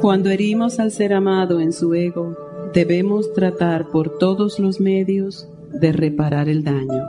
[0.00, 2.36] Cuando herimos al ser amado en su ego,
[2.72, 7.02] debemos tratar por todos los medios de reparar el daño.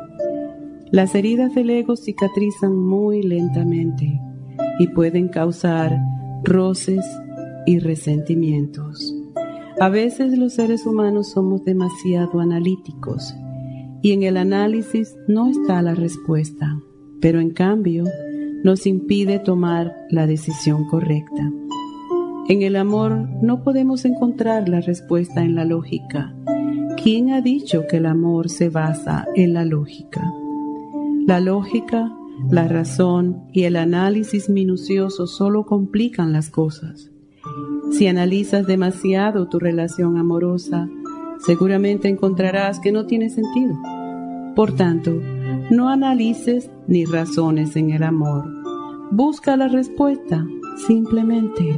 [0.92, 4.20] Las heridas del ego cicatrizan muy lentamente
[4.80, 5.96] y pueden causar
[6.44, 7.06] roces
[7.68, 9.14] y resentimientos.
[9.80, 13.36] A veces los seres humanos somos demasiado analíticos
[14.02, 16.82] y en el análisis no está la respuesta,
[17.22, 18.06] pero en cambio
[18.64, 21.52] nos impide tomar la decisión correcta.
[22.50, 26.34] En el amor no podemos encontrar la respuesta en la lógica.
[27.00, 30.34] ¿Quién ha dicho que el amor se basa en la lógica?
[31.28, 32.12] La lógica,
[32.50, 37.12] la razón y el análisis minucioso solo complican las cosas.
[37.92, 40.90] Si analizas demasiado tu relación amorosa,
[41.46, 43.76] seguramente encontrarás que no tiene sentido.
[44.56, 45.22] Por tanto,
[45.70, 48.50] no analices ni razones en el amor.
[49.12, 50.48] Busca la respuesta
[50.88, 51.78] simplemente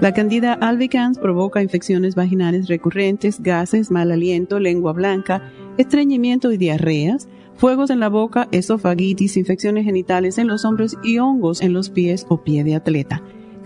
[0.00, 7.28] La candida albicans provoca infecciones vaginales recurrentes, gases, mal aliento, lengua blanca, estreñimiento y diarreas,
[7.56, 12.26] fuegos en la boca, esofagitis, infecciones genitales en los hombros y hongos en los pies
[12.28, 13.24] o pie de atleta.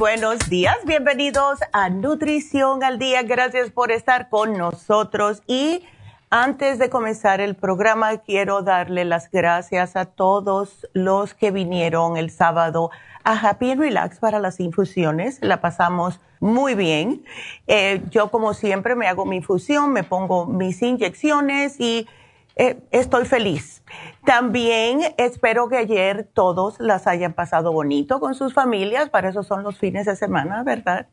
[0.00, 3.22] buenos días, bienvenidos a Nutrición al Día.
[3.22, 5.42] Gracias por estar con nosotros.
[5.46, 5.84] Y
[6.30, 12.30] antes de comenzar el programa, quiero darle las gracias a todos los que vinieron el
[12.30, 12.90] sábado
[13.24, 15.36] a Happy and Relax para las infusiones.
[15.42, 17.22] La pasamos muy bien.
[17.66, 22.08] Eh, yo, como siempre, me hago mi infusión, me pongo mis inyecciones y
[22.56, 23.82] eh, estoy feliz.
[24.24, 29.62] También espero que ayer todos las hayan pasado bonito con sus familias, para eso son
[29.62, 31.06] los fines de semana, ¿verdad?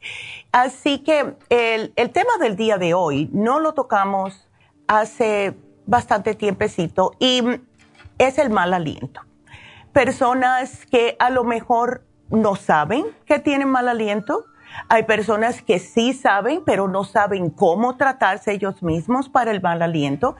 [0.51, 4.49] Así que el, tema del día de hoy no lo tocamos
[4.87, 7.43] hace bastante tiempecito y
[8.17, 9.21] es el mal aliento.
[9.93, 14.45] Personas que a lo mejor no saben que tienen mal aliento.
[14.89, 19.81] Hay personas que sí saben, pero no saben cómo tratarse ellos mismos para el mal
[19.81, 20.35] aliento.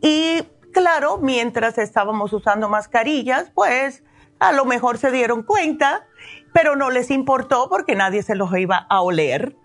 [0.00, 4.04] Y claro, mientras estábamos usando mascarillas, pues
[4.38, 6.06] a lo mejor se dieron cuenta,
[6.52, 9.56] pero no les importó porque nadie se los iba a oler.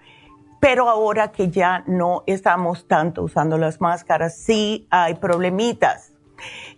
[0.62, 6.14] Pero ahora que ya no estamos tanto usando las máscaras, sí hay problemitas.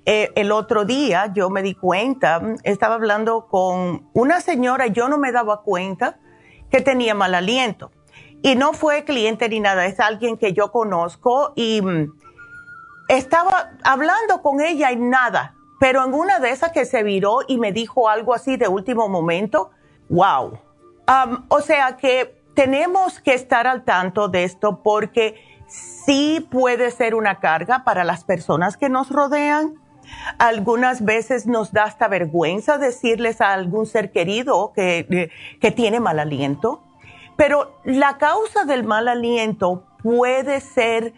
[0.05, 5.17] Eh, el otro día yo me di cuenta, estaba hablando con una señora, yo no
[5.17, 6.19] me daba cuenta
[6.69, 7.91] que tenía mal aliento.
[8.43, 12.11] Y no fue cliente ni nada, es alguien que yo conozco y mm,
[13.17, 17.57] estaba hablando con ella y nada, pero en una de esas que se viró y
[17.57, 19.71] me dijo algo así de último momento,
[20.09, 20.59] wow.
[21.07, 25.35] Um, o sea que tenemos que estar al tanto de esto porque
[25.67, 29.75] sí puede ser una carga para las personas que nos rodean.
[30.37, 35.29] Algunas veces nos da hasta vergüenza decirles a algún ser querido que,
[35.59, 36.83] que tiene mal aliento,
[37.35, 41.13] pero la causa del mal aliento puede ser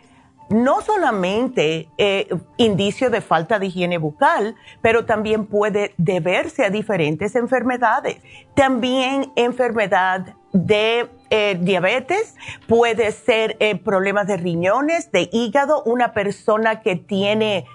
[0.49, 7.35] no solamente eh, indicio de falta de higiene bucal, pero también puede deberse a diferentes
[7.35, 8.21] enfermedades.
[8.53, 12.35] También enfermedad de eh, diabetes,
[12.67, 17.65] puede ser eh, problemas de riñones, de hígado, una persona que tiene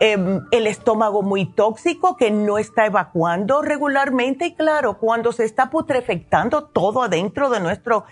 [0.00, 5.70] em, el estómago muy tóxico, que no está evacuando regularmente y claro, cuando se está
[5.70, 8.04] putrefectando todo adentro de nuestro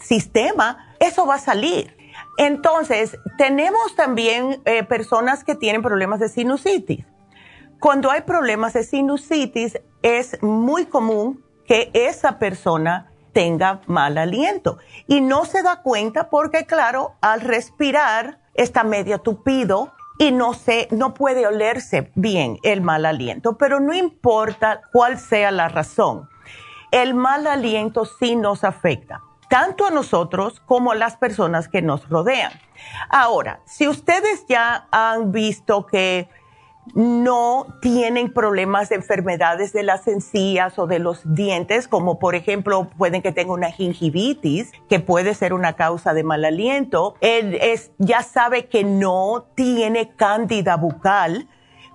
[0.00, 2.01] sistema, eso va a salir.
[2.38, 7.04] Entonces, tenemos también eh, personas que tienen problemas de sinusitis.
[7.78, 15.20] Cuando hay problemas de sinusitis, es muy común que esa persona tenga mal aliento y
[15.20, 21.14] no se da cuenta porque, claro, al respirar está medio tupido y no se, no
[21.14, 26.28] puede olerse bien el mal aliento, pero no importa cuál sea la razón.
[26.90, 32.08] El mal aliento sí nos afecta tanto a nosotros como a las personas que nos
[32.08, 32.52] rodean.
[33.10, 36.30] Ahora, si ustedes ya han visto que
[36.94, 42.88] no tienen problemas de enfermedades de las encías o de los dientes, como por ejemplo
[42.96, 47.90] pueden que tenga una gingivitis, que puede ser una causa de mal aliento, él es,
[47.98, 51.46] ya sabe que no tiene cándida bucal,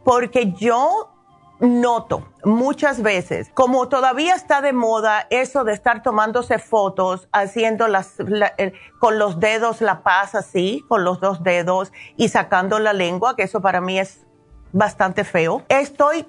[0.04, 1.10] porque yo
[1.60, 8.16] noto muchas veces, como todavía está de moda eso de estar tomándose fotos, haciendo las,
[8.58, 13.36] eh, con los dedos la paz así, con los dos dedos y sacando la lengua,
[13.36, 14.28] que eso para mí es
[14.72, 15.64] bastante feo.
[15.70, 16.26] Estoy,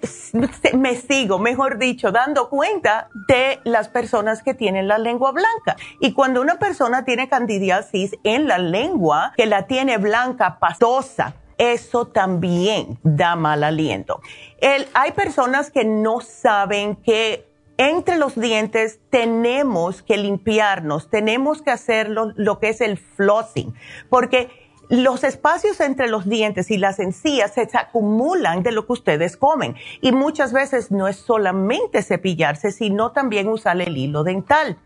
[0.74, 5.76] me sigo, mejor dicho, dando cuenta de las personas que tienen la lengua blanca.
[6.00, 12.06] Y cuando una persona tiene candidiasis en la lengua, que la tiene blanca, pastosa, eso
[12.06, 14.20] también da mal aliento.
[14.94, 17.46] hay personas que no saben que
[17.76, 23.74] entre los dientes tenemos que limpiarnos, tenemos que hacer lo que es el flossing,
[24.08, 24.48] porque
[24.88, 29.76] los espacios entre los dientes y las encías se acumulan de lo que ustedes comen
[30.00, 34.78] y muchas veces no es solamente cepillarse, sino también usar el hilo dental.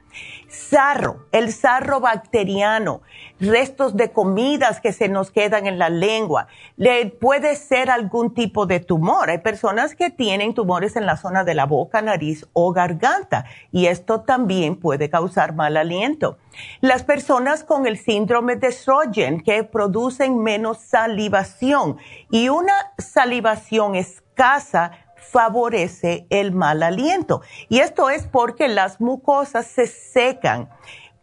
[0.49, 3.00] Sarro, el sarro bacteriano,
[3.41, 6.47] restos de comidas que se nos quedan en la lengua.
[6.76, 9.31] Le puede ser algún tipo de tumor.
[9.31, 13.87] Hay personas que tienen tumores en la zona de la boca, nariz o garganta y
[13.87, 16.38] esto también puede causar mal aliento.
[16.81, 21.97] Las personas con el síndrome de Sjögren que producen menos salivación
[22.31, 24.93] y una salivación escasa
[25.32, 27.40] favorece el mal aliento.
[27.69, 30.69] Y esto es porque las mucosas se secan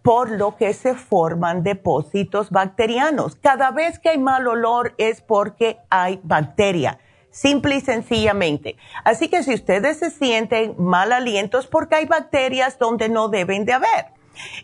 [0.01, 3.35] por lo que se forman depósitos bacterianos.
[3.35, 8.75] Cada vez que hay mal olor es porque hay bacteria, simple y sencillamente.
[9.03, 13.65] Así que si ustedes se sienten mal aliento es porque hay bacterias donde no deben
[13.65, 14.05] de haber.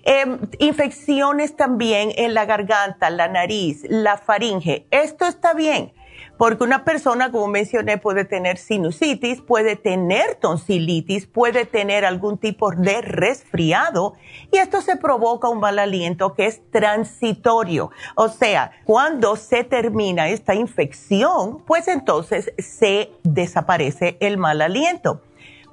[0.04, 4.88] Em, infecciones también en la garganta, la nariz, la faringe.
[4.90, 5.94] Esto está bien
[6.38, 12.72] porque una persona, como mencioné, puede tener sinusitis, puede tener tonsilitis, puede tener algún tipo
[12.72, 14.14] de resfriado
[14.52, 17.92] y esto se provoca un mal aliento que es transitorio.
[18.16, 25.22] O sea, cuando se termina esta infección, pues entonces se desaparece el mal aliento.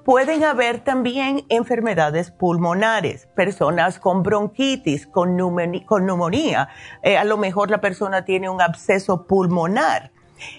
[0.04, 6.68] Pueden haber también enfermedades pulmonares, personas con bronquitis, con, neumonía,
[7.04, 10.10] eh, a lo mejor la persona tiene un absceso pulmonar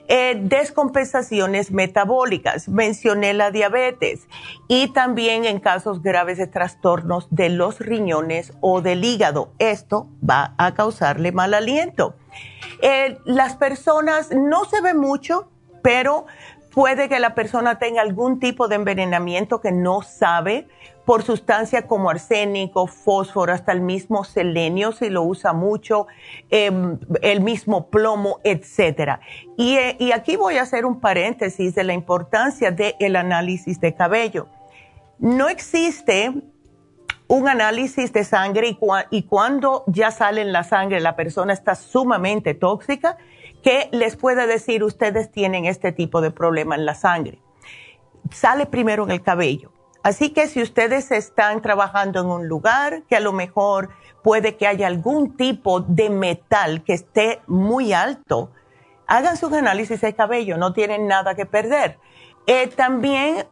[0.08, 4.28] eh, descompensaciones metabólicas, mencioné la diabetes
[4.68, 9.52] y también en casos graves de trastornos de los riñones o del hígado.
[9.60, 12.16] Esto va a causarle mal aliento.
[12.82, 15.50] Eh, las personas no se ve mucho,
[15.82, 16.26] pero
[16.74, 20.68] puede que la persona tenga algún tipo de envenenamiento que no sabe
[21.06, 26.08] por sustancias como arsénico, fósforo, hasta el mismo selenio si lo usa mucho,
[26.50, 29.20] em, el mismo plomo, etcétera.
[29.58, 34.48] Eh, y, aquí voy a hacer un paréntesis de la importancia del análisis de cabello.
[35.20, 36.34] No existe
[37.28, 38.78] un análisis de sangre
[39.12, 43.18] y, cuando ya sale en la sangre la persona está sumamente tóxica,
[43.62, 47.40] que les pueda decir ustedes tienen este tipo de problema en la sangre.
[48.32, 49.72] Sale primero en el cabello
[50.04, 53.90] Así que si ustedes están trabajando en un lugar que a lo mejor
[54.22, 58.52] puede que haya algún tipo de metal que esté muy alto,
[59.08, 61.98] hagan sus análisis de cabello, no tienen nada que perder.
[62.48, 63.46] Eh, también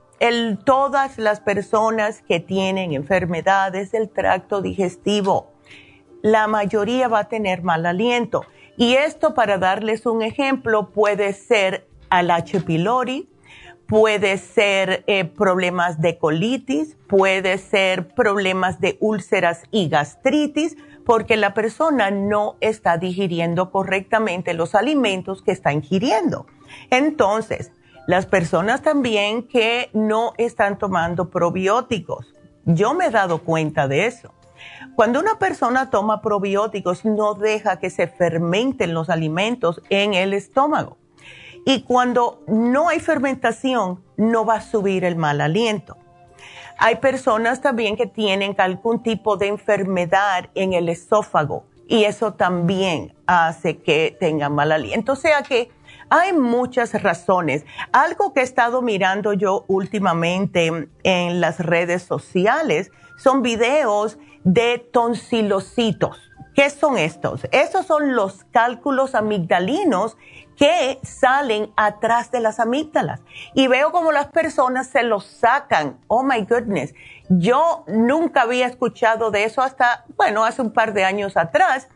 [0.66, 5.54] todas las personas que tienen enfermedades del tracto digestivo,
[6.22, 8.46] la mayoría va a tener mal aliento.
[8.78, 12.62] Y esto, para darles un ejemplo, puede ser al H.
[12.62, 13.30] pylori,
[13.92, 21.54] puede ser eh, problemas de colitis, puede ser problemas de úlceras y gastritis, porque la
[21.54, 26.46] persona no está digiriendo correctamente los alimentos que está ingiriendo.
[26.90, 27.74] Entonces,
[28.08, 32.34] las personas también que no están tomando probióticos.
[32.64, 34.34] Yo me he dado cuenta de eso.
[34.96, 41.01] Cuando una persona toma probióticos, no deja que se fermenten los alimentos en el estómago.
[41.66, 45.98] Y cuando no hay fermentación, no va a subir el mal aliento.
[46.78, 53.14] Hay personas también que tienen algún tipo de enfermedad en el esófago y eso también
[53.28, 55.12] hace que tengan mal aliento.
[55.12, 55.70] O sea que
[56.10, 57.66] hay muchas razones.
[57.92, 66.18] Algo que he estado mirando yo últimamente en las redes sociales son videos de tonsilocitos.
[66.56, 67.48] ¿Qué son estos?
[67.52, 70.18] Estos son los cálculos amigdalinos
[70.62, 73.22] que salen atrás de las amígdalas.
[73.56, 75.98] Y veo como las personas se los sacan.
[76.06, 76.94] Oh my goodness.
[77.30, 81.88] Yo nunca había escuchado de eso hasta, bueno, hace un par de años atrás.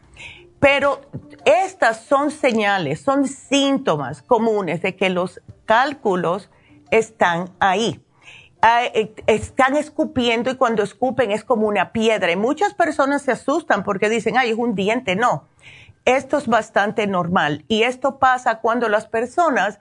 [0.60, 1.02] Pero
[1.46, 6.50] estas son señales, son síntomas comunes de que los cálculos
[6.90, 8.04] están ahí.
[8.64, 12.32] Ah, eh, están escupiendo y cuando escupen es como una piedra.
[12.32, 15.16] Y muchas personas se asustan porque dicen, ay, es un diente.
[15.16, 15.50] No,
[16.06, 19.80] esto es bastante normal y esto pasa cuando las personas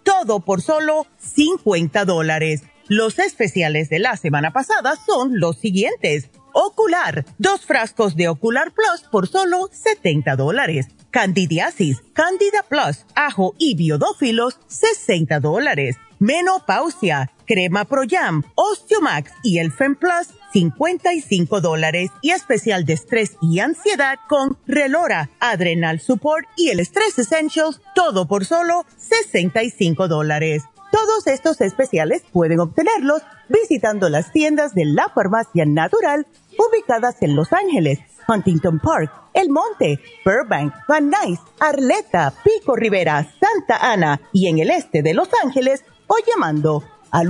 [0.11, 2.63] todo por solo 50 dólares.
[2.89, 6.29] Los especiales de la semana pasada son los siguientes.
[6.53, 10.87] Ocular, dos frascos de Ocular Plus por solo 70 dólares.
[11.11, 19.71] Candidiasis, Candida Plus, ajo y biodófilos, 60 dólares menopausia, crema Pro Jam, Osteomax y el
[19.71, 26.79] Plus, 55 dólares y especial de estrés y ansiedad con Relora, Adrenal Support y el
[26.79, 30.63] Stress Essentials, todo por solo 65 dólares.
[30.91, 36.27] Todos estos especiales pueden obtenerlos visitando las tiendas de la farmacia natural
[36.57, 43.91] ubicadas en Los Ángeles, Huntington Park, El Monte, Burbank, Van Nuys, Arleta, Pico Rivera, Santa
[43.91, 47.29] Ana y en el este de Los Ángeles o llamando al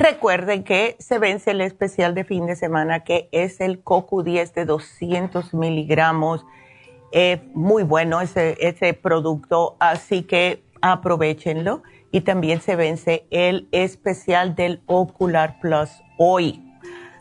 [0.00, 4.64] recuerden que se vence el especial de fin de semana que es el CoQ10 de
[4.64, 6.44] 200 miligramos.
[7.12, 14.54] Es muy bueno ese, ese producto, así que aprovechenlo y también se vence el especial
[14.54, 16.64] del Ocular Plus hoy.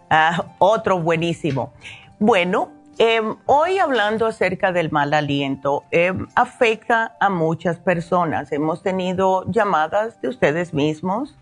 [0.10, 1.74] Ah, otro buenísimo.
[2.18, 8.52] Bueno, em, hoy hablando acerca del mal aliento, em, afecta a muchas personas.
[8.54, 11.38] Hemos tenido llamadas de ustedes mismos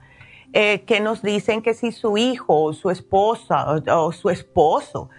[0.53, 5.09] eh, que nos dicen que si su hijo o su esposa o, su esposo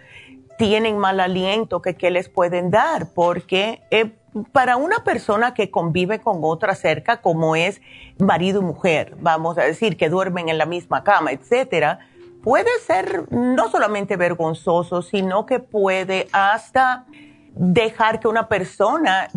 [0.57, 4.11] tienen mal aliento, que qué les pueden dar, porque eh,
[4.51, 7.81] para una persona que convive con otra cerca, como es
[8.17, 11.99] marido y mujer, vamos a decir, que duermen en la misma cama, etcétera,
[12.43, 17.05] puede ser no solamente vergonzoso, sino que puede hasta
[17.53, 19.29] dejar que una persona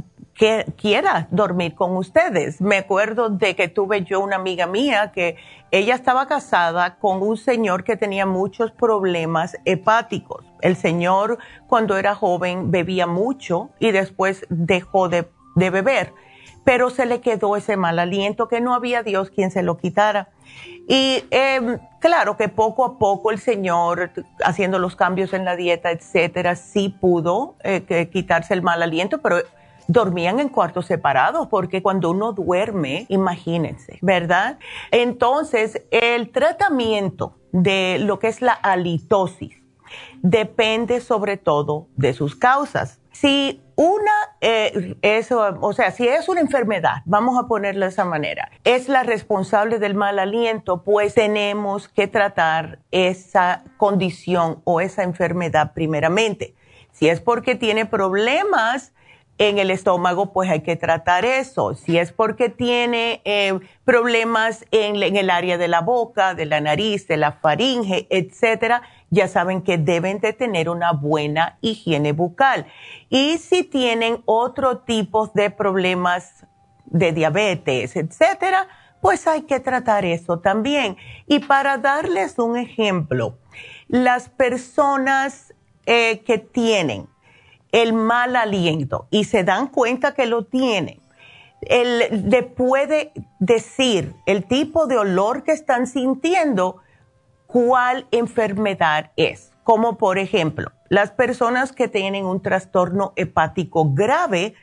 [0.42, 2.61] que quiera dormir con ustedes.
[2.61, 5.37] Me acuerdo de que tuve yo una amiga mía que
[5.70, 10.44] ella estaba casada con un señor que tenía muchos problemas hepáticos.
[10.61, 16.12] El señor cuando era joven bebía mucho y después dejó de, beber,
[16.64, 20.30] pero se le quedó ese mal aliento que no había Dios quien se lo quitara.
[20.88, 24.10] Y em, claro que poco a poco el señor,
[24.45, 29.36] haciendo los cambios en la dieta, etcétera, sí pudo eh, quitarse el mal aliento, pero
[29.88, 34.58] dormían en cuartos separados, porque cuando uno duerme, imagínense, ¿verdad?
[34.90, 39.62] Entonces, el tratamiento de lo que es la halitosis
[40.23, 43.00] depende sobre todo de sus causas.
[43.12, 44.97] Si una eh,
[45.60, 49.78] o sea, si es una enfermedad, vamos a ponerlo de esa manera, es la responsable
[49.78, 56.54] del mal aliento, pues tenemos que tratar esa condición o esa enfermedad primeramente.
[56.92, 58.92] Si es porque tiene problemas
[59.38, 61.75] en el estómago, pues hay que tratar eso.
[61.75, 67.08] Si es porque tiene eh, problemas en, el área de la boca, de la nariz,
[67.08, 72.66] de la faringe, etcétera, ya saben que deben de tener una buena higiene bucal.
[73.08, 76.47] Y si tienen otro tipo de problemas
[76.86, 78.68] de diabetes, etcétera,
[79.00, 80.97] pues hay que tratar eso también.
[81.26, 83.38] Y para darles un ejemplo,
[83.88, 85.52] las personas
[85.84, 87.08] eh, que tienen
[87.73, 91.00] el mal aliento y se dan cuenta que lo tienen,
[91.63, 96.76] él le puede decir el tipo de olor que están sintiendo,
[97.47, 99.52] cuál enfermedad es.
[99.63, 104.54] Como por ejemplo, las personas que tienen un trastorno hepático grave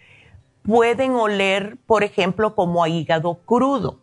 [0.64, 4.00] pueden oler, por ejemplo, como a hígado crudo.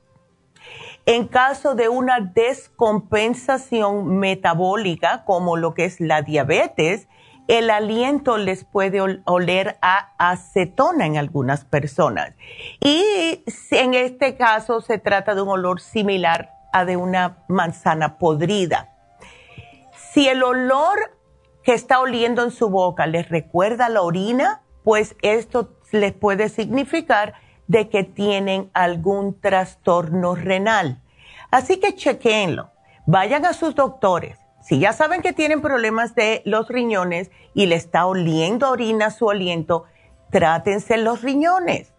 [1.05, 7.09] En caso de una descompensación metabólica, como lo que es la diabetes,
[7.49, 12.33] el aliento les puede oler a acetona en algunas personas.
[12.81, 18.93] Y en este caso se trata de un olor similar a de una manzana podrida.
[20.13, 21.17] Si el olor
[21.63, 27.35] que está oliendo en su boca les recuerda la orina, pues esto les puede significar
[27.67, 31.03] de que tienen algún trastorno renal.
[31.51, 32.71] Así que chequenlo.
[33.07, 37.77] Vayan a sus doctores si ya saben que tienen problemas de los riñones y le
[37.77, 39.85] está oliendo orina su aliento,
[40.33, 41.95] trátense los riñones,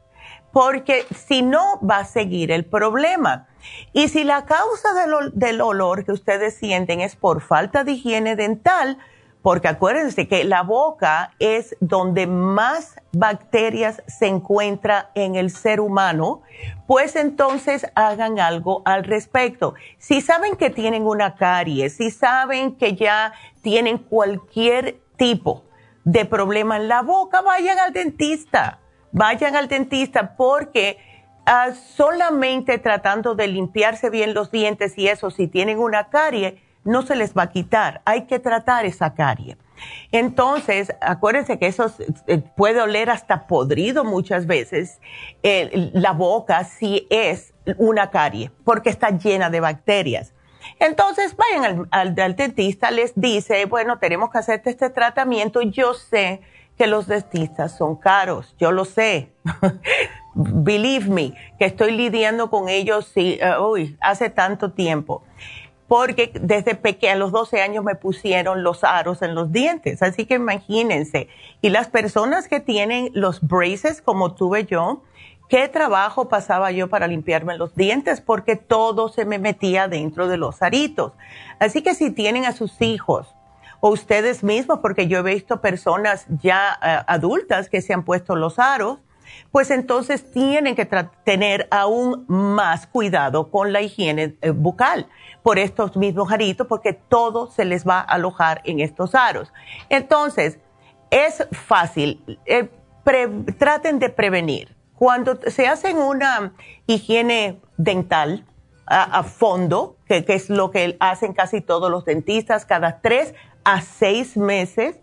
[0.51, 3.47] porque si no va a seguir el problema.
[3.93, 4.89] Y si la causa
[5.32, 8.97] del olor que ustedes sienten es por falta de higiene dental,
[9.41, 16.41] porque acuérdense que la boca es donde más bacterias se encuentra en el ser humano,
[16.86, 19.76] pues entonces hagan algo al respecto.
[20.00, 25.63] Si saben que tienen una caries, si saben que ya tienen cualquier tipo
[26.04, 28.80] de problema en la boca, vayan al dentista,
[29.12, 30.97] vayan al dentista porque
[31.45, 37.04] ah, solamente tratando de limpiarse bien los dientes y eso, si tienen una carie, no
[37.04, 38.02] se les va a quitar.
[38.06, 39.58] Hay que tratar esa carie.
[40.12, 41.91] Entonces, acuérdense que eso
[42.26, 45.00] eh, puede oler hasta podrido muchas veces
[45.43, 50.34] la boca si es una carie, porque está llena de bacterias.
[50.80, 55.62] Entonces, vayan al, dentista, les dice, bueno, tenemos que hacerte este tratamiento.
[55.62, 56.41] Yo sé
[56.78, 59.32] que los dentistas son caros, yo lo sé.
[60.36, 65.23] Believe me, que estoy lidiando con ellos uh, hace tanto tiempo.
[65.88, 70.02] Porque desde pequeña, a los 12 años me pusieron los aros en los dientes.
[70.02, 71.30] Así que imagínense.
[71.62, 75.04] Y las personas que tienen los braces, como tuve yo,
[75.50, 80.38] qué trabajo pasaba yo para limpiarme los dientes porque todo se me metía dentro de
[80.38, 81.13] los aritos.
[81.60, 83.34] Así que si tienen a sus hijos
[83.80, 88.36] o ustedes mismos, porque yo he visto personas ya eh, adultas que se han puesto
[88.36, 89.00] los aros,
[89.52, 90.86] pues entonces tienen que
[91.24, 95.08] tener aún más cuidado con la higiene eh, bucal
[95.44, 99.52] por estos mismos aritos porque todo se les va a alojar en estos aros.
[99.90, 100.60] Entonces,
[101.10, 102.40] es fácil.
[102.46, 102.70] Eh,
[103.58, 106.54] traten de prevenir cuando se hacen una
[106.88, 108.46] higiene dental
[108.90, 113.34] a, fondo, que, es lo que hacen casi todos los dentistas, cada tres
[113.66, 114.98] a seis meses,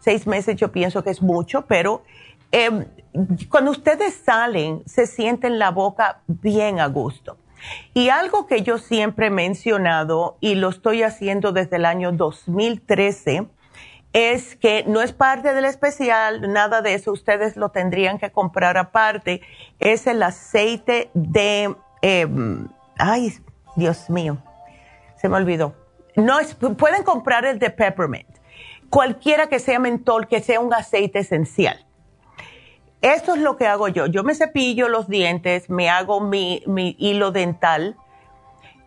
[0.00, 2.02] seis meses yo pienso que es mucho, pero
[2.50, 2.86] em,
[3.48, 7.36] cuando ustedes salen se sienten la boca bien a gusto.
[7.92, 13.46] Y algo que yo siempre he mencionado y lo estoy haciendo desde el año 2013,
[14.12, 18.76] es que no es parte del especial, nada de eso, ustedes lo tendrían que comprar
[18.76, 19.40] aparte.
[19.78, 22.68] Es el aceite de, em,
[22.98, 23.34] ay,
[23.76, 24.38] Dios mío,
[25.16, 25.74] se me olvidó.
[26.16, 28.28] No es, pueden comprar el de peppermint,
[28.88, 31.86] cualquiera que sea mentol, que sea un aceite esencial.
[33.02, 34.06] Esto es lo que hago yo.
[34.06, 37.96] Yo me cepillo los dientes, me hago mi, mi hilo dental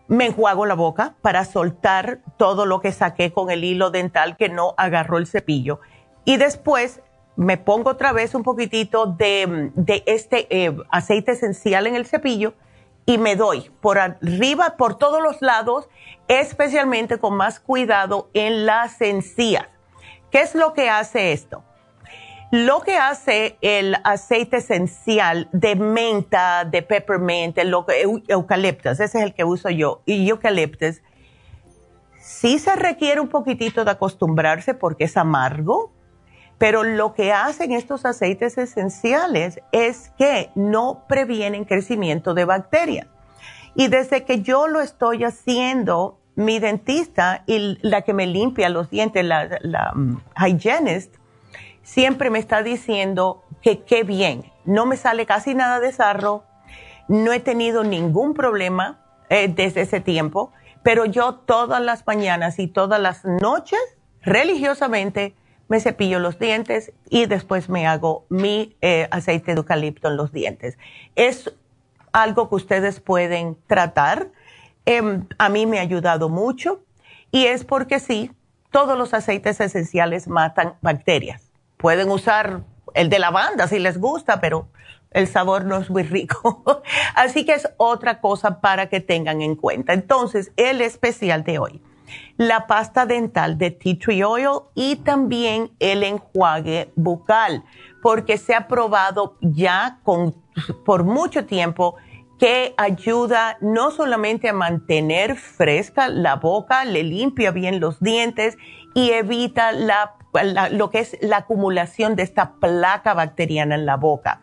[0.06, 4.48] me enjuago la boca para soltar todo lo que saqué con el hilo dental que
[4.48, 5.80] no agarró el cepillo.
[6.24, 7.00] Y después
[7.36, 9.72] me pongo otra vez un poquitito de,
[10.06, 12.54] este eh, aceite esencial en el cepillo
[13.06, 15.88] y me doy por arriba, por todos los lados,
[16.28, 19.68] especialmente con más cuidado en las encías.
[20.30, 21.62] ¿Qué es lo que hace esto?
[22.54, 29.42] Lo que hace el aceite esencial de menta, de peppermint, eucaliptus, ese es el que
[29.42, 31.02] uso yo, y eucaliptus,
[32.20, 35.90] sí se requiere un poquitito de acostumbrarse porque es amargo,
[36.56, 43.08] pero lo que hacen estos aceites esenciales es que no previenen crecimiento de bacterias.
[43.74, 48.90] Y desde que yo lo estoy haciendo, mi dentista y la que me limpia los
[48.90, 51.16] dientes, la, la um, hygienist,
[51.84, 56.42] siempre me está diciendo que qué bien, no me sale casi nada de sarro,
[57.06, 62.66] no he tenido ningún problema eh, desde ese tiempo, pero yo todas las mañanas y
[62.66, 63.78] todas las noches,
[64.22, 65.34] religiosamente,
[65.68, 70.32] me cepillo los dientes y después me hago mi eh, aceite de eucalipto en los
[70.32, 70.76] dientes.
[71.16, 71.54] Es
[72.12, 74.28] algo que ustedes pueden tratar.
[74.84, 76.82] Em, a mí me ha ayudado mucho
[77.30, 78.30] y es porque sí,
[78.70, 81.43] todos los aceites esenciales matan bacterias
[81.84, 82.62] pueden usar
[82.94, 84.68] el de lavanda si les gusta, pero
[85.10, 86.62] el sabor no es muy rico.
[87.14, 89.92] Así que es otra cosa para que tengan en cuenta.
[89.92, 91.82] Entonces, el especial de hoy,
[92.38, 97.62] la pasta dental de tea tree oil y también el enjuague bucal,
[98.00, 99.98] porque se ha probado ya
[100.86, 101.96] por mucho tiempo
[102.38, 108.56] que ayuda no solamente a mantener fresca la boca, le limpia bien los dientes
[108.94, 110.14] y evita la
[110.70, 114.42] lo que es la acumulación de esta placa bacteriana en la boca.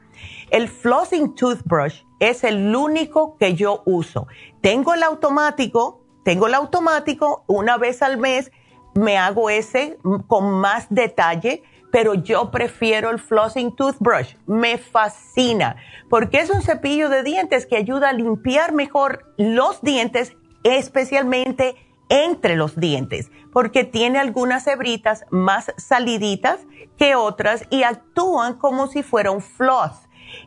[0.50, 4.28] El flossing toothbrush es el único que yo uso.
[4.62, 8.52] Tengo el automático, tengo el automático, una vez al mes
[8.94, 14.36] me hago ese con más detalle, pero yo prefiero el flossing toothbrush.
[14.46, 15.78] Me fascina
[16.10, 21.76] porque es un cepillo de dientes que ayuda a limpiar mejor los dientes, especialmente
[22.12, 26.60] entre los dientes, porque tiene algunas hebritas más saliditas
[26.98, 29.94] que otras y actúan como si fuera un floss.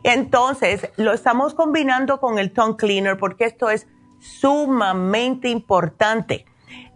[0.03, 3.87] Entonces, lo estamos combinando con el tongue cleaner porque esto es
[4.19, 6.45] sumamente importante.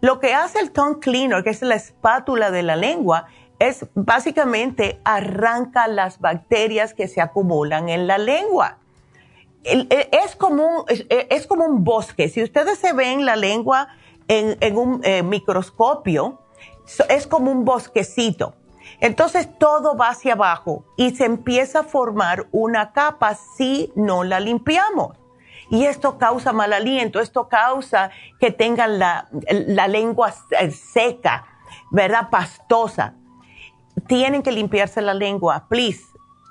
[0.00, 3.26] Lo que hace el tongue cleaner, que es la espátula de la lengua,
[3.58, 8.78] es básicamente arranca las bacterias que se acumulan en la lengua.
[9.64, 12.28] Es como, es como un bosque.
[12.28, 13.88] Si ustedes se ven la lengua,
[14.30, 16.38] en, un eh, microscopio,
[17.08, 18.54] es como un bosquecito.
[19.00, 24.40] Entonces todo va hacia abajo y se empieza a formar una capa si no la
[24.40, 25.16] limpiamos.
[25.72, 30.34] y esto causa mal aliento, esto causa que tengan la, la lengua
[30.92, 31.44] seca,
[31.92, 32.28] ¿verdad?
[32.28, 33.14] Pastosa.
[34.08, 36.02] Tienen que limpiarse la lengua, please.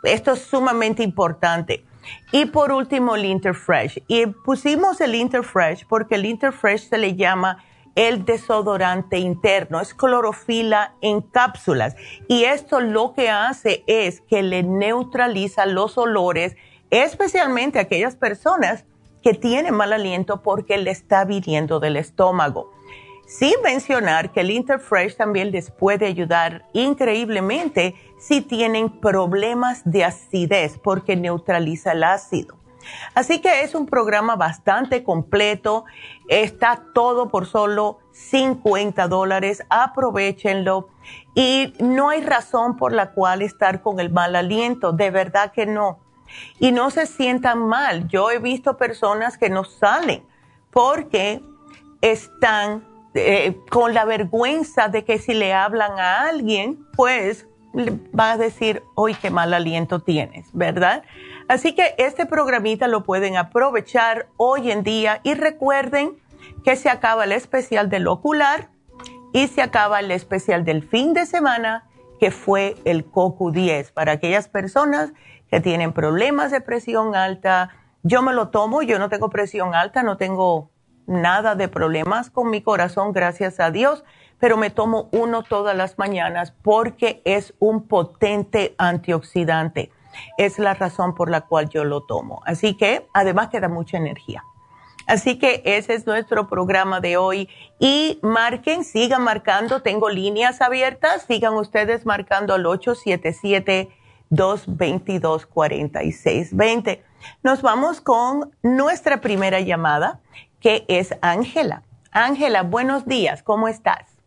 [0.04, 1.86] Esto es sumamente importante.
[2.32, 4.04] Y por último, el Interfresh.
[4.08, 7.63] Y pusimos el Interfresh porque el Interfresh se le llama
[8.00, 11.98] el desodorante interno, es clorofila en cápsulas.
[12.30, 16.56] Y esto lo que hace es que le neutraliza los olores,
[16.92, 18.86] especialmente a aquellas personas
[19.22, 22.72] que tienen mal aliento porque le está viniendo del estómago.
[23.28, 30.80] Sin mencionar que el Interfresh también les puede ayudar increíblemente si tienen problemas de acidez
[30.82, 32.59] porque neutraliza el ácido.
[33.13, 35.86] Así que es un programa bastante completo,
[36.28, 40.89] está todo por solo 50 dólares, aprovechenlo.
[41.36, 45.65] Y no hay razón por la cual estar con el mal aliento, de verdad que
[45.65, 46.00] no.
[46.60, 50.24] Y no se sientan mal, yo he visto personas que no salen
[50.70, 51.42] porque
[52.02, 57.48] están eh, con la vergüenza de que si le hablan a alguien, pues
[58.18, 61.04] va a decir, hoy qué mal aliento tienes, ¿verdad?
[61.50, 66.16] Así que este programita lo pueden aprovechar hoy en día y recuerden
[66.64, 68.70] que se acaba el especial del ocular
[69.34, 71.88] y se acaba el especial del fin de semana
[72.20, 75.12] que fue el CoQ10 para aquellas personas
[75.50, 77.72] que tienen problemas de presión alta.
[78.04, 80.70] Yo me lo tomo, yo no tengo presión alta, no tengo
[81.08, 84.04] nada de problemas con mi corazón, gracias a Dios,
[84.38, 89.92] pero me tomo uno todas las mañanas porque es un potente antioxidante.
[90.38, 92.41] Es la razón por la cual yo lo tomo.
[92.45, 94.43] Así que además que da mucha energía.
[95.10, 97.49] Así que ese es nuestro programa de hoy.
[97.79, 102.63] Y marquen, sigan marcando, tengo líneas abiertas, sigan ustedes marcando al
[104.29, 107.01] 877-222-4620.
[107.41, 110.19] Nos vamos con nuestra primera llamada
[110.60, 111.82] que es Ángela.
[112.12, 114.18] Ángela, buenos días, ¿cómo estás?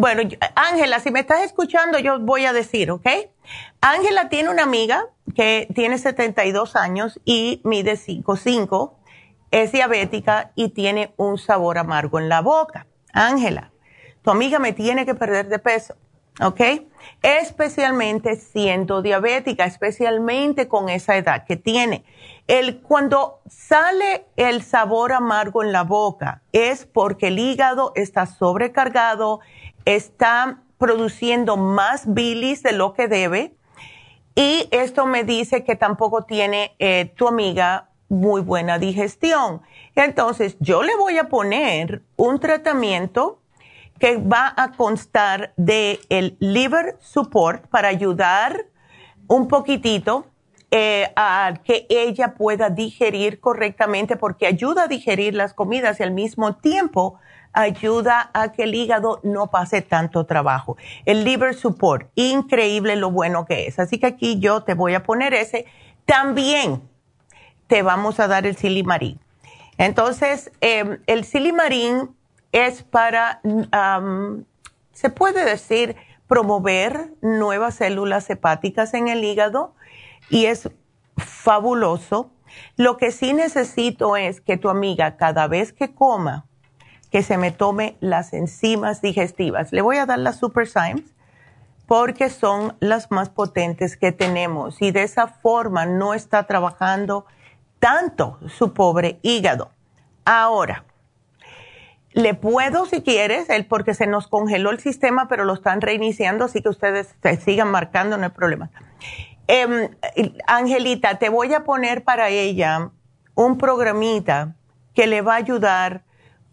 [0.00, 0.22] Bueno,
[0.54, 3.04] Ángela, si me estás escuchando, yo voy a decir, ¿ok?
[3.80, 8.92] Ángela tiene una amiga que tiene 72 años y mide 5'5",
[9.50, 12.86] es diabética y tiene un sabor amargo en la boca.
[13.12, 13.72] Ángela,
[14.22, 15.96] tu amiga me tiene que perder de peso,
[16.40, 16.60] ¿ok?
[17.22, 22.04] Especialmente siendo diabética, especialmente con esa edad que tiene
[22.48, 29.40] el, cuando sale el sabor amargo en la boca es porque el hígado está sobrecargado,
[29.88, 33.54] está produciendo más bilis de lo que debe
[34.34, 39.62] y esto me dice que tampoco tiene eh, tu amiga muy buena digestión.
[39.94, 43.40] Entonces yo le voy a poner un tratamiento
[43.98, 48.66] que va a constar de el liver support para ayudar
[49.26, 50.26] un poquitito
[50.70, 56.12] eh, a que ella pueda digerir correctamente porque ayuda a digerir las comidas y al
[56.12, 57.18] mismo tiempo
[57.52, 60.76] ayuda a que el hígado no pase tanto trabajo.
[61.04, 63.78] El liver support, increíble lo bueno que es.
[63.78, 65.66] Así que aquí yo te voy a poner ese.
[66.04, 66.82] También
[67.66, 69.20] te vamos a dar el silimarín.
[69.76, 72.10] Entonces, em, el silimarín
[72.50, 73.40] es para,
[74.92, 79.74] se puede decir, promover nuevas células hepáticas en el hígado
[80.30, 80.70] y es
[81.16, 82.30] fabuloso.
[82.76, 86.47] Lo que sí necesito es que tu amiga cada vez que coma,
[87.10, 89.72] que se me tome las enzimas digestivas.
[89.72, 91.14] Le voy a dar las Super Symes
[91.86, 97.24] porque son las más potentes que tenemos y de esa forma no está trabajando
[97.78, 99.70] tanto su pobre hígado.
[100.24, 100.84] Ahora,
[102.12, 106.44] le puedo si quieres, el porque se nos congeló el sistema, pero lo están reiniciando,
[106.44, 108.70] así que ustedes se sigan marcando, no hay problema.
[109.46, 109.88] Em,
[110.46, 112.90] Angelita, te voy a poner para ella
[113.34, 114.56] un programita
[114.94, 116.02] que le va a ayudar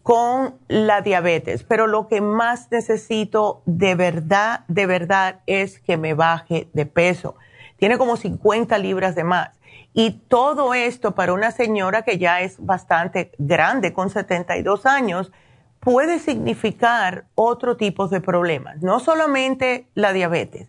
[0.06, 6.14] con la diabetes, pero lo que más necesito de verdad, de verdad es que me
[6.14, 7.34] baje de peso.
[7.76, 9.50] Tiene como 50 libras de más.
[9.94, 15.32] Y todo esto para una señora que ya es bastante grande, con 72 años,
[15.80, 20.68] puede significar otro tipo de problemas, no solamente la diabetes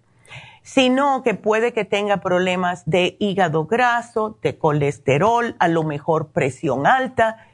[0.64, 6.86] sino que puede que tenga problemas de hígado graso, de colesterol, a lo mejor presión
[6.86, 7.48] alta.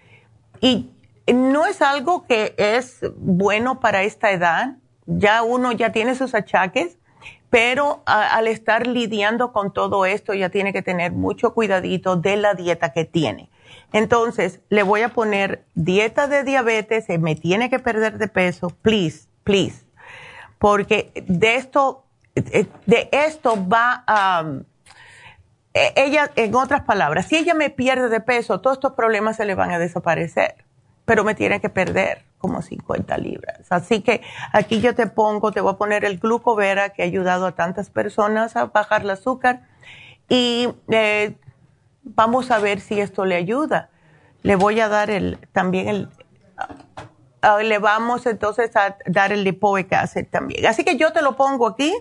[0.62, 0.93] Y
[1.28, 4.78] no es algo que es bueno para esta edad.
[5.06, 6.98] Ya uno ya tiene sus achaques,
[7.50, 12.54] pero al estar lidiando con todo esto ya tiene que tener mucho cuidadito de la
[12.54, 13.50] dieta que tiene.
[13.92, 18.70] Entonces, le voy a poner dieta de diabetes, se me tiene que perder de peso,
[18.82, 19.86] please, please.
[20.58, 22.04] Porque de esto
[22.36, 24.44] de esto va a,
[25.74, 29.46] eh, ella, en otras palabras, si ella me pierde de peso, todos estos problemas se
[29.46, 30.66] le van a desaparecer,
[31.06, 33.60] pero me tiene que perder como 50 libras.
[33.70, 37.46] Así que aquí yo te pongo, te voy a poner el glucovera que ha ayudado
[37.46, 39.62] a tantas personas a bajar el azúcar
[40.30, 41.36] y eh,
[42.04, 43.90] vamos a ver si esto le ayuda.
[44.42, 46.10] Le voy a dar el, también el,
[47.64, 50.66] le vamos entonces a dar el lipoic acid también.
[50.66, 51.94] Así que yo te lo pongo aquí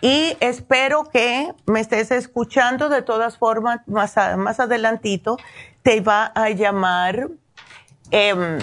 [0.00, 2.88] y espero que me estés escuchando.
[2.88, 5.36] De todas formas, más, más adelantito
[5.82, 7.28] te va a llamar
[8.10, 8.58] em,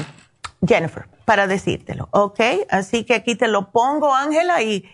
[0.66, 2.40] Jennifer para decírtelo, ¿ok?
[2.70, 4.90] Así que aquí te lo pongo, Ángela, y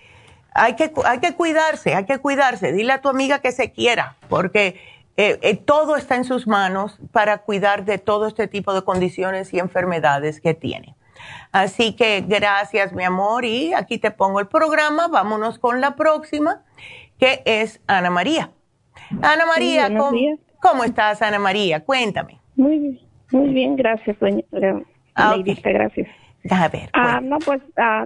[0.53, 2.71] hay que, hay que cuidarse, hay que cuidarse.
[2.71, 4.79] Dile a tu amiga que se quiera, porque
[5.15, 9.53] eh, eh, todo está en sus manos para cuidar de todo este tipo de condiciones
[9.53, 10.95] y enfermedades que tiene.
[11.51, 15.07] Así que gracias, mi amor, y aquí te pongo el programa.
[15.07, 16.63] Vámonos con la próxima,
[17.19, 18.51] que es Ana María.
[19.21, 19.89] Ana María,
[20.59, 21.83] ¿cómo, estás, Ana María?
[21.83, 22.41] Cuéntame.
[22.55, 22.99] Muy bien,
[23.33, 24.43] muy bien, gracias, doña.
[25.15, 26.07] Ah, gracias.
[26.49, 26.89] A ver.
[26.93, 28.05] Ah, no, pues ah,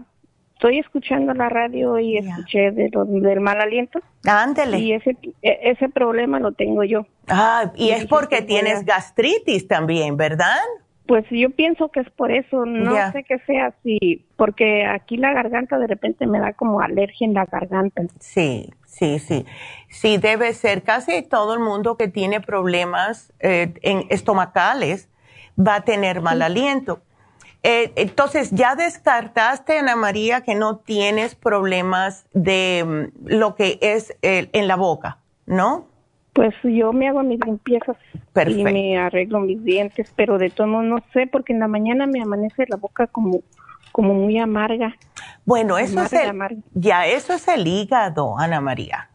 [0.54, 4.00] estoy escuchando la radio y escuché de del mal aliento.
[4.26, 4.80] Ándele.
[4.80, 7.06] Y ese, e, ese problema lo tengo yo.
[7.28, 10.58] Ah, y, es porque tienes gastritis también, ¿verdad?
[11.06, 15.32] Pues yo pienso que es por eso, no sé qué sea así, porque aquí la
[15.32, 18.04] garganta de repente me da como alergia en la garganta.
[18.20, 19.46] Sí, sí, sí.
[19.90, 20.84] Sí, debe ser.
[20.84, 25.10] Casi todo el mundo que tiene problemas eh, en estomacales
[25.58, 27.02] va a tener mal aliento.
[27.64, 34.16] Eh, entonces, ya descartaste, Ana María, que no tienes problemas de mm, lo que es
[34.22, 35.88] en la boca, ¿no?
[36.38, 37.98] Pues yo me hago mis limpiezas
[38.48, 42.22] y me arreglo mis dientes, pero de todo no sé, porque en la mañana me
[42.22, 43.42] amanece la boca como,
[43.92, 44.96] como muy amarga.
[45.46, 49.10] Bueno, eso es el, ya, eso es el hígado, Ana María.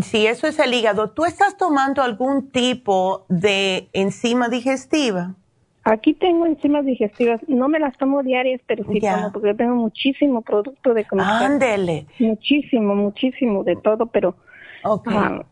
[0.00, 5.34] Si eso es el hígado, ¿tú estás tomando algún tipo de enzima digestiva?
[5.84, 10.42] Aquí tengo enzimas digestivas, no me las tomo diarias, pero sí tomo, porque tengo muchísimo
[10.42, 11.26] producto de comer.
[11.26, 12.06] Ándele.
[12.20, 14.36] Muchísimo, muchísimo de todo, pero
[14.84, 15.42] ah,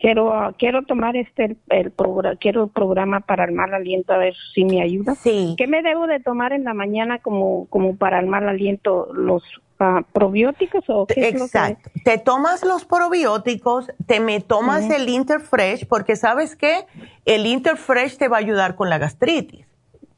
[0.00, 4.34] quiero quiero tomar este el, programa quiero el programa para el mal aliento a ver
[4.54, 5.16] si me ayuda.
[5.16, 5.54] Sí.
[5.58, 9.42] ¿Qué me debo de tomar en la mañana como como para el mal aliento los
[9.80, 11.90] uh, probióticos o qué Exacto.
[12.04, 16.86] te tomas los probióticos, te me tomas el Interfresh porque sabes que
[17.24, 19.66] el Interfresh te va a ayudar con la gastritis.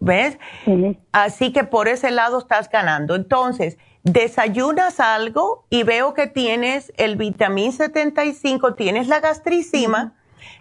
[0.03, 0.39] ¿Ves?
[1.13, 3.15] Así que por ese lado estás ganando.
[3.15, 10.15] Entonces, desayunas algo y veo que tienes el vitamín 75, tienes la gastricima.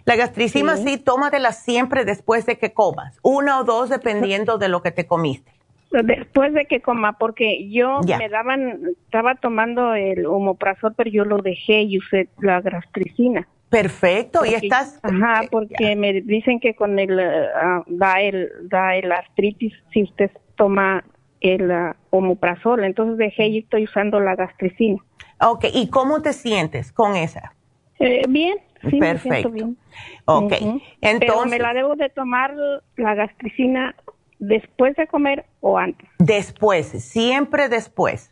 [0.04, 0.84] La gastricima sí.
[0.84, 5.06] sí, tómatela siempre después de que comas, una o dos dependiendo de lo que te
[5.06, 5.59] comiste.
[5.90, 11.38] Después de que coma, porque yo me daban, estaba tomando el homoprazol, pero yo lo
[11.38, 13.48] dejé y usé la gastricina.
[13.70, 15.00] Perfecto, y estás...
[15.02, 20.30] Ajá, porque me dicen que con el, uh, da el, da el artritis si usted
[20.56, 21.04] toma
[21.40, 24.98] el uh, omoprazol, entonces dejé y estoy usando la gastricina.
[25.40, 27.54] Ok, ¿y cómo te sientes con esa?
[27.98, 29.28] Eh, bien, sí, Perfecto.
[29.28, 29.76] Me siento bien.
[30.24, 30.52] Ok,
[31.00, 31.20] entonces...
[31.20, 32.54] Pero me la debo de tomar
[32.96, 33.94] la gastricina
[34.40, 36.08] después de comer o antes.
[36.18, 38.30] Después, siempre después.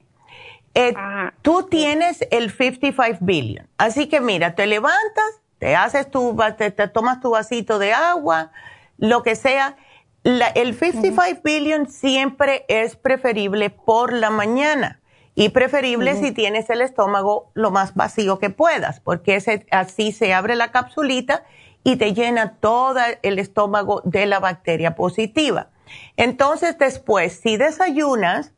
[0.74, 6.36] Eh, ah, tú tienes el 55 billion, así que mira, te levantas, te haces tu,
[6.56, 8.50] te, tomas tu vasito de agua,
[8.96, 9.76] lo que sea.
[10.24, 15.00] el 55 billion siempre es preferible por la mañana
[15.34, 20.34] y preferible si tienes el estómago lo más vacío que puedas, porque ese, así se
[20.34, 21.44] abre la capsulita
[21.84, 25.68] y te llena todo el estómago de la bacteria positiva.
[26.16, 28.52] Entonces después, si desayunas,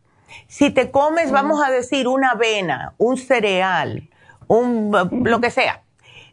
[0.46, 4.08] si te comes, vamos a decir, una avena, un cereal,
[4.46, 4.90] un,
[5.24, 5.82] lo que sea,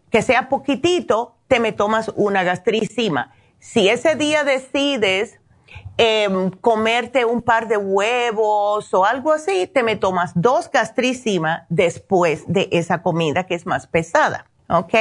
[0.10, 3.34] que sea poquitito, te me tomas una gastricima.
[3.60, 5.40] Si ese día decides
[5.98, 12.44] em, comerte un par de huevos o algo así, te me tomas dos gastricima después
[12.48, 14.48] de esa comida que es más pesada.
[14.70, 14.94] ¿Ok?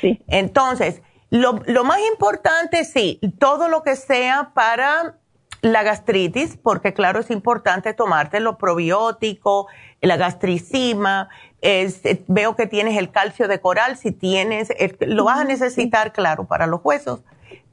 [0.00, 0.22] Sí.
[0.28, 5.18] Entonces, lo, lo más importante, sí, todo lo que sea para
[5.60, 9.66] la gastritis, porque claro, es importante tomarte lo probiótico,
[10.00, 11.28] la gastricima,
[11.60, 16.12] es, eh, veo que tienes el calcio de coral, si tienes, lo vas a necesitar,
[16.12, 17.24] claro, para los huesos,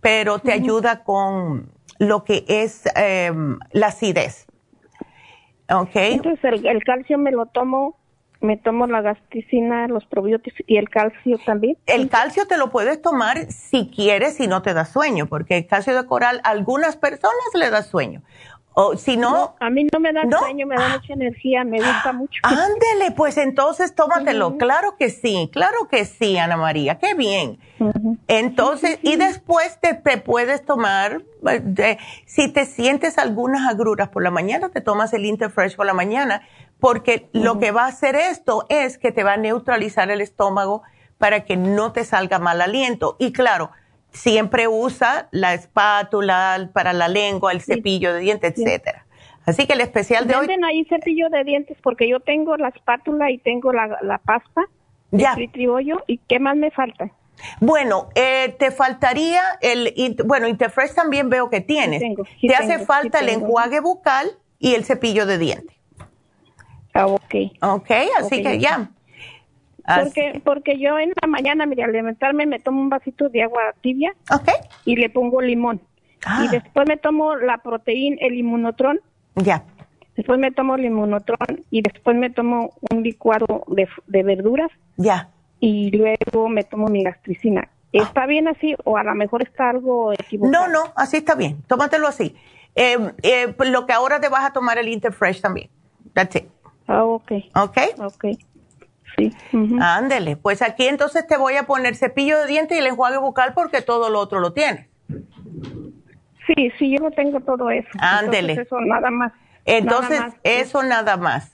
[0.02, 4.48] pero te ayuda con lo que es em, la acidez.
[5.72, 5.96] ¿Ok?
[5.96, 7.98] Entonces el calcio me lo tomo
[8.46, 11.78] me tomo la gastricina, los probióticos y el calcio también.
[11.86, 15.68] El calcio te lo puedes tomar si quieres y no te da sueño, porque el
[15.68, 18.22] calcio de coral a algunas personas le da sueño.
[18.78, 22.12] O si no, a mí no me da sueño, me da mucha energía, me gusta
[22.12, 22.42] mucho.
[22.44, 24.58] Ándele, pues entonces tómatelo.
[24.58, 27.58] Claro que sí, claro que sí, Ana María, qué bien.
[28.28, 34.68] Entonces, y después te, puedes tomar, eh, si te sientes algunas agruras por la mañana,
[34.68, 36.42] te tomas el Interfresh por la mañana,
[36.80, 40.84] porque lo que va a hacer esto es que te va a neutralizar el estómago
[41.18, 43.16] para que no te salga mal aliento.
[43.20, 43.72] Y claro,
[44.12, 49.06] siempre usa la espátula para la lengua, el cepillo de dientes, etcétera.
[49.46, 50.48] Así que el especial de hoy.
[50.48, 51.78] ¿Venden ahí cepillo de dientes?
[51.82, 54.64] Porque yo tengo la espátula y tengo la, la pasta
[55.12, 55.36] ya.
[56.08, 57.12] ¿Y qué más me falta?
[57.60, 59.94] Bueno, eh, te faltaría el.
[60.26, 62.02] Bueno, Interfresh también veo que tienes.
[62.42, 65.75] te hace falta el enjuague bucal y el cepillo de dientes.
[66.96, 67.36] Ah, ok.
[67.62, 68.90] Ok, así que ya.
[69.86, 73.62] Porque, porque yo en la mañana, mira, al levantarme me tomo un vasito de agua
[73.82, 74.16] tibia
[74.86, 75.82] y le pongo limón.
[76.26, 76.44] Ah.
[76.46, 79.00] Y después me tomo la proteína, el inmunotron.
[79.36, 79.64] Ya.
[80.16, 84.72] Después me tomo el inmunotron y después me tomo un licuado de, de verduras.
[84.96, 85.30] Ya.
[85.60, 87.70] Y luego me tomo mi gastricina.
[87.92, 88.28] ¿Está ah.
[88.28, 90.68] bien así o a lo mejor está algo equivocado?
[90.68, 91.62] No, no, así está bien.
[91.68, 92.36] Tómatelo así.
[92.74, 95.70] Eh, eh, lo que ahora te vas a tomar el Interfresh también.
[96.14, 96.46] That's it.
[96.88, 97.32] Ah, ok.
[97.56, 97.78] Ok.
[98.00, 98.26] Ok.
[99.18, 99.34] Sí.
[99.80, 103.54] Ándele, pues aquí entonces te voy a poner cepillo de dientes y el enjuague bucal
[103.54, 104.88] porque todo lo otro lo tienes.
[106.48, 107.88] Sí, sí, yo no tengo todo eso.
[108.00, 108.54] Ándele.
[108.54, 109.32] eso nada más.
[109.64, 111.52] Entonces, eso nada más.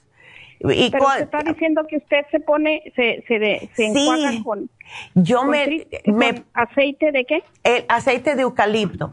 [0.59, 4.69] Y Pero está diciendo que usted se pone, se, se, se enjuaga con,
[5.15, 7.43] yo me, me, ¿Aceite de qué?
[7.63, 9.11] El aceite de eucalipto.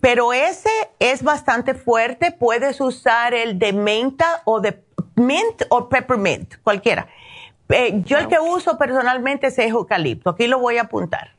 [0.00, 2.30] Pero ese es bastante fuerte.
[2.30, 4.85] Puedes usar el de menta o de
[5.16, 7.08] mint o peppermint, cualquiera.
[7.68, 10.30] Eh, yo el que uso personalmente es eucalipto.
[10.30, 11.36] Aquí lo voy a apuntar.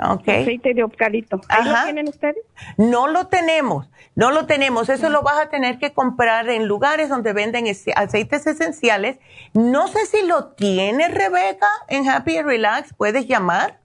[0.00, 0.42] Okay.
[0.42, 1.40] Aceite de eucalipto.
[1.48, 2.36] ¿Ahí lo tienen ustedes?
[2.76, 4.88] No lo tenemos, no lo tenemos.
[4.88, 7.64] Eso lo vas a tener que comprar en lugares donde venden
[7.96, 9.18] aceites esenciales.
[9.54, 12.94] No sé si lo tiene Rebeca en Happy and Relax.
[12.94, 13.80] Puedes llamar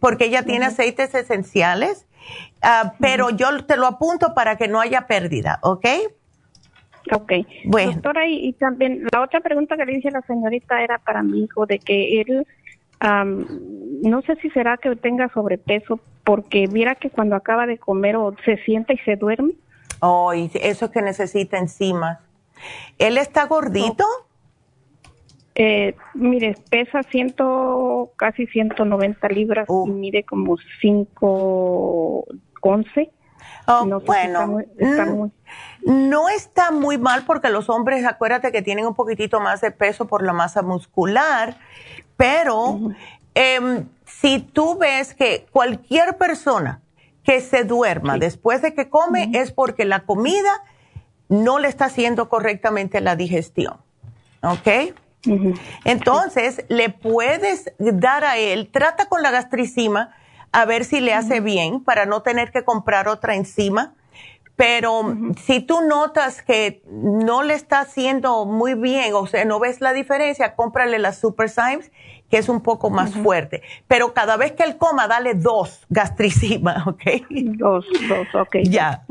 [0.00, 2.06] porque ella tiene aceites esenciales.
[2.60, 5.86] Ah, pero yo te lo apunto para que no haya pérdida, ¿ok?
[7.12, 7.32] Ok.
[7.66, 7.92] Bueno.
[7.92, 11.44] Doctora, y, también la otra pregunta que le hice a la señorita era para mi
[11.44, 12.46] hijo, de que él,
[13.00, 18.34] no sé si será que tenga sobrepeso, porque mira que cuando acaba de comer o
[18.44, 19.54] se sienta y se duerme.
[20.00, 22.18] Oh, y eso es que necesita enzimas.
[22.98, 24.04] ¿Él está gordito?
[25.54, 33.10] Eh, mire, pesa ciento, casi 190 libras y mide como 5'11".
[33.66, 35.30] Oh, no bueno, mm,
[35.84, 40.06] no está muy mal porque los hombres, acuérdate que tienen un poquitito más de peso
[40.06, 41.56] por la masa muscular,
[42.16, 42.80] pero
[43.34, 46.82] em, si tú ves que cualquier persona
[47.22, 50.62] que se duerma después de que come es porque la comida
[51.28, 53.78] no le está haciendo correctamente la digestión,
[54.42, 54.94] ¿ok?
[55.84, 60.14] Entonces, le puedes dar a él, trata con la gastricima,
[60.54, 63.94] a ver si le hace bien para no tener que comprar otra enzima.
[64.54, 65.02] Pero
[65.44, 69.92] si tú notas que no le está haciendo muy bien, o sea, no ves la
[69.92, 71.90] diferencia, cómprale la Super Symes,
[72.30, 73.62] que es un poco más fuerte.
[73.88, 77.02] Pero cada vez que él coma, dale dos gastricima, ¿ok?
[77.58, 78.58] Dos, dos, ok.
[78.62, 79.02] Ya.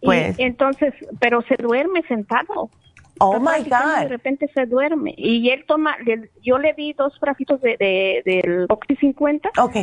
[0.00, 0.36] Pues.
[0.38, 2.70] entonces, pero se duerme sentado.
[3.18, 4.02] Oh my God.
[4.02, 5.14] De repente se duerme.
[5.16, 5.96] Y él toma,
[6.42, 9.50] yo le di dos frasquitos de, de, del Oxy 50.
[9.58, 9.76] Ok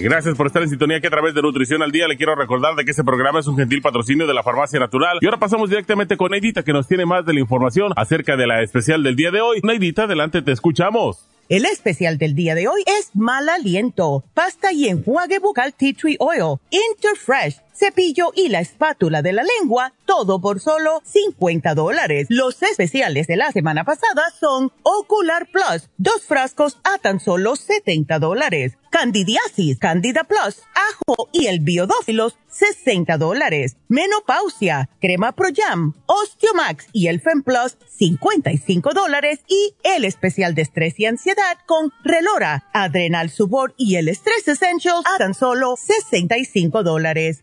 [0.00, 2.76] Gracias por estar en sintonía que a través de Nutrición al Día le quiero recordar
[2.76, 5.18] de que este programa es un gentil patrocinio de la Farmacia Natural.
[5.20, 8.46] Y ahora pasamos directamente con Neidita que nos tiene más de la información acerca de
[8.46, 9.58] la especial del día de hoy.
[9.64, 11.26] Neidita, adelante, te escuchamos.
[11.48, 16.16] El especial del día de hoy es mal aliento, pasta y enjuague bucal tea tree
[16.20, 22.26] oil, Interfresh cepillo y la espátula de la lengua, todo por solo 50 dólares.
[22.28, 28.18] Los especiales de la semana pasada son Ocular Plus, dos frascos a tan solo 70
[28.18, 28.78] dólares.
[28.90, 33.76] Candidiasis, Candida Plus, ajo y el biodófilos, 60 dólares.
[33.88, 39.40] Menopausia, crema Pro Jam, Osteomax y el Fem Plus, 55 dólares.
[39.46, 45.04] Y el especial de estrés y ansiedad con Relora, Adrenal Subor y el Stress Essentials
[45.06, 47.42] a tan solo 65 dólares.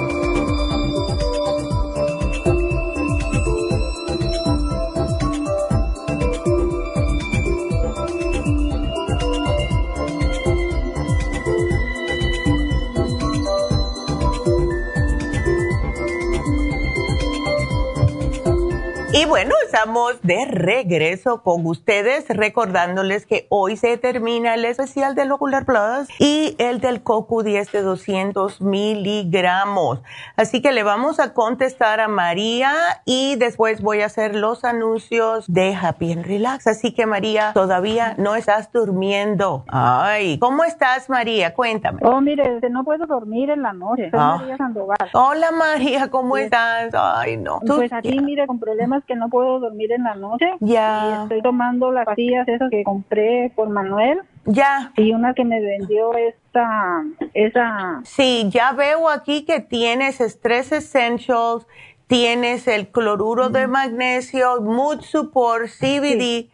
[19.21, 25.31] Y bueno, estamos de regreso con ustedes, recordándoles que hoy se termina el especial del
[25.33, 29.99] Ocular Plus y el del CoQ10 de 200 miligramos.
[30.37, 32.71] Así que le vamos a contestar a María
[33.05, 36.67] y después voy a hacer los anuncios de Happy and Relax.
[36.67, 39.65] Así que María, todavía no estás durmiendo.
[39.67, 41.53] Ay, ¿cómo estás María?
[41.53, 41.99] Cuéntame.
[42.03, 44.09] Oh, mire, este, no puedo dormir en la noche.
[44.09, 44.37] Soy Ah.
[44.39, 44.97] María Sandoval.
[45.13, 46.91] Hola María, ¿cómo estás?
[46.93, 47.59] Ay, no.
[47.67, 50.51] Pues aquí, mire, con problemas que no puedo dormir en la noche.
[50.59, 51.05] Ya.
[51.05, 54.21] Y estoy tomando las pastillas esas que compré por Manuel.
[54.45, 54.91] Ya.
[54.97, 61.67] Y una que me vendió esta, esa, Sí, ya veo aquí que tienes Stress Essentials,
[62.07, 66.49] tienes el cloruro de magnesio, Mood Support, CBD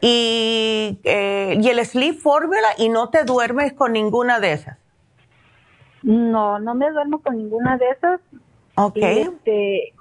[0.00, 4.78] y, eh, y el Sleep Formula y no te duermes con ninguna de esas.
[6.02, 8.20] no, no me duermo con ninguna de esas.
[8.76, 8.96] Ok.
[8.96, 9.92] Y, este,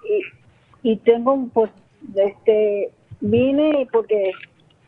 [0.84, 1.72] y, tengo, pues,
[2.16, 4.32] este, vine porque,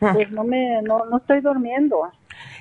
[0.00, 0.12] Ah.
[0.14, 2.10] pues, no me, no, no estoy durmiendo.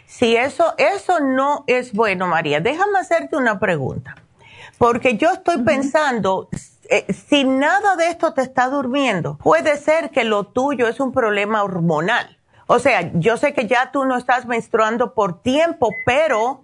[0.05, 4.15] Si eso, eso no es bueno, María, déjame hacerte una pregunta.
[4.77, 6.49] Porque yo estoy pensando,
[6.89, 11.11] eh, si nada de esto te está durmiendo, puede ser que lo tuyo es un
[11.11, 12.37] problema hormonal.
[12.67, 16.61] O sea, yo sé que ya tú no estás menstruando por tiempo, pero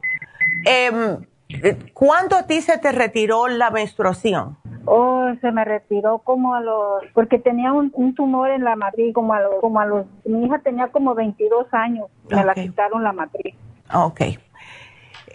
[0.65, 4.57] em, eh, ¿cuándo a ti se te retiró la menstruación?
[4.85, 9.13] Oh, se me retiró como a los, porque tenía un, un tumor en la matriz,
[9.13, 13.03] como a los, como a los, mi hija tenía como 22 años, me la quitaron
[13.03, 13.55] la matriz.
[13.93, 14.21] Ok.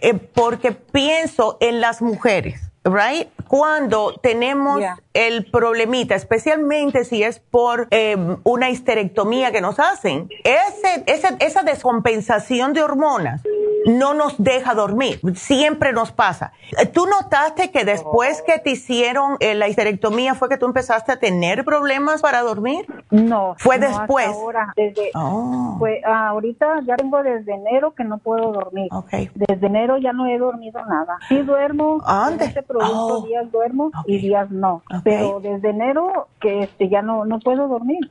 [0.01, 3.27] Eh, porque pienso en las mujeres, ¿right?
[3.47, 4.97] Cuando tenemos Yeah.
[5.13, 11.63] el problemita, especialmente si es por eh, una histerectomía que nos hacen, ese, ese- esa
[11.63, 13.41] descompensación de hormonas
[13.85, 15.19] no nos deja dormir.
[15.35, 16.53] Siempre nos pasa.
[16.93, 21.19] ¿Tú notaste que después que te hicieron eh, la histerectomía fue que tú empezaste a
[21.19, 22.85] tener problemas para dormir?
[23.09, 23.55] No.
[23.57, 24.27] ¿Fue después?
[24.27, 25.75] ahora, desde, Oh.
[25.79, 28.87] fue, ahorita ya tengo desde enero que no puedo dormir.
[28.91, 29.29] Okay.
[29.33, 31.17] Desde enero ya no he dormido nada.
[31.27, 32.45] Sí duermo, ¿Dónde?
[32.71, 33.21] Producto Oh.
[33.27, 34.21] días duermo y Ok.
[34.21, 34.81] días no.
[35.03, 38.09] Pero desde enero que este ya no no puedo dormir.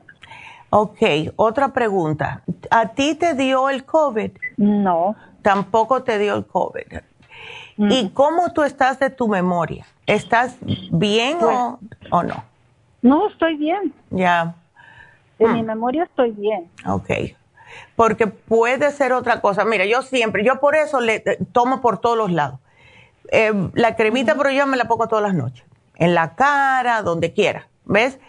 [0.69, 0.99] Ok,
[1.35, 2.43] otra pregunta.
[2.69, 4.31] ¿A ti te dio el COVID?
[4.57, 5.15] No.
[5.41, 6.99] Tampoco te dio el COVID.
[7.77, 9.85] ¿Y cómo tú estás de tu memoria?
[10.05, 11.79] ¿Estás bien o,
[12.11, 12.43] o no?
[13.01, 13.93] No, estoy bien.
[14.11, 14.55] Ya,
[15.39, 15.53] En Hmm.
[15.55, 16.69] mi memoria estoy bien.
[16.87, 17.09] ok.
[17.95, 19.65] Porque puede ser otra cosa.
[19.65, 22.59] Mira, yo siempre, yo por eso le eh, tomo por todos los lados.
[23.31, 25.65] Eh, la cremita, pero yo me la pongo todas las noches.
[25.95, 27.67] En la cara, donde quiera.
[27.85, 28.19] ¿Ves?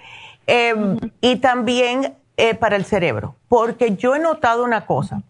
[0.47, 0.75] Eh,
[1.21, 3.35] Y también eh, para el cerebro.
[3.49, 5.23] Porque yo he notado una cosa.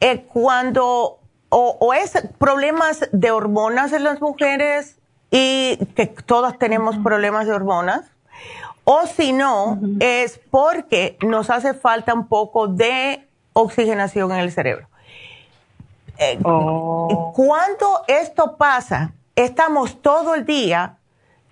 [0.00, 4.98] Eh, cuando o, o es problemas de hormonas en las mujeres
[5.30, 8.02] y que todas tenemos problemas de hormonas,
[8.84, 14.88] o si no, es porque nos hace falta un poco de oxigenación en el cerebro.
[16.18, 20.98] Eh, Cuando esto pasa, estamos todo el día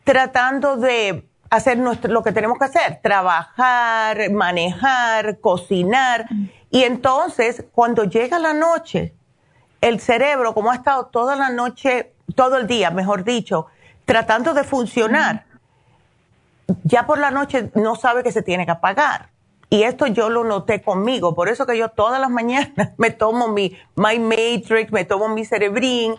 [0.05, 6.27] tratando de hacer nuestro, lo que tenemos que hacer, trabajar, manejar, cocinar.
[6.71, 9.15] Y entonces, cuando llega la noche,
[9.81, 13.67] el cerebro, como ha estado toda la noche, todo el día, mejor dicho,
[14.05, 15.45] tratando de funcionar,
[16.83, 19.29] ya por la noche no sabe que se tiene que apagar.
[19.75, 23.49] Y esto yo lo noté conmigo, por eso que yo todas las mañanas me tomo
[23.49, 26.14] mi My Matrix, me tomo mi Cerebrin,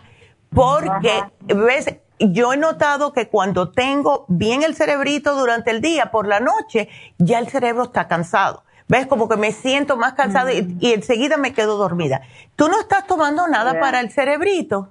[0.54, 6.28] porque, ves, yo he notado que cuando tengo bien el cerebrito durante el día, por
[6.28, 8.62] la noche, ya el cerebro está cansado.
[8.88, 9.06] ¿Ves?
[9.06, 12.20] Como que me siento más cansada y, y enseguida me quedo dormida.
[12.56, 14.90] ¿Tú no estás tomando nada para el cerebrito?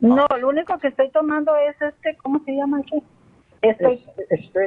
[0.00, 3.02] No, lo único que estoy tomando es este, ¿cómo se llama aquí?
[3.62, 4.04] Estoy,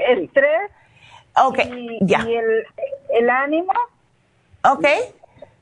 [0.10, 0.72] estrés
[1.36, 2.26] Ok, y, ya.
[2.28, 2.66] y el,
[3.10, 3.72] el ánimo.
[4.64, 4.86] Ok.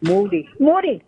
[0.02, 0.48] Moody.
[0.60, 1.02] Moody.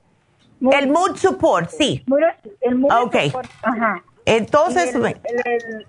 [0.71, 2.03] El mood support, sí.
[2.07, 2.23] Moody,
[2.61, 3.15] el moody Ok.
[3.25, 4.03] support, Ajá.
[4.25, 5.87] Entonces, el, el- el-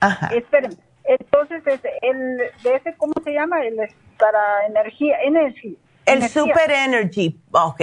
[0.00, 0.28] ajá.
[0.34, 0.76] espérenme.
[1.04, 3.62] Entonces, es el, de ese, ¿cómo se llama?
[3.62, 3.76] El
[4.18, 5.76] para energía, energy.
[6.06, 6.28] El energía.
[6.42, 7.82] Super Energy, ok.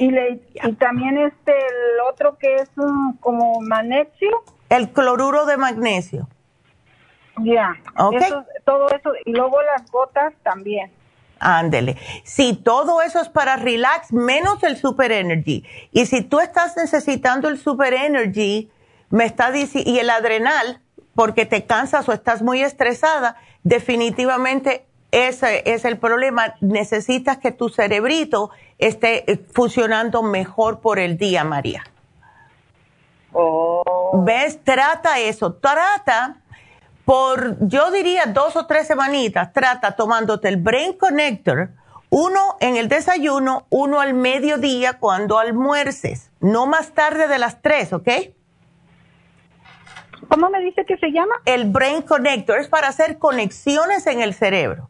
[0.00, 4.42] Y, le, y también este, el otro que es um, como magnesio.
[4.68, 6.28] El cloruro de magnesio.
[7.38, 7.76] Ya.
[7.98, 8.14] Ok.
[8.14, 9.12] Eso- todo eso.
[9.24, 10.90] Y luego las gotas también.
[11.40, 11.96] Ándele.
[12.24, 15.64] Si todo eso es para relax, menos el Super Energy.
[15.90, 18.70] Y si tú estás necesitando el Super Energy,
[19.10, 20.80] me está dici- y el adrenal,
[21.16, 26.54] porque te cansas o estás muy estresada, definitivamente ese es el problema.
[26.60, 31.82] Necesitas que tu cerebrito esté eh, funcionando mejor por el día, María.
[34.14, 34.62] ¿Ves?
[34.62, 35.54] Trata eso.
[35.54, 36.36] Trata
[37.04, 39.52] por, yo diría, dos o tres semanitas.
[39.52, 41.70] Trata tomándote el Brain Connector,
[42.10, 46.30] uno en el desayuno, uno al mediodía cuando almuerces.
[46.40, 48.08] No más tarde de las tres, ¿ok?
[50.28, 51.34] ¿Cómo me dice que se llama?
[51.44, 54.88] El Brain Connector es para hacer conexiones en el cerebro.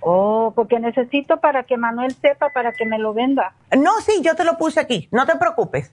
[0.00, 3.54] Oh, porque necesito para que Manuel sepa, para que me lo venda.
[3.76, 5.92] No, sí, yo te lo puse aquí, no te preocupes.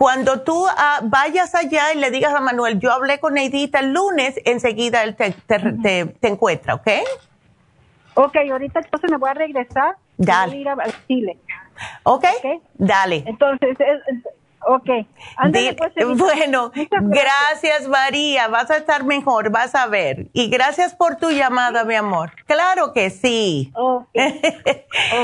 [0.00, 3.92] Cuando tú ah, vayas allá y le digas a Manuel, yo hablé con Neidita el
[3.92, 6.88] lunes, enseguida él te, te, te- te encuentra, ¿ok?
[8.14, 9.96] Ok, ahorita entonces me voy a regresar.
[10.16, 10.52] Dale.
[10.52, 11.36] Voy a ir a- al Chile.
[12.04, 12.24] ¿Ok?
[12.38, 12.62] Ok.
[12.78, 13.24] Dale.
[13.26, 14.24] Entonces, es- es-
[14.66, 14.88] ok.
[15.36, 20.28] Ándale, pues, bueno, gracias María, vas a estar mejor, vas a ver.
[20.32, 22.32] Y gracias por tu llamada, mi amor.
[22.46, 23.70] Claro que sí.
[23.74, 24.08] Ok.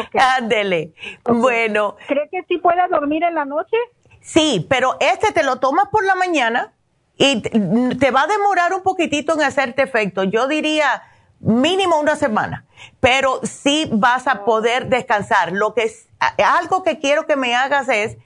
[0.01, 0.17] Ok.
[0.37, 0.93] Ándele.
[1.25, 3.77] Bueno, ¿Cree que sí pueda dormir en la noche?
[4.27, 6.73] Sí, pero este te lo tomas por la mañana
[7.17, 10.25] y te, te va a demorar un poquitito en hacerte efecto.
[10.25, 11.03] Yo diría
[11.41, 12.65] mínimo una semana,
[13.01, 15.53] pero sí vas a poder descansar.
[15.53, 16.09] Lo que es,
[16.45, 18.17] algo que quiero que me hagas es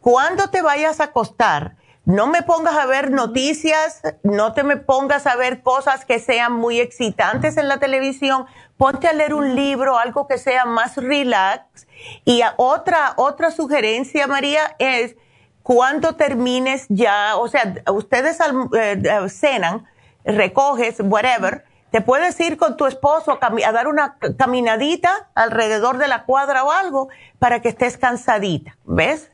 [0.00, 5.26] cuando te vayas a acostar, no me pongas a ver noticias, no te me pongas
[5.28, 8.46] a ver cosas que sean muy excitantes en la televisión.
[8.76, 11.86] Ponte a leer un libro, algo que sea más relax.
[12.24, 15.14] Y otra, otra sugerencia, María, es
[15.62, 19.86] cuando termines ya, o sea, ustedes eh, eh, cenan,
[20.24, 26.24] recoges, whatever, te puedes ir con tu esposo a, dar una caminadita alrededor de la
[26.24, 27.08] cuadra o algo
[27.38, 29.30] para que estés cansadita, ¿ves?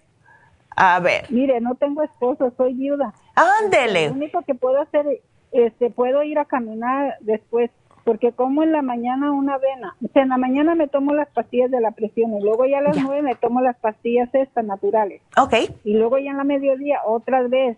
[0.77, 3.13] A ver, Mire, no tengo esposo, soy viuda.
[3.35, 4.09] ándele.
[4.09, 5.07] Lo único que puedo hacer,
[5.53, 7.71] este, puedo ir a caminar después
[8.09, 9.95] porque como en la mañana una avena.
[10.03, 12.79] O sea, en la mañana me tomo las pastillas de la presión y luego ya
[12.79, 15.21] a las nueve me tomo las pastillas estas naturales.
[15.37, 15.53] Ok.
[15.85, 17.77] Y luego ya en la mediodía otra vez,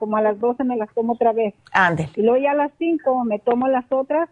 [0.00, 1.54] como a las doce me las tomo otra vez.
[1.70, 2.08] Ande.
[2.16, 4.28] Y luego ya a las cinco me tomo las otras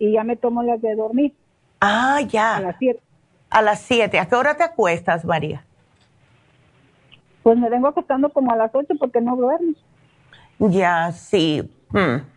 [0.00, 1.32] y ya me tomo las de dormir.
[1.80, 2.56] Ah, ya.
[2.56, 3.00] A las siete.
[3.50, 4.18] A las siete.
[4.18, 5.62] ¿A qué hora te acuestas, María?
[7.44, 9.74] Pues me vengo acostando como a las ocho porque no duermo.
[10.58, 11.62] Ya, sí.
[11.90, 12.33] Hmm.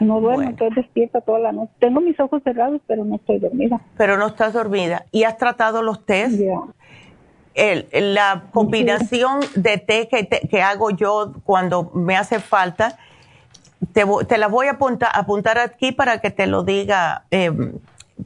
[0.00, 1.72] No duermo, estoy despierta toda la noche.
[1.78, 3.80] Tengo mis ojos cerrados, pero no estoy dormida.
[3.96, 5.06] Pero no estás dormida.
[5.10, 6.40] ¿Y has tratado los test?
[7.54, 12.96] El, la combinación de té que, que, hago yo cuando me hace falta,
[13.92, 17.74] te, te la voy a apuntar, apuntar aquí para que te lo diga, em,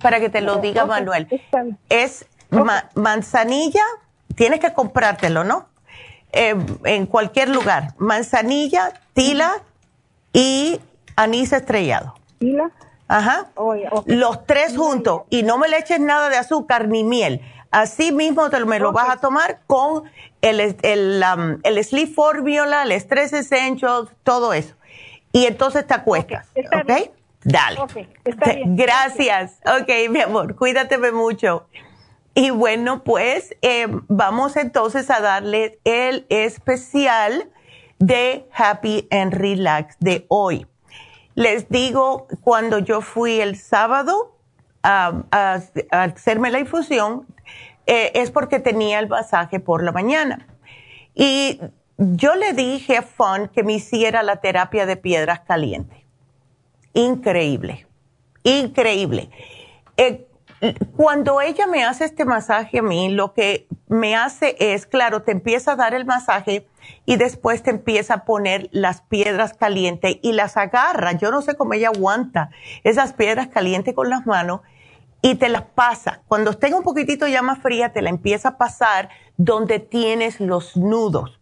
[0.01, 1.27] para que te lo diga Manuel.
[1.89, 2.27] Es
[2.95, 3.83] manzanilla,
[4.37, 5.67] tienes que comprártelo, ¿no?
[6.33, 7.95] Em, en cualquier lugar.
[7.99, 9.63] Manzanilla, tila
[10.33, 10.81] y
[11.17, 12.15] anís estrellado.
[13.09, 13.51] Ajá.
[14.07, 15.23] Los tres juntos.
[15.31, 17.41] Y no me le eches nada de azúcar ni miel.
[17.71, 20.05] Así mismo te, me lo vas a tomar con
[20.41, 24.75] el, el, um, el Sleep Formula, el Stress Essentials, todo eso.
[25.33, 26.49] Y entonces te acuestas.
[26.57, 27.11] ¿Ok?
[27.45, 27.79] Dale.
[28.25, 28.77] está bien.
[28.77, 29.61] Gracias.
[29.65, 31.69] Ok, mi amor, cuídate mucho.
[32.35, 37.51] Y bueno, pues eh, vamos entonces a darle el especial
[37.99, 40.67] de Happy and Relax de hoy.
[41.37, 44.39] Les digo, cuando yo fui el sábado
[44.83, 45.61] a,
[45.91, 47.27] hacerme la infusión,
[47.87, 50.49] eh, es porque tenía el masaje por la mañana.
[51.15, 51.61] Y
[51.99, 55.99] yo le dije a Fun que me hiciera la terapia de piedras calientes.
[56.95, 57.87] Increíble,
[58.43, 59.29] increíble.
[59.99, 60.26] Eh,
[60.97, 65.33] cuando ella me hace este masaje a mí, lo que me hace es, claro, te
[65.33, 66.67] empieza a dar el masaje
[67.05, 71.13] y después te empieza a poner las piedras calientes y las agarra.
[71.13, 72.51] Yo no sé cómo ella aguanta
[72.85, 74.61] esas piedras calientes con las manos
[75.23, 76.23] y te las pasa.
[76.29, 80.77] Cuando estén un poquitito ya más fría, te la empieza a pasar donde tienes los
[80.77, 81.39] nudos.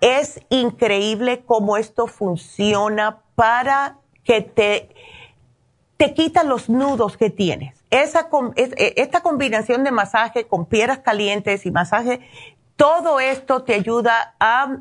[0.00, 4.88] Es increíble cómo esto funciona para que te,
[5.96, 7.81] te quita los nudos que tienes.
[7.92, 12.20] Esa, e, esta combinación de masaje con piedras calientes y masaje
[12.76, 14.78] todo esto te ayuda a,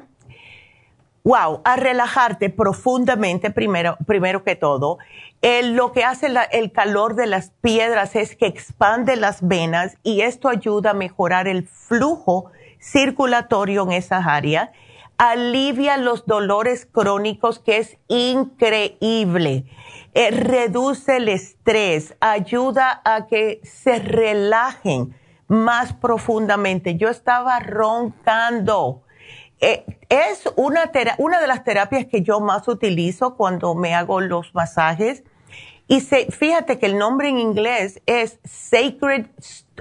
[1.24, 4.98] wow, a relajarte profundamente primero, primero que todo.
[5.42, 10.50] lo que hace el calor de las piedras es que expande las venas y esto
[10.50, 12.50] ayuda a mejorar el flujo
[12.80, 14.70] circulatorio en esas áreas.
[15.18, 19.66] Alivia los dolores crónicos, que es increíble.
[20.14, 25.16] Eh, reduce el estrés, ayuda a que se relajen
[25.48, 26.98] más profundamente.
[26.98, 29.04] Yo estaba roncando.
[29.62, 34.54] Eh, es una, una de las terapias que yo más utilizo cuando me hago los
[34.54, 35.24] masajes.
[35.88, 39.28] Y se, fíjate que el nombre en inglés es Sacred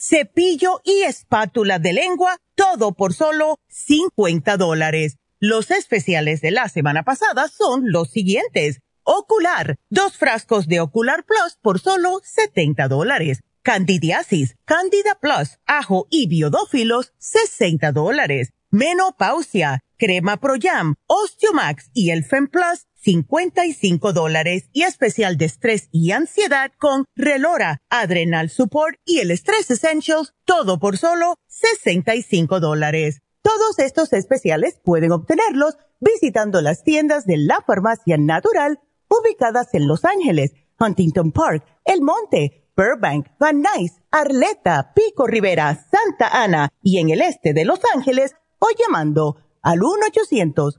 [0.00, 5.16] cepillo y espátula de lengua, todo por solo 50 dólares.
[5.38, 8.80] Los especiales de la semana pasada son los siguientes.
[9.04, 13.40] Ocular, dos frascos de Ocular Plus por solo 70 dólares.
[13.62, 18.52] Candidiasis, Candida Plus, ajo y biodófilos, 60 dólares.
[18.70, 25.88] Menopausia, crema Pro Jam, Osteomax y el Fem Plus, 55 dólares y especial de estrés
[25.90, 33.20] y ansiedad con Relora, Adrenal Support y el Stress Essentials, todo por solo 65 dólares.
[33.42, 40.04] Todos estos especiales pueden obtenerlos visitando las tiendas de la farmacia natural ubicadas en Los
[40.04, 47.10] Ángeles, Huntington Park, El Monte, Burbank, Van Nuys, Arleta, Pico Rivera, Santa Ana y en
[47.10, 50.78] el este de Los Ángeles o llamando al 1 800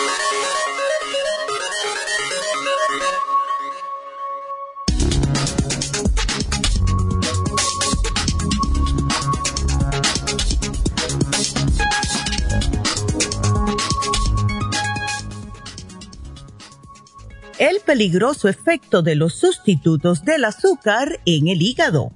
[17.61, 22.11] El peligroso efecto de los sustitutos del azúcar en el hígado.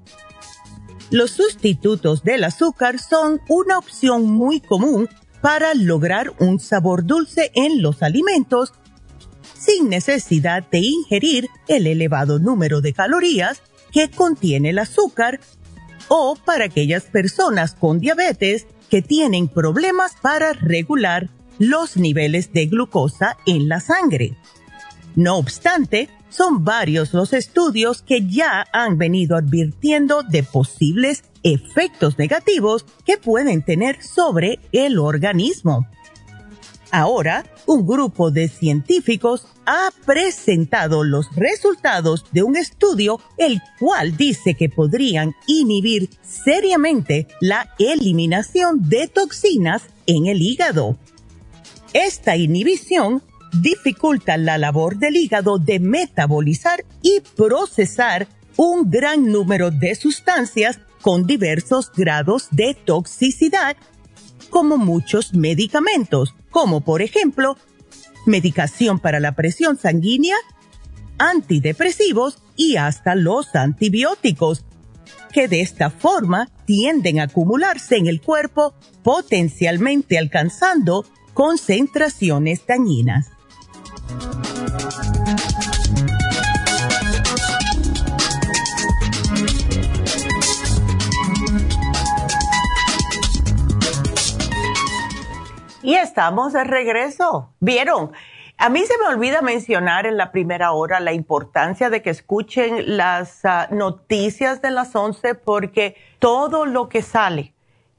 [1.12, 5.08] Los sustitutos del azúcar son una opción muy común
[5.42, 8.74] para lograr un sabor dulce en los alimentos
[9.54, 15.40] sin necesidad de ingerir el elevado número de calorías que contiene el azúcar
[16.08, 21.30] o para aquellas personas con diabetes que tienen problemas para regular
[21.60, 24.36] los niveles de glucosa en la sangre.
[25.16, 32.86] No obstante, son varios los estudios que ya han venido advirtiendo de posibles efectos negativos
[33.06, 35.88] que pueden tener sobre el organismo.
[36.92, 44.54] Ahora, un grupo de científicos ha presentado los resultados de un estudio el cual dice
[44.54, 50.98] que podrían inhibir seriamente la eliminación de toxinas en el hígado.
[51.94, 53.24] Esta inhibición
[53.62, 58.28] dificulta la labor del hígado de metabolizar y procesar
[58.58, 63.76] un gran número de sustancias con diversos grados de toxicidad,
[64.50, 67.58] como muchos medicamentos, como por ejemplo
[68.26, 70.36] medicación para la presión sanguínea,
[71.18, 74.64] antidepresivos y hasta los antibióticos,
[75.32, 83.35] que de esta forma tienden a acumularse en el cuerpo, potencialmente alcanzando concentraciones dañinas.
[95.86, 97.54] Y estamos de regreso.
[97.60, 98.12] ¿Vieron?
[98.58, 102.98] A mí se me olvida mencionar en la primera hora la importancia de que escuchen
[102.98, 107.54] las ah, noticias de las 11 porque todo lo que sale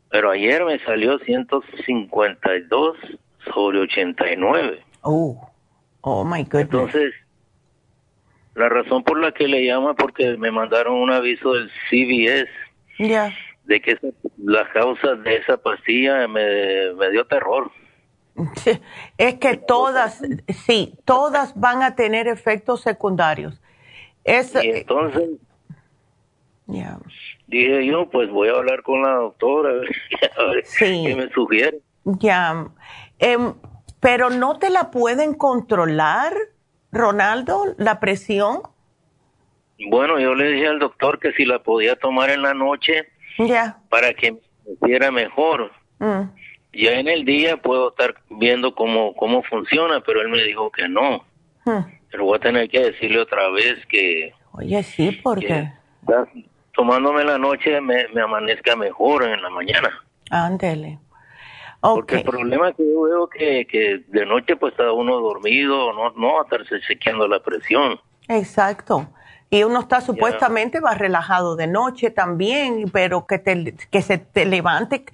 [0.09, 2.97] Pero ayer me salió 152
[3.53, 4.83] sobre 89.
[5.01, 5.49] Oh,
[6.01, 6.61] oh my goodness.
[6.63, 7.13] Entonces,
[8.55, 12.49] la razón por la que le llama porque me mandaron un aviso del CBS.
[12.97, 13.31] Ya.
[13.65, 13.97] De que
[14.37, 17.71] la causa de esa pastilla me, me dio terror.
[19.17, 20.21] Es que todas,
[20.65, 23.61] sí, todas van a tener efectos secundarios.
[24.29, 25.29] Es, y entonces,
[27.47, 29.69] Dije yo, pues voy a hablar con la doctora,
[30.37, 31.79] a ver qué me sugiere.
[32.03, 32.67] Ya.
[33.17, 33.55] Em,
[33.99, 36.33] pero no te la pueden controlar,
[36.91, 38.61] Ronaldo, la presión.
[39.89, 43.07] Bueno, yo le dije al doctor que si la podía tomar en la noche
[43.39, 43.79] ya.
[43.89, 45.71] para que me sintiera mejor.
[45.97, 46.21] Mm.
[46.73, 50.87] Ya en el día puedo estar viendo cómo, cómo funciona, pero él me dijo que
[50.87, 51.25] no.
[51.65, 51.98] Mm.
[52.11, 54.33] Pero voy a tener que decirle otra vez que...
[54.53, 55.71] Oye, sí, porque
[56.73, 59.89] tomándome la noche me, amanezca mejor en la mañana.
[60.29, 60.99] Ándele.
[61.81, 65.93] Porque el problema es que yo veo que, que de noche pues está uno dormido,
[65.93, 67.99] no, no estarse chequeando la presión.
[68.27, 69.07] Exacto.
[69.51, 74.45] Y uno está supuestamente más relajado de noche también, pero que, te, que se te
[74.45, 75.05] levante,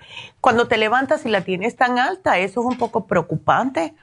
[0.41, 3.95] cuando te levantas y la tienes tan alta, eso es un poco preocupante.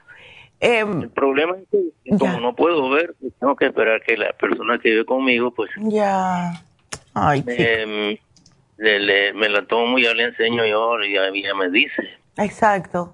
[0.59, 4.79] Em, el problema es que como no puedo ver, tengo que esperar que la persona
[4.79, 6.53] que vive conmigo pues ya
[7.13, 8.19] Ay, me,
[9.33, 12.03] me la tomo, ya le enseño yo y ella me dice.
[12.37, 13.13] Exacto.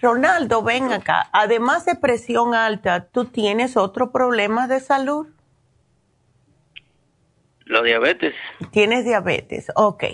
[0.00, 1.28] Ronaldo, ven acá.
[1.32, 5.26] Además de presión alta, ¿tú tienes otro problema de salud?
[7.68, 8.34] La diabetes.
[8.70, 10.04] Tienes diabetes, ok.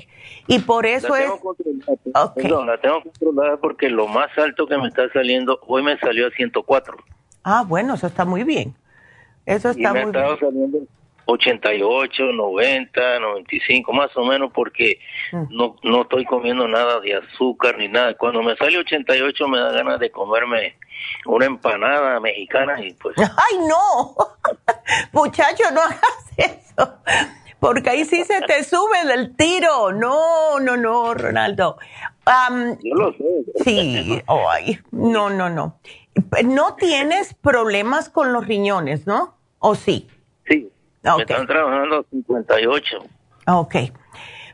[0.49, 1.31] Y por eso es...
[1.31, 2.49] Okay.
[2.49, 6.31] la tengo controlada porque lo más alto que me está saliendo, hoy me salió a
[6.31, 6.97] 104.
[7.45, 8.75] Ah, bueno, eso está muy bien.
[9.47, 10.13] Eso está muy bien.
[10.13, 10.87] Saliendo
[11.27, 14.99] 88, 90, 95, más o menos, porque
[15.33, 15.45] mm.
[15.51, 18.15] no, no estoy comiendo nada de azúcar ni nada.
[18.15, 20.77] Cuando me sale 88 me da ganas de comerme
[21.27, 23.17] una empanada mexicana y pues...
[23.19, 24.15] ¡Ay, no!
[25.13, 26.99] Muchacho, no hagas eso.
[27.65, 29.93] Porque ahí sí se te sube del tiro.
[29.93, 31.79] No, no, no, Ronaldo.
[32.83, 33.25] Yo lo sé.
[33.65, 35.79] Sí, ay, no, no, no.
[36.45, 39.37] No tienes problemas con los riñones, ¿no?
[39.61, 40.09] ¿O sí?
[40.47, 40.71] Sí,
[41.03, 42.99] me están trabajando 58.
[43.47, 43.77] Ok.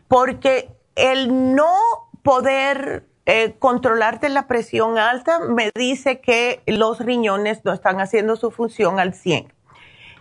[0.07, 1.75] Porque el no
[2.23, 8.53] poder eh, controlarte la presión alta me dice que los riñones no están haciendo su
[8.53, 9.53] función al 100.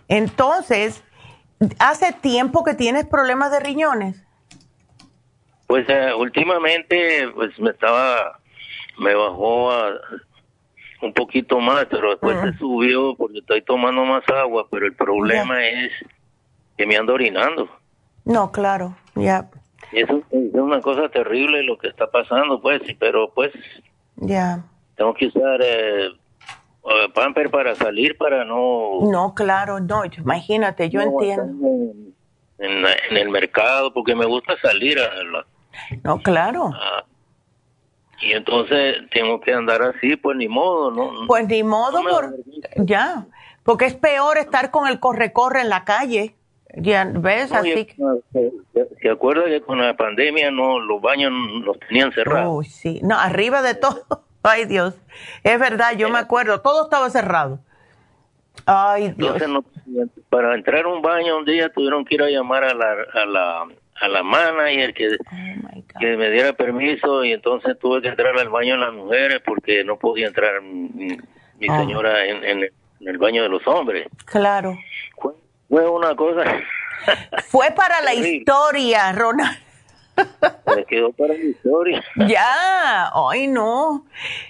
[0.08, 1.04] Entonces,
[1.78, 4.22] ¿hace tiempo que tienes problemas de riñones?
[5.66, 8.38] Pues eh, últimamente, pues me estaba,
[8.98, 9.92] me bajó a
[11.02, 15.64] un poquito más, pero después se subió porque estoy tomando más agua, pero el problema
[15.64, 15.92] es
[16.76, 17.68] que me ando orinando.
[18.24, 19.48] No, claro, ya.
[19.92, 23.52] Eso es una cosa terrible lo que está pasando, pues, pero pues...
[24.16, 24.62] Ya.
[24.96, 26.10] Tengo que usar eh,
[26.84, 29.00] eh, pamper para salir, para no...
[29.02, 31.68] No, claro, no, imagínate, yo entiendo.
[32.58, 32.84] en,
[33.16, 35.46] el mercado porque me gusta salir a la,
[36.02, 36.70] no claro.
[38.20, 42.34] y entonces tengo que andar así pues ni modo no pues ni modo por,
[42.76, 43.26] ya
[43.62, 46.34] porque es peor estar con el corre corre en la calle
[46.76, 47.88] ya ves así
[49.00, 51.32] se, acuerda que con la pandemia no los baños
[51.64, 52.54] los tenían cerrados.
[52.54, 54.04] Uy, sí no arriba de todo
[54.42, 54.94] ay Dios
[55.42, 57.60] es verdad yo me acuerdo todo estaba cerrado
[58.66, 59.40] Ay, Dios.
[60.28, 63.24] para entrar a un baño un día tuvieron que ir a llamar a la, a
[63.24, 63.66] la,
[64.00, 68.48] a la manager que, oh que me diera permiso y entonces tuve que entrar al
[68.48, 71.16] baño de las mujeres porque no podía entrar mi,
[71.68, 71.78] oh.
[71.78, 72.70] señora en, en,
[73.00, 74.06] el baño de los hombres.
[74.26, 74.76] Claro.
[75.68, 76.44] Fue, una cosa.
[77.48, 79.58] Fue para la historia, Ronald.
[80.76, 82.04] Me quedó para la historia.
[82.28, 84.06] Ya, ay no.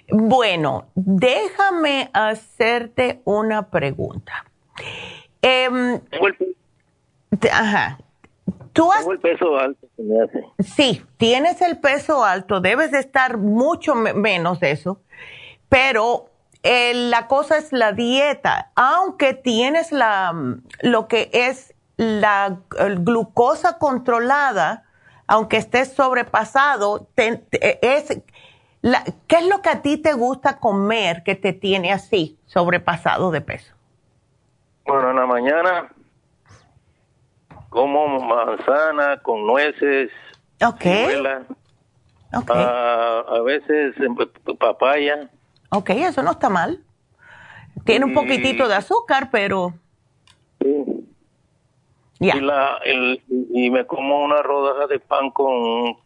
[0.08, 4.44] Bueno, déjame hacerte una pregunta.
[5.42, 6.00] Eh,
[7.52, 7.98] ajá.
[8.72, 9.86] ¿Tú has, Tengo el peso alto.
[9.98, 10.44] me hace.
[10.60, 15.00] Sí, tienes el peso alto, debes de estar mucho menos de eso,
[15.68, 16.30] pero
[16.62, 18.70] eh, la cosa es la dieta.
[18.76, 20.32] Aunque tienes la,
[20.82, 22.60] lo que es la
[22.98, 24.84] glucosa controlada,
[25.30, 28.20] aunque estés sobrepasado, es,
[29.28, 33.40] ¿qué es lo que a ti te gusta comer que te tiene así, sobrepasado de
[33.40, 33.72] peso?
[34.84, 35.88] Bueno, en la mañana
[37.68, 40.10] como manzana con nueces,
[40.66, 40.84] Ok.
[42.34, 42.56] okay.
[42.56, 43.94] a veces
[44.58, 45.30] papaya.
[45.70, 46.82] Ok, eso no está mal.
[47.84, 49.74] Tiene un poquitito de azúcar, pero...
[50.60, 50.99] Sí.
[52.20, 55.96] Y, la, el, y me como una rodaja de pan con,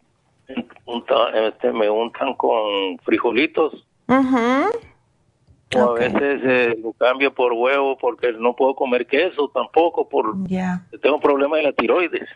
[1.35, 3.85] este, me untan con frijolitos.
[5.77, 10.37] O a veces eh, lo cambio por huevo porque no puedo comer queso tampoco por
[11.03, 12.29] tengo problemas de la tiroides.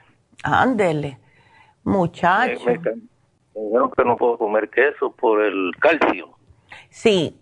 [0.42, 1.18] Ándele,
[1.84, 2.64] muchacho.
[2.66, 2.80] Me,
[3.54, 6.30] dijeron que no puedo comer queso por el calcio.
[6.90, 7.40] Sí,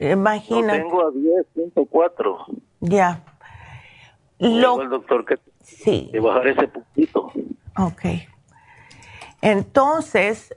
[0.00, 0.72] imagina.
[0.72, 2.62] tengo a 10.4.
[2.80, 3.22] Ya.
[4.40, 4.82] Lo...
[4.82, 5.36] el doctor que
[5.76, 6.10] Sí.
[6.12, 7.32] De bajar ese poquito.
[7.76, 8.02] Ok.
[9.40, 10.54] Entonces,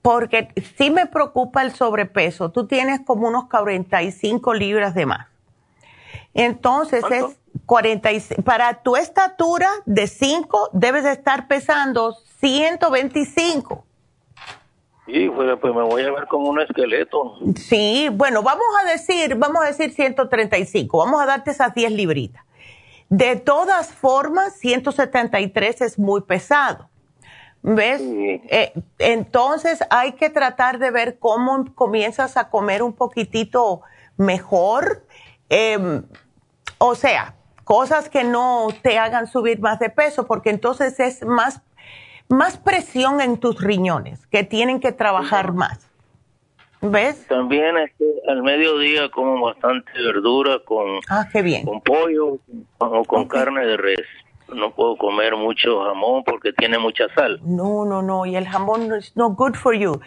[0.00, 2.50] porque sí me preocupa el sobrepeso.
[2.50, 5.28] Tú tienes como unos 45 libras de más.
[6.34, 7.24] Entonces es
[7.66, 8.42] 46.
[8.44, 13.84] Para tu estatura de 5 debes de estar pesando 125.
[15.06, 17.38] Sí, pues, pues me voy a ver como un esqueleto.
[17.56, 20.96] Sí, bueno, vamos a decir, vamos a decir 135.
[20.96, 22.44] Vamos a darte esas 10 libritas.
[23.12, 26.88] De todas formas, 173 es muy pesado.
[27.60, 28.00] ¿Ves?
[28.00, 33.82] Eh, entonces hay que tratar de ver cómo comienzas a comer un poquitito
[34.16, 35.06] mejor.
[35.50, 36.04] Em,
[36.78, 37.34] o sea,
[37.64, 41.60] cosas que no te hagan subir más de peso, porque entonces es más,
[42.30, 45.91] más presión en tus riñones, que tienen que trabajar más.
[46.82, 47.26] ¿Ves?
[47.28, 51.64] También este, al mediodía como bastante verdura con, ah, qué bien.
[51.64, 52.38] con pollo
[52.78, 54.06] o con carne de res.
[54.52, 57.40] No puedo comer mucho jamón porque tiene mucha sal.
[57.44, 58.26] No, no, no.
[58.26, 60.00] Y el jamón es no good for you.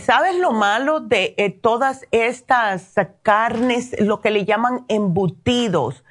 [0.00, 6.04] ¿Sabes lo malo de eh, todas estas carnes, lo que le llaman embutidos?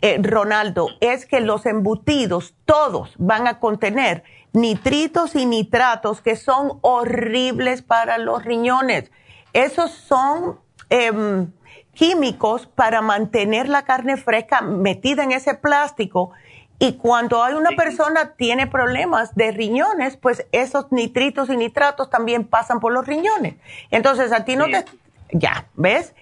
[0.00, 6.78] Eh, Ronaldo, es que los embutidos todos van a contener nitritos y nitratos que son
[6.80, 9.10] horribles para los riñones
[9.52, 10.58] esos son
[10.90, 11.50] em,
[11.94, 16.30] químicos para mantener la carne fresca metida en ese plástico.
[16.78, 22.44] Y cuando hay una persona tiene problemas de riñones, pues esos nitritos y nitratos también
[22.44, 23.56] pasan por los riñones.
[23.90, 24.84] Entonces a ti no te...
[25.32, 26.14] Ya, ¿ves?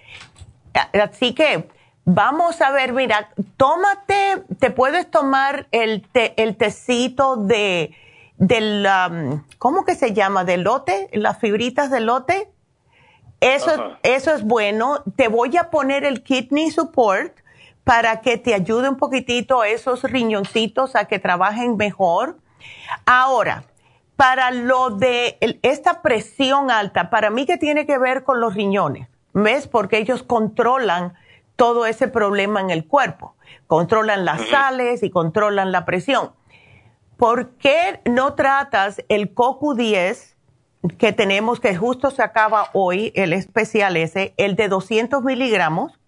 [0.93, 1.69] Así que
[2.05, 7.95] vamos a ver, mira, tómate, te puedes tomar el, el tecito de,
[8.37, 10.43] del, um, ¿cómo que se llama?
[10.43, 11.09] ¿De lote?
[11.13, 12.51] Las fibritas de lote
[13.39, 15.03] eso, eso es bueno.
[15.15, 17.37] Te voy a poner el kidney support
[17.83, 22.37] para que te ayude un poquitito esos riñoncitos a que trabajen mejor.
[23.05, 23.63] Ahora,
[24.15, 29.07] para lo de esta presión alta, para mí que tiene que ver con los riñones,
[29.33, 29.67] ¿ves?
[29.67, 31.13] Porque ellos controlan
[31.55, 33.35] todo ese problema en el cuerpo.
[33.67, 36.31] Controlan las sales y controlan la presión.
[37.17, 40.35] ¿Por qué no tratas el CoQ10
[40.89, 45.99] que tenemos, que justo se acaba hoy, el especial ese, el de 200 miligramos,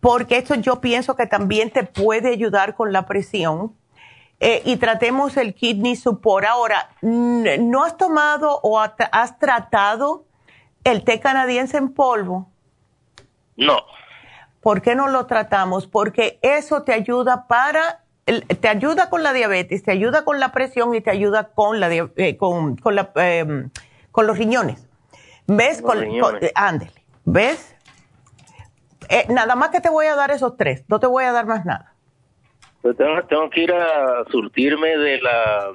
[0.00, 3.74] porque esto yo pienso que también te puede ayudar con la presión.
[4.40, 6.46] Eh, y tratemos el kidney support.
[6.46, 10.26] Ahora, ¿no has tomado o has tratado
[10.84, 12.48] el té canadiense en polvo?
[13.56, 13.78] No.
[14.60, 15.88] ¿Por qué no lo tratamos?
[15.88, 18.04] Porque eso te ayuda para
[18.60, 21.88] te ayuda con la diabetes, te ayuda con la presión y te ayuda con, la,
[21.94, 23.70] eh, con, con, la, em,
[24.12, 24.86] con los riñones.
[25.46, 25.80] ¿Ves?
[25.80, 25.98] Con,
[26.54, 26.92] ándele.
[27.24, 27.74] ¿Ves?
[29.08, 31.46] Eh, nada más que te voy a dar esos tres, no te voy a dar
[31.46, 31.94] más nada.
[32.82, 35.72] Pues tengo, tengo que ir a surtirme de la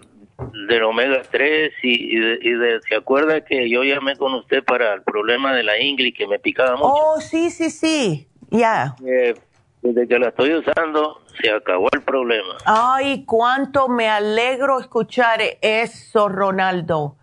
[0.67, 5.53] del omega 3 y, de, se acuerda que yo llamé con usted para el problema
[5.53, 6.93] de la ingle que me picaba mucho.
[6.93, 8.95] Oh, sí, sí, sí, ya.
[9.05, 9.35] Eh,
[9.83, 12.55] desde que la estoy usando se acabó el problema.
[12.65, 17.17] Ay, cuánto me alegro escuchar eso, Ronaldo.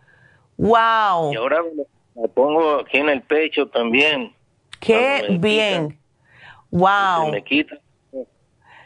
[0.58, 1.32] Wow.
[1.32, 1.62] Y ahora
[2.14, 4.34] me pongo aquí en el pecho también.
[4.78, 5.98] Qué bien.
[6.70, 7.26] wow.
[7.26, 7.78] Se me quita.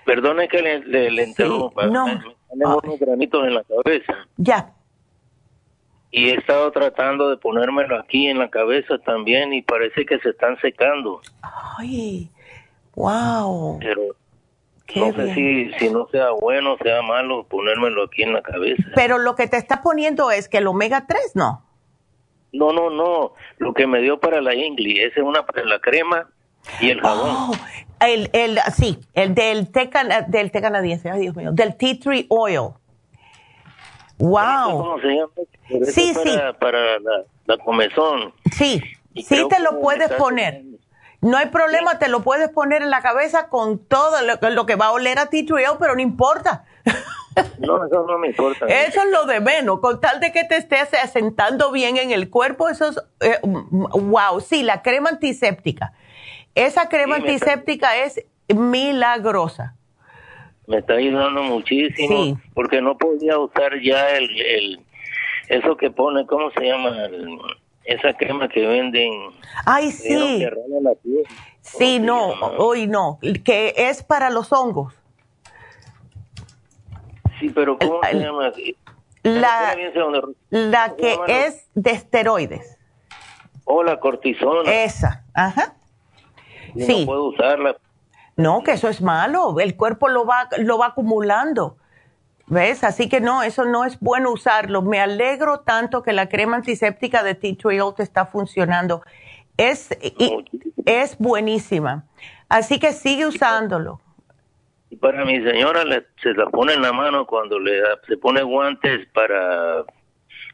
[0.07, 1.87] Perdone que le, le, interrumpa.
[1.87, 2.07] no.
[2.07, 4.15] Me, unos granitos en la cabeza.
[4.37, 4.73] Ya.
[6.13, 10.29] Y he estado tratando de ponérmelo aquí en la cabeza también y parece que se
[10.29, 11.21] están secando.
[11.77, 12.31] Ay,
[12.95, 13.79] wow.
[13.81, 14.03] Pero
[14.97, 18.83] no sé si, si no sea bueno sea malo ponérmelo aquí en la cabeza.
[18.95, 21.65] Pero lo que te está poniendo es que el omega 3, ¿no?
[22.53, 23.33] No, no, no.
[23.59, 26.29] Lo que me dio para la ingli, esa es una para la crema
[26.81, 27.31] y el jabón.
[27.31, 27.53] Oh,
[28.01, 29.91] el, el, sí, el del té,
[30.29, 32.75] del té canadiense, ay Dios mío, del tea tree oil.
[34.19, 34.79] Wow.
[34.79, 35.33] ¿Cómo se llama?
[35.91, 36.57] sí, para, sí.
[36.61, 38.33] Para la, la comezón.
[38.53, 38.81] Sí,
[39.17, 40.63] sí te lo puedes poner.
[41.25, 44.87] No hay problema, te lo puedes poner en la cabeza con todo lo, que va
[44.87, 46.67] a oler a tea tree oil, pero no importa.
[47.59, 48.67] No, eso no me importa.
[48.67, 52.29] Eso es lo de menos, con tal de que te estés asentando bien en el
[52.29, 55.95] cuerpo, eso es, eh, wow, sí, la crema antiséptica.
[56.55, 59.75] Esa crema antiséptica es milagrosa.
[60.67, 64.81] Me está ayudando muchísimo, porque no podía usar ya el, el,
[65.49, 67.09] eso que pone, ¿cómo se llama?
[67.85, 69.13] Esa crema que venden.
[69.65, 70.47] Ay, sí.
[71.61, 72.29] Sí, no,
[72.59, 74.95] hoy no, que es para los hongos.
[77.41, 78.53] Sí, pero ¿cómo se llama?
[79.23, 79.75] La,
[80.51, 82.79] la que es de esteroides.
[83.65, 84.71] O la cortisona.
[84.71, 85.75] Esa, ajá.
[86.77, 87.01] sí.
[87.01, 87.77] No puedo usarla.
[88.37, 89.59] No, que eso es malo.
[89.61, 91.79] El cuerpo lo va, lo va acumulando.
[92.47, 92.85] ¿Ves?
[92.85, 94.83] Así que no, eso no es bueno usarlo.
[94.83, 99.03] Me alegro tanto que la crema antiséptica de Tea Tree te está funcionando.
[99.57, 99.97] Es,
[100.85, 102.05] es buenísima.
[102.49, 104.01] Así que sigue usándolo.
[104.91, 105.83] Y para mi señora
[106.23, 109.85] se la pone en la mano cuando le se pone guantes para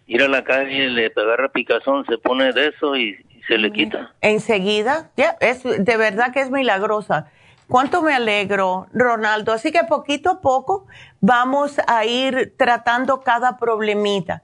[0.06, 4.14] ir a la calle, le agarra picazón, se pone de eso y, se le quita.
[4.20, 7.30] Enseguida, ya, es de verdad que es milagrosa.
[7.70, 9.52] Cuánto me alegro, Ronaldo.
[9.52, 10.88] Así que poquito a poco
[11.20, 14.42] vamos a ir tratando cada problemita.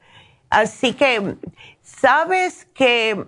[0.48, 1.34] Así que,
[1.82, 3.26] sabes que,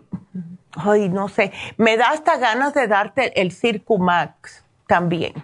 [0.77, 5.35] ay, no sé, me da hasta ganas de darte el Circumax también.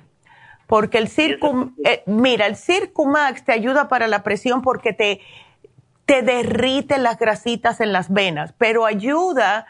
[0.68, 5.20] Porque el Circum, eh, mira, el Circumax te ayuda para la presión porque te,
[6.06, 9.66] te derrite las grasitas en las venas, pero ayuda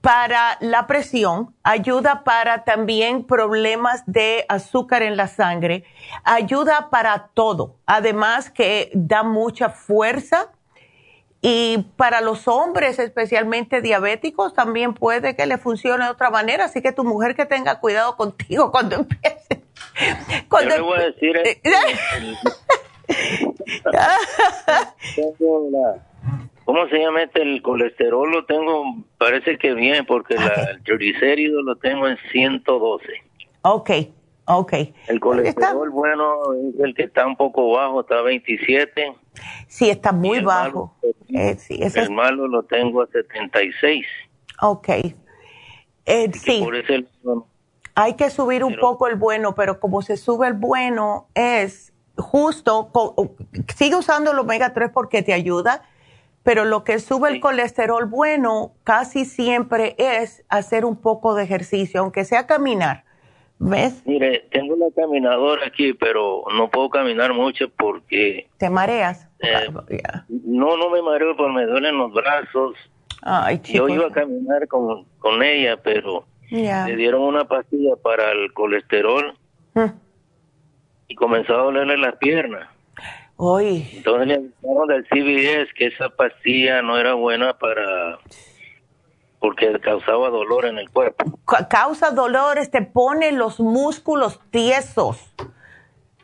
[0.00, 5.84] para la presión, ayuda para también problemas de azúcar en la sangre,
[6.24, 7.76] ayuda para todo.
[7.86, 10.50] Además que da mucha fuerza
[11.42, 16.66] y para los hombres, especialmente diabéticos, también puede que le funcione de otra manera.
[16.66, 19.62] Así que tu mujer que tenga cuidado contigo cuando empiece.
[20.48, 21.36] Cuando Yo le voy a decir...
[26.70, 27.42] ¿Cómo se llama este?
[27.42, 28.84] El colesterol lo tengo,
[29.18, 30.36] parece que bien, porque
[30.70, 33.06] el triglicérido lo tengo en 112.
[33.62, 33.90] Ok,
[34.44, 34.72] ok.
[35.08, 39.16] El colesterol bueno es el que está un poco bajo, está a 27.
[39.66, 40.94] Sí, está muy bajo.
[41.30, 41.56] Eh,
[41.96, 44.06] el malo lo tengo a 76.
[44.62, 44.88] Ok.
[46.06, 46.64] Eh, sí.
[47.96, 52.92] Hay que subir un poco el bueno, pero como se sube el bueno es justo,
[53.74, 55.82] sigue usando el omega 3 porque te ayuda,
[56.42, 62.00] pero lo que sube el colesterol bueno casi siempre es hacer un poco de ejercicio,
[62.00, 63.04] aunque sea caminar.
[63.62, 64.02] ¿Ves?
[64.06, 68.48] Mire, tengo una caminadora aquí, pero no puedo caminar mucho porque...
[68.56, 69.28] ¿Te mareas?
[69.40, 69.68] Eh,
[70.28, 72.74] no, no me mareo porque me duelen los brazos.
[73.20, 78.50] Ay, Yo iba a caminar con, con ella, pero le dieron una pastilla para el
[78.54, 79.34] colesterol
[79.74, 79.84] mm.
[81.08, 82.66] y comenzó a dolerle las piernas.
[83.94, 88.18] Entonces le avisaron del CBS que esa pastilla no era buena para
[89.38, 91.38] porque causaba dolor en el cuerpo.
[91.70, 95.18] causa dolores, te pone los músculos tiesos.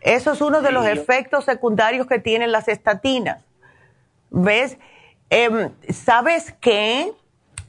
[0.02, 3.42] Eso es uno de los efectos secundarios que tienen las estatinas.
[4.30, 4.76] ¿Ves?
[5.30, 7.10] Em, ¿Sabes qué,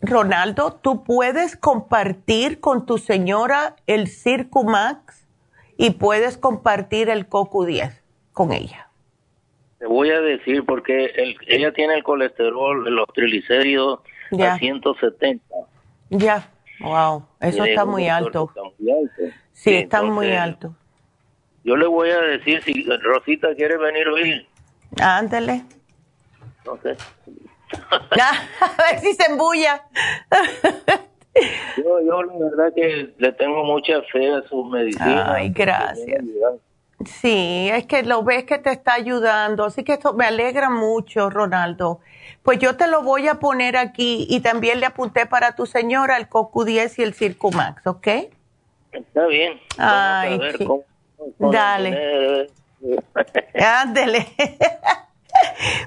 [0.01, 0.73] Ronaldo?
[0.73, 5.25] Tú puedes compartir con tu señora el Circumax
[5.77, 8.01] y puedes compartir el CoQ10
[8.33, 8.86] con ella.
[9.79, 11.13] Te voy a decir porque
[11.47, 13.99] ella tiene el colesterol, los triglicéridos
[14.39, 15.43] a 170.
[16.09, 16.49] Ya,
[16.79, 18.51] wow, eso está muy, alto.
[19.53, 20.73] Sí, está muy alto.
[21.63, 24.47] Yo le voy a decir si Rosita quiere venir hoy.
[25.01, 25.63] Ándale.
[26.65, 26.95] No sé.
[28.11, 29.83] a ver si se embulla.
[31.77, 35.33] yo, yo la verdad que le tengo mucha fe a su medicina.
[35.33, 36.23] Ay, gracias.
[37.05, 41.29] Sí, es que lo ves que te está ayudando, así que esto me alegra mucho,
[41.29, 41.99] Ronaldo.
[42.41, 46.17] Pues yo te lo voy a poner aquí y también le apunté para tu señora
[46.17, 48.07] el CoQ10 y el Circumax, ¿ok?
[48.91, 49.59] Está bien.
[49.77, 50.39] Ay,
[51.37, 52.49] Dale.
[53.53, 54.27] Ándele.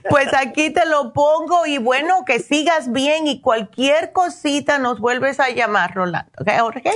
[0.08, 5.40] pues aquí te lo pongo y bueno, que sigas bien y cualquier cosita nos vuelves
[5.40, 6.30] a llamar, Rolando.
[6.38, 6.92] ¿Ok, Jorge?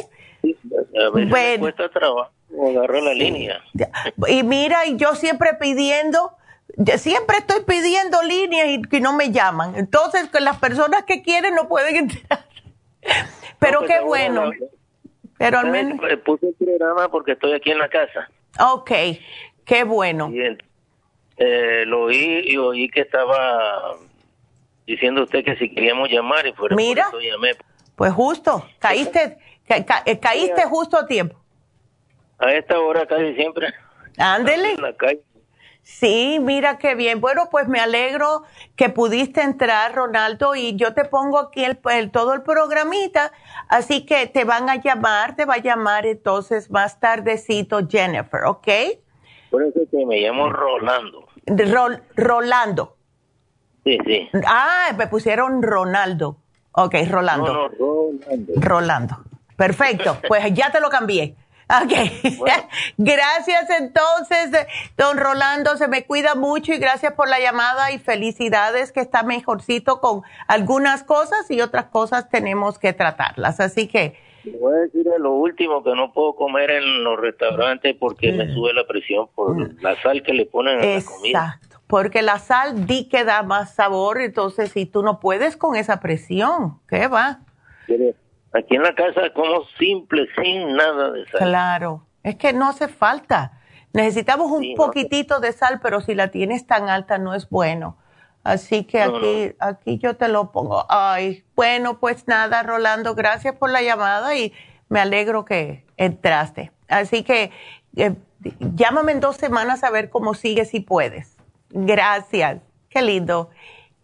[1.30, 1.60] bueno.
[1.60, 2.30] cuesta trabajo
[2.62, 3.62] agarrar la línea.
[4.28, 6.32] Y mira, y yo siempre pidiendo,
[6.96, 9.74] siempre estoy pidiendo líneas y que no me llaman.
[9.76, 12.46] Entonces, que las personas que quieren no pueden entrar.
[13.58, 14.50] Pero pues qué bueno.
[15.38, 15.98] Pero al menos...
[16.24, 18.30] Puse el programa porque estoy aquí en la casa.
[18.60, 18.90] Ok,
[19.64, 20.30] qué bueno.
[21.36, 23.96] Eh, lo oí y oí que estaba
[24.86, 27.10] diciendo usted que si queríamos llamar y fuera Mira,
[27.96, 31.43] Pues justo, caíste, eh, caíste justo a tiempo.
[32.44, 33.72] A esta hora casi siempre.
[34.18, 34.76] Ándele.
[35.82, 37.20] Sí, mira qué bien.
[37.20, 38.42] Bueno, pues me alegro
[38.76, 43.32] que pudiste entrar, Ronaldo, y yo te pongo aquí el, todo el programita,
[43.68, 48.68] así que te van a llamar, te va a llamar entonces más tardecito Jennifer, ¿ok?
[49.50, 51.26] Por eso que me llamo Rolando.
[52.16, 52.96] Rolando.
[53.84, 54.28] Sí, sí.
[54.46, 56.38] Ah, me pusieron Ronaldo.
[56.72, 57.52] Ok, Rolando.
[57.52, 58.52] No, Rolando.
[58.56, 59.16] Rolando.
[59.56, 61.36] Perfecto, pues ya te lo cambié.
[61.68, 61.92] Ok,
[62.98, 64.50] gracias entonces,
[64.98, 69.22] don Rolando, se me cuida mucho y gracias por la llamada y felicidades que está
[69.22, 73.60] mejorcito con algunas cosas y otras cosas tenemos que tratarlas.
[73.60, 74.16] Así que...
[74.60, 78.54] Voy a decir lo último que no puedo comer en los restaurantes porque me mm.
[78.54, 79.78] sube la presión por mm.
[79.80, 81.56] la sal que le ponen a la comida.
[81.56, 85.76] Exacto, porque la sal di que da más sabor, entonces si tú no puedes con
[85.76, 87.40] esa presión, ¿qué va?
[88.54, 91.40] Aquí en la casa como simple, sin nada de sal.
[91.40, 93.60] Claro, es que no hace falta.
[93.92, 97.96] Necesitamos un poquitito de sal, pero si la tienes tan alta no es bueno.
[98.44, 100.84] Así que aquí, aquí yo te lo pongo.
[100.88, 104.52] Ay, bueno, pues nada, Rolando, gracias por la llamada y
[104.88, 106.70] me alegro que entraste.
[106.88, 107.50] Así que
[107.96, 108.14] eh,
[108.60, 111.36] llámame en dos semanas a ver cómo sigues si puedes.
[111.70, 112.60] Gracias,
[112.90, 113.50] qué lindo.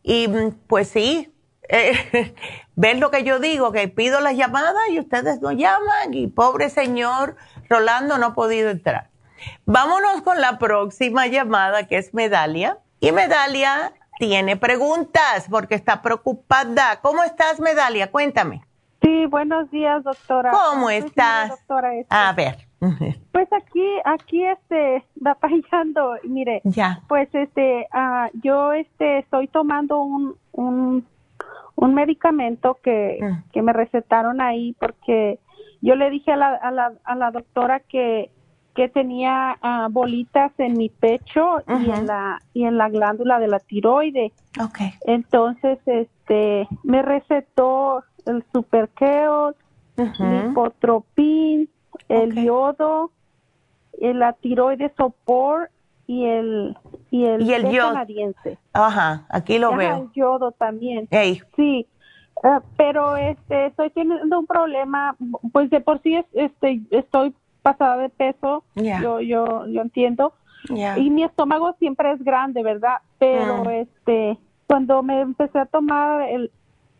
[0.02, 1.32] Y mm, pues sí,
[2.12, 2.34] eh,
[2.74, 6.70] ven lo que yo digo, que pido las llamadas y ustedes no llaman y pobre
[6.70, 7.36] señor
[7.68, 9.10] Rolando no ha podido entrar.
[9.64, 12.78] Vámonos con la próxima llamada que es Medalia.
[13.01, 17.01] Y Medalia tiene preguntas porque está preocupada.
[17.01, 18.10] ¿Cómo estás, Medalia?
[18.10, 18.62] Cuéntame.
[19.02, 20.51] Sí, buenos días, doctora.
[20.51, 21.51] ¿Cómo estás?
[21.51, 22.66] Doctora A ver.
[23.32, 26.60] Pues aquí, aquí, este, batallando, mire.
[26.64, 27.02] Ya.
[27.09, 31.06] Pues, este, uh, yo, este, estoy tomando un, un
[31.81, 33.51] un medicamento que, mm.
[33.52, 35.39] que me recetaron ahí porque
[35.81, 38.31] yo le dije a la, a la, a la doctora que,
[38.74, 43.48] que tenía ah, bolitas en mi pecho y en la y en la glándula de
[43.48, 44.32] la tiroide.
[44.62, 44.93] Okay.
[45.07, 49.55] Entonces, este, me recetó el superqueo,
[49.97, 51.70] el hipotropín,
[52.11, 53.11] el yodo,
[53.98, 55.70] la tiroide sopor
[56.07, 56.77] y el
[57.10, 57.88] y el, ¿Y el yodo.
[57.88, 58.58] canadiense.
[58.72, 59.96] Ajá, aquí lo veo.
[59.96, 61.08] El yodo también.
[61.56, 61.86] Sí,
[62.44, 65.16] uh, pero este estoy teniendo un problema,
[65.52, 70.32] pues de por sí este estoy pasada de peso, yo yo yo entiendo.
[70.96, 72.98] Y mi estómago siempre es grande, ¿verdad?
[73.18, 73.70] Pero mm.
[73.70, 76.50] este cuando me empecé a tomar el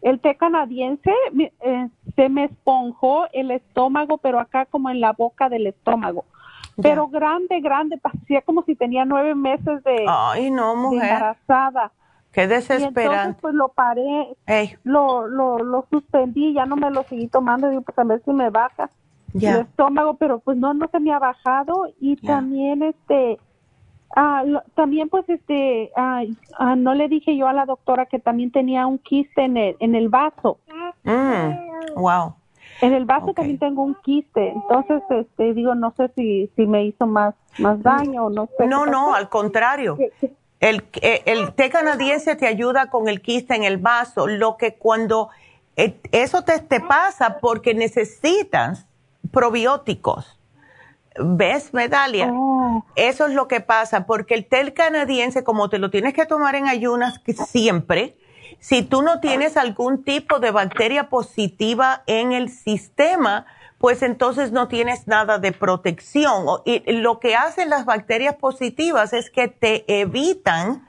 [0.03, 1.13] el té canadiense
[1.61, 6.25] eh, se me esponjó el estómago, pero acá como en la boca del estómago
[6.83, 11.03] pero grande, grande, parecía como si tenía nueve meses de, Ay, no, mujer.
[11.05, 11.93] embarazada.
[12.33, 13.01] Qué desesperante.
[13.01, 14.37] Y entonces, pues lo paré,
[14.85, 18.33] lo, lo, lo suspendí, ya no me lo seguí tomando, digo, pues a ver si
[18.33, 18.89] me baja
[19.35, 23.39] el estómago, pero pues no, no se me ha bajado y también este,
[24.17, 24.43] ah,
[24.75, 26.23] también pues este, ah,
[26.59, 29.77] ah, no le dije yo a la doctora que también tenía un quiste en el,
[29.81, 30.59] en el vaso.
[31.05, 32.35] Mm, wow.
[32.81, 36.85] En el vaso también tengo un quiste, entonces este digo no sé si si me
[36.85, 38.67] hizo más más daño o no sé.
[38.67, 39.99] No, no, al contrario.
[40.61, 44.75] El, eh, el té canadiense te ayuda con el quiste en el vaso, lo que
[44.75, 45.31] cuando
[45.77, 48.87] eh, eso te, te pasa porque necesitas
[49.31, 50.39] probióticos.
[51.19, 52.31] ¿Ves, Medalia?
[52.33, 52.85] Oh.
[52.95, 56.55] Eso es lo que pasa, porque el té canadiense, como te lo tienes que tomar
[56.55, 58.17] en ayunas siempre,
[58.61, 63.47] si tú no tienes algún tipo de bacteria positiva en el sistema,
[63.79, 66.45] pues entonces no tienes nada de protección.
[66.67, 70.87] Y lo que hacen las bacterias positivas es que te evitan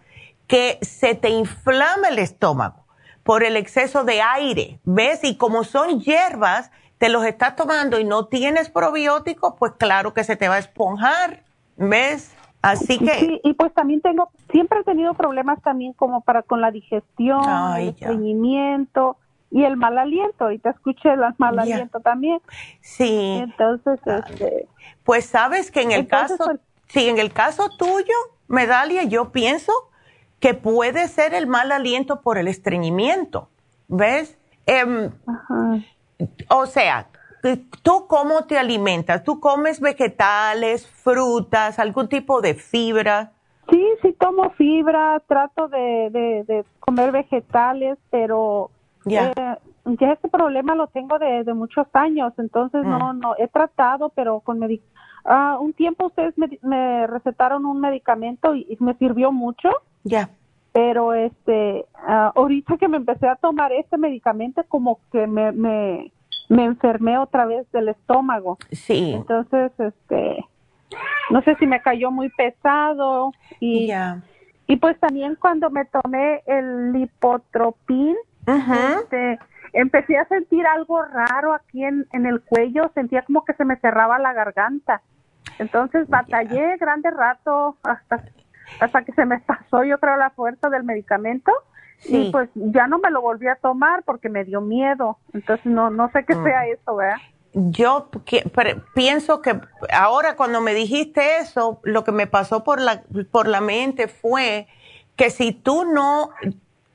[0.48, 2.85] que se te inflame el estómago
[3.23, 5.23] por el exceso de aire, ¿ves?
[5.23, 10.26] Y como son hierbas, te los estás tomando y no tienes probióticos, pues claro que
[10.26, 11.45] se te va a esponjar,
[11.77, 12.31] ¿ves?
[12.62, 13.12] Así que...
[13.20, 17.42] Sí, y pues también tengo, siempre he tenido problemas también como para con la digestión,
[17.78, 19.18] el estreñimiento
[19.50, 20.52] y el mal aliento.
[20.52, 22.40] Y te escuché el mal aliento también.
[22.82, 23.40] Sí.
[23.42, 24.68] Entonces, este...
[25.04, 28.16] Pues sabes que en el caso, pues sí, en el caso tuyo,
[28.48, 29.72] Medalia, yo pienso
[30.40, 33.50] que puede ser el mal aliento por el estreñimiento,
[33.88, 34.38] ¿ves?
[34.68, 35.80] Ajá.
[36.50, 37.08] O sea,
[37.82, 39.24] ¿tú cómo te alimentas?
[39.24, 43.32] ¿Tú comes vegetales, frutas, algún tipo de fibra?
[43.70, 48.70] Sí, sí tomo fibra, trato de, comer vegetales, pero
[49.06, 49.34] eh,
[49.86, 53.20] ya este problema lo tengo de, muchos años, entonces no, mm.
[53.20, 54.82] no, he tratado, pero con medic
[55.24, 59.70] ah, un tiempo ustedes me, recetaron un medicamento y, me sirvió mucho.
[60.04, 60.30] Ya
[60.74, 66.14] pero este ah, ahorita que me empecé a tomar este medicamento como que me, me,
[66.52, 68.57] me enfermé otra vez del estómago.
[68.72, 69.14] Sí.
[69.15, 70.45] Entonces este
[71.30, 73.90] no sé si me cayó muy pesado y
[74.68, 78.15] y pues también cuando me tomé el lipotropin
[78.45, 79.40] este,
[79.73, 83.78] empecé a sentir algo raro aquí en, en el cuello sentía como que se me
[83.78, 85.02] cerraba la garganta.
[85.57, 88.23] Entonces batallé grande rato hasta
[88.82, 91.53] hasta que se me pasó yo creo la fuerza del medicamento
[92.06, 95.18] y pues ya no me lo volví a tomar porque me dio miedo.
[95.34, 96.44] Entonces no no sé qué mm.
[96.44, 97.18] sea eso verdad
[97.53, 98.10] yo
[98.94, 99.60] pienso que
[99.91, 104.68] ahora cuando me dijiste eso lo que me pasó por la por la mente fue
[105.18, 106.30] que si tú no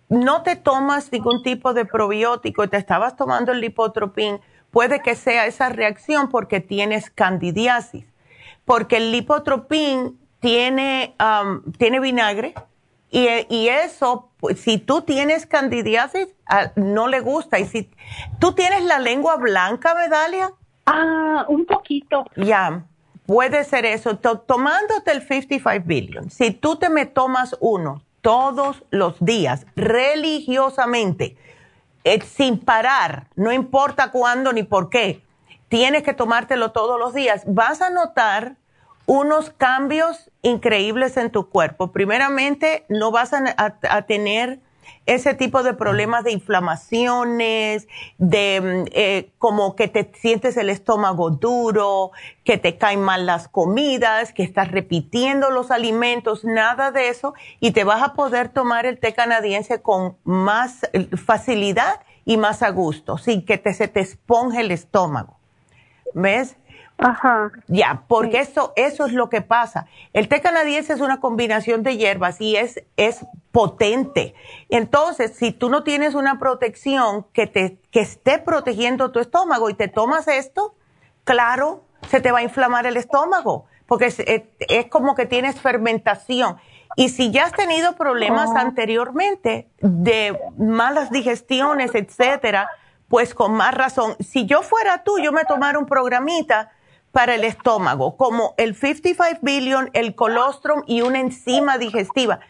[0.09, 5.15] no te tomas ningún tipo de probiótico y te estabas tomando el lipotropín puede que
[5.15, 8.13] sea esa reacción porque tienes candidiasis.
[8.65, 12.55] Porque el lipotropín tiene, um, tiene vinagre
[13.17, 16.29] y, y, eso, si tú tienes candidiasis,
[16.75, 17.59] no le gusta.
[17.59, 17.91] Y si
[18.39, 20.53] tú tienes la lengua blanca, Medalia.
[20.85, 22.27] Ah, un poquito.
[22.37, 22.85] Ya,
[23.25, 24.19] puede ser eso.
[24.19, 31.39] tomándote el 55 billion, si tú te me tomas uno todos los días, religiosamente,
[32.05, 35.23] eh, sin parar, no importa cuándo ni por qué,
[35.69, 38.57] tienes que tomártelo todos los días, vas a notar
[39.07, 41.93] unos cambios increíbles en tu cuerpo.
[41.93, 44.61] Primeramente, no vas a, tener
[45.07, 47.87] ese tipo de problemas de inflamaciones,
[48.19, 52.11] de mm, eh, como que te sientes el estómago duro,
[52.45, 57.71] que te caen mal las comidas, que estás repitiendo los alimentos, nada de eso, y
[57.71, 62.71] te vas a poder tomar el té canadiense con más eh, facilidad y más a
[62.71, 65.39] gusto, sin que te, se te esponje el estómago.
[66.15, 66.57] ¿Ves?
[66.99, 67.53] Ajá.
[67.67, 69.87] Ya, porque eso, eso es lo que pasa.
[70.15, 74.35] El té canadiense es una combinación de hierbas y es, es potente.
[74.71, 79.75] Entonces, si tú no tienes una protección que te, que esté protegiendo tu estómago y
[79.75, 80.75] te tomas esto,
[81.25, 86.57] claro, se te va a inflamar el estómago, porque es, es, como que tienes fermentación.
[86.97, 88.57] Y si ya has tenido problemas oh.
[88.57, 92.71] anteriormente de malas digestiones, etcétera,
[93.09, 94.17] pues con más razón.
[94.21, 96.71] Si yo fuera tú, yo me tomara un programita
[97.17, 102.41] para el estómago, como el 55 billion, el colostrum y una enzima digestiva.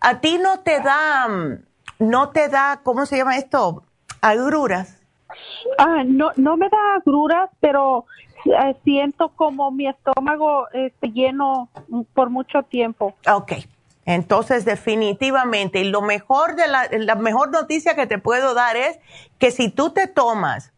[0.00, 1.58] A ti no te da, mm,
[1.98, 3.82] no te da, ¿cómo se llama esto?
[4.22, 4.98] Agruras.
[5.76, 8.06] Ah, no, no me da agruras, pero
[8.46, 11.68] eh, siento como mi estómago está lleno
[12.14, 13.14] por mucho tiempo.
[13.30, 13.52] Ok.
[14.06, 18.98] Entonces, definitivamente, y lo mejor de la, la mejor noticia que te puedo dar es
[19.38, 20.73] que si tú te tomas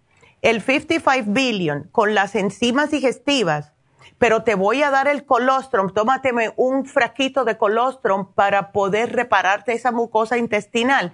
[0.47, 3.73] el 55 billion con las enzimas digestivas,
[4.17, 9.73] pero te voy a dar el colostrum, tómateme un frasquito de colostrum para poder repararte
[9.73, 11.13] esa mucosa intestinal.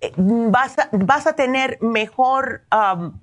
[0.00, 0.78] Eh, vas
[1.26, 3.20] a, tener mejor, um,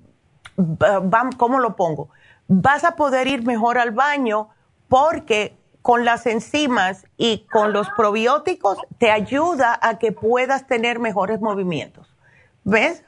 [1.36, 2.10] ¿cómo lo pongo?
[2.46, 4.50] Vas a poder ir mejor al baño
[4.86, 11.40] porque con las enzimas y con los probióticos te ayuda a que puedas tener mejores
[11.40, 12.14] movimientos.
[12.62, 13.04] ¿Ves?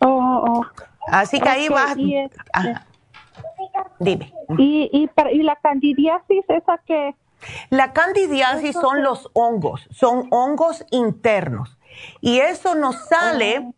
[0.00, 0.66] Oh, oh.
[1.08, 1.96] Así que ahí vas.
[1.96, 2.30] Este,
[3.98, 4.32] dime.
[4.58, 7.14] ¿Y, y, ¿Y la candidiasis esa que?
[7.70, 11.78] La candidiasis son los hongos, son hongos internos.
[12.20, 13.74] Y eso nos sale oh.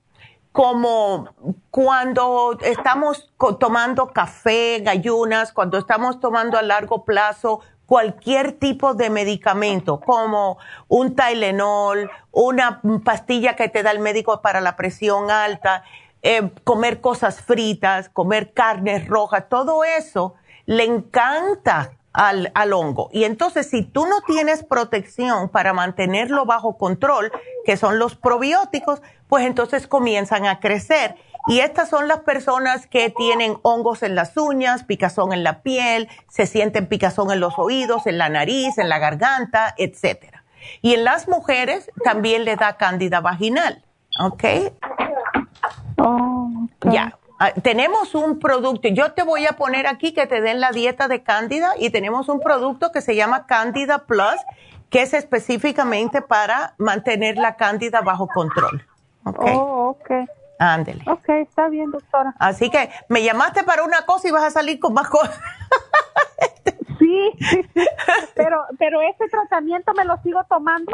[0.53, 1.29] como
[1.71, 10.01] cuando estamos tomando café, gallunas, cuando estamos tomando a largo plazo cualquier tipo de medicamento,
[10.01, 15.85] como un Tylenol, una pastilla que te da el médico para la presión alta,
[16.27, 20.35] eh, comer cosas fritas, comer carnes rojas, todo eso
[20.65, 23.11] le encanta al, hongo.
[23.13, 27.31] Y entonces, si tú no tienes protección para mantenerlo bajo control,
[27.67, 31.17] que son los probióticos, pues entonces comienzan a crecer.
[31.47, 36.09] Y estas son las personas que tienen hongos en las uñas, picazón en la piel,
[36.31, 40.43] se sienten picazón en los oídos, en la nariz, en la garganta, etcétera.
[40.81, 43.85] Y en las mujeres también le da cándida vaginal,
[44.19, 44.45] ¿ok?
[45.99, 46.51] Oh,
[46.91, 47.19] Ya.
[47.41, 51.09] Ah, tenemos un producto, yo te voy a poner aquí que te den la dieta
[51.09, 54.37] de cándida y tenemos un producto que se llama Cándida Plus,
[54.89, 58.87] que es específicamente para mantener la cándida bajo control.
[59.25, 59.53] Okay.
[59.57, 60.11] Oh, ok.
[60.61, 61.03] Ándele.
[61.07, 62.35] Ok, está bien, doctora.
[62.39, 65.39] Así que me llamaste para una cosa y vas a salir con más cosas.
[67.01, 67.33] sí,
[68.35, 70.93] pero, pero ese tratamiento me lo sigo tomando.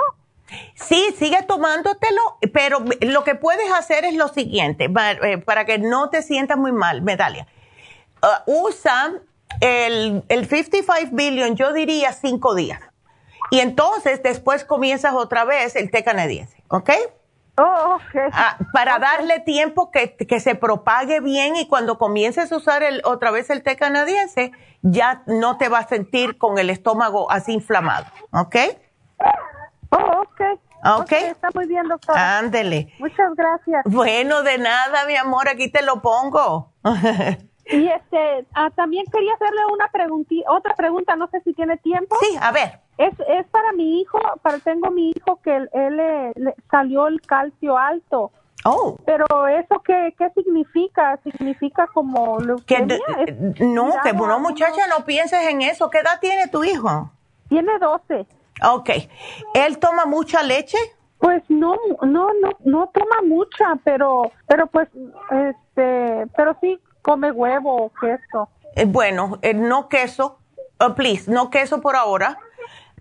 [0.75, 4.91] Sí, sigue tomándotelo, pero lo que puedes hacer es lo siguiente,
[5.23, 7.47] eh, para, que no te sientas muy mal, Medalia.
[8.23, 9.13] Uh, usa
[9.61, 12.81] el, el 55 billion, yo diría cinco días.
[13.51, 16.91] Y entonces después comienzas otra vez el té canadiense, ¿ok?
[17.57, 17.99] Oh,
[18.33, 23.03] ah, para darle tiempo que, que, se propague bien y cuando comiences a usar el,
[23.05, 24.53] otra vez el té canadiense,
[24.83, 28.57] ya no te vas a sentir con el estómago así inflamado, ¿ok?
[30.85, 31.01] Oh, ok.
[31.03, 31.13] Ok.
[31.13, 32.39] está muy bien, doctora.
[32.39, 32.93] Ándele.
[32.99, 33.85] Muchas gracias.
[33.85, 36.73] Bueno, de nada, mi amor, aquí te lo pongo.
[37.67, 42.17] y este, ah, también quería hacerle una pregunta, otra pregunta, no sé si tiene tiempo.
[42.21, 42.81] Sí, a ver.
[42.97, 46.33] Es, es para mi hijo, para tengo mi hijo que él, le,
[46.71, 48.33] salió el calcio alto.
[48.65, 48.99] Oh.
[49.07, 51.19] Pero eso qué, qué significa?
[51.23, 52.37] Significa como
[52.67, 52.81] que
[53.61, 55.89] no, que bueno, muchacha, no pienses en eso.
[55.89, 57.11] ¿Qué edad tiene tu hijo?
[57.49, 58.27] Tiene 12.
[58.63, 58.91] Ok.
[59.55, 60.79] ¿Él toma mucha leche?
[61.19, 64.89] Pues no, no, no, no toma mucha, pero, pero pues,
[65.31, 68.49] este, pero sí come huevo o queso.
[68.75, 70.39] Eh, bueno, eh, no queso,
[70.81, 72.39] uh, please, no queso por ahora.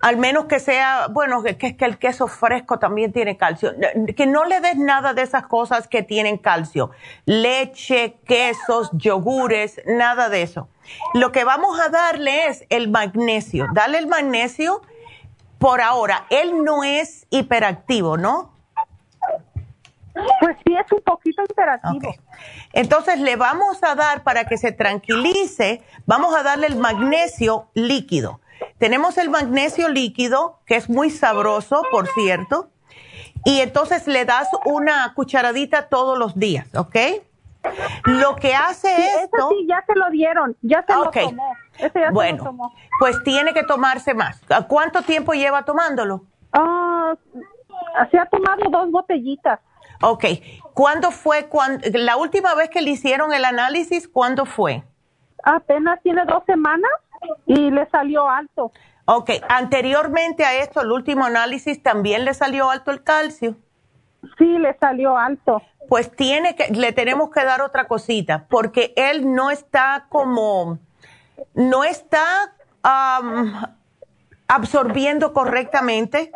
[0.02, 3.74] Al menos que sea, bueno, que, que, que el queso fresco también tiene calcio.
[4.16, 6.92] Que no le des nada de esas cosas que tienen calcio.
[7.26, 10.70] Leche, quesos, yogures, nada de eso.
[11.14, 13.68] Lo que vamos a darle es el magnesio.
[13.74, 14.82] Dale el magnesio
[15.60, 18.54] por ahora, él no es hiperactivo, ¿no?
[20.42, 22.16] Pues sí, es un poquito hiperactivo.
[22.74, 28.40] Entonces le vamos a dar, para que se tranquilice, vamos a darle el magnesio líquido.
[28.78, 32.70] Tenemos el magnesio líquido, que es muy sabroso, por cierto,
[33.46, 36.96] y entonces le das una cucharadita todos los días, ¿ok?
[38.06, 38.90] Lo que hace
[39.24, 39.50] esto...
[39.50, 41.56] sí, ya se lo dieron, ya se lo tomó.
[42.12, 44.42] bueno, pues tiene que tomarse más.
[44.68, 46.24] ¿Cuánto tiempo lleva tomándolo?
[46.54, 47.14] Ah,
[48.12, 49.60] se ha tomado dos botellitas.
[50.02, 50.26] Ok.
[50.74, 51.48] ¿Cuándo fue?
[51.48, 54.84] Cuando, la última vez que le hicieron el análisis, ¿cuándo fue?
[55.44, 56.92] Apenas tiene dos semanas
[57.46, 58.72] y le salió alto.
[59.06, 59.32] Ok.
[59.50, 63.58] Anteriormente a esto, el último análisis, ¿también le salió alto el calcio?
[64.38, 65.62] Sí, le salió alto.
[65.88, 70.78] Pues tiene que, le tenemos que dar otra cosita, porque él no está como,
[71.54, 72.54] no está
[74.48, 76.32] absorbiendo correctamente.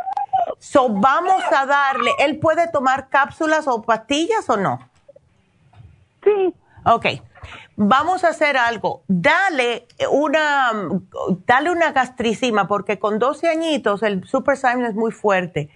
[0.59, 4.79] So, vamos a darle, ¿él puede tomar cápsulas o pastillas o no?
[6.23, 6.53] Sí.
[6.85, 7.05] Ok.
[7.75, 9.03] Vamos a hacer algo.
[9.07, 10.71] Dale una,
[11.45, 15.69] dale una gastricima, porque con 12 añitos el Super Simon es muy fuerte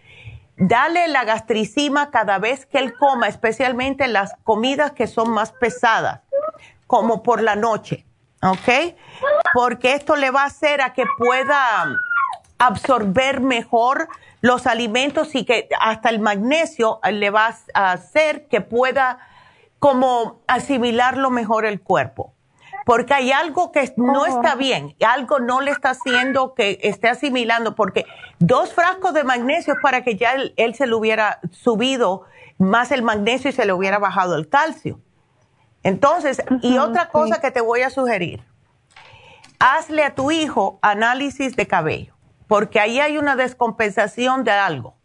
[0.58, 6.22] Dale la gastricima cada vez que él coma, especialmente las comidas que son más pesadas,
[6.88, 8.08] como por la noche,
[8.42, 8.96] ¿ok?
[9.54, 11.86] Porque esto le va a hacer a que pueda
[12.58, 14.10] absorber mejor
[14.42, 19.20] los alimentos y que hasta el magnesio le va a hacer que pueda
[19.78, 22.34] como asimilarlo mejor el cuerpo
[22.88, 27.76] porque hay algo que no está bien, algo no le está haciendo que esté asimilando,
[27.76, 28.06] porque
[28.40, 32.24] dos frascos de magnesio es para que ya él, se le hubiera subido
[32.58, 35.02] más el magnesio y se le hubiera bajado el calcio.
[35.84, 38.42] Entonces, y otra cosa que te voy a sugerir,
[39.60, 42.14] hazle a tu hijo análisis de cabello,
[42.48, 44.96] porque ahí hay una descompensación de algo,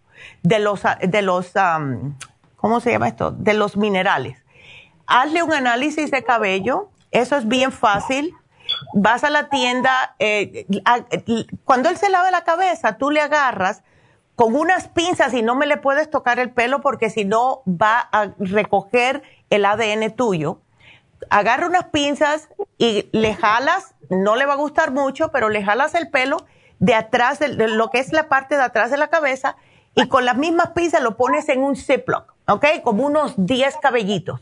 [0.44, 1.52] de los, de los,
[2.54, 3.32] ¿cómo se llama esto?
[3.32, 4.38] De los minerales.
[5.08, 8.34] Hazle un análisis de cabello eso es bien fácil.
[8.94, 10.66] Vas a la tienda, eh,
[11.64, 13.82] cuando él se lave la cabeza, tú le agarras
[14.34, 18.08] con unas pinzas y no me le puedes tocar el pelo porque si no va
[18.12, 20.60] a recoger el ADN tuyo.
[21.30, 22.48] Agarra unas pinzas
[22.78, 26.38] y le jalas, no le va a gustar mucho, pero le jalas el pelo
[26.78, 29.56] de atrás, de, lo que es la parte de atrás de la cabeza
[29.94, 32.66] y con las mismas pinzas lo pones en un Ziploc, ¿ok?
[32.82, 34.40] Como unos 10 cabellitos.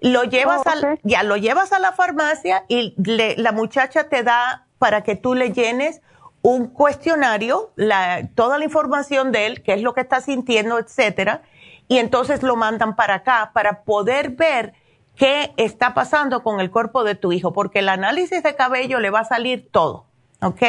[0.00, 5.02] Lo llevas, oh, ya, lo llevas a la farmacia y la muchacha te da para
[5.02, 6.02] que tú le llenes
[6.42, 11.42] un cuestionario, la, toda la información de él, qué es lo que está sintiendo, etcétera,
[11.88, 14.72] y entonces lo mandan para acá para poder ver
[15.16, 19.10] qué está pasando con el cuerpo de tu hijo, porque el análisis de cabello le
[19.10, 20.06] va a salir todo,
[20.40, 20.62] ¿ok?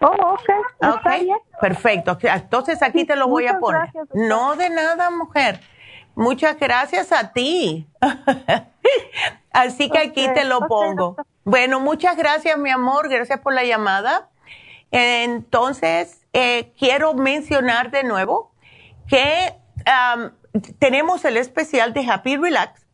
[0.00, 0.96] Oh, ok.
[0.96, 1.28] okay.
[1.60, 2.16] Perfecto.
[2.22, 3.90] Entonces aquí te lo voy a poner.
[4.14, 5.60] no de nada, mujer.
[6.14, 7.86] Muchas gracias a ti.
[9.52, 11.16] Así que aquí te lo pongo.
[11.44, 13.08] Bueno, muchas gracias, mi amor.
[13.08, 14.30] Gracias por la llamada.
[14.90, 18.52] Entonces, eh, quiero mencionar de nuevo
[19.08, 19.54] que
[20.78, 22.86] tenemos el especial de Happy Relax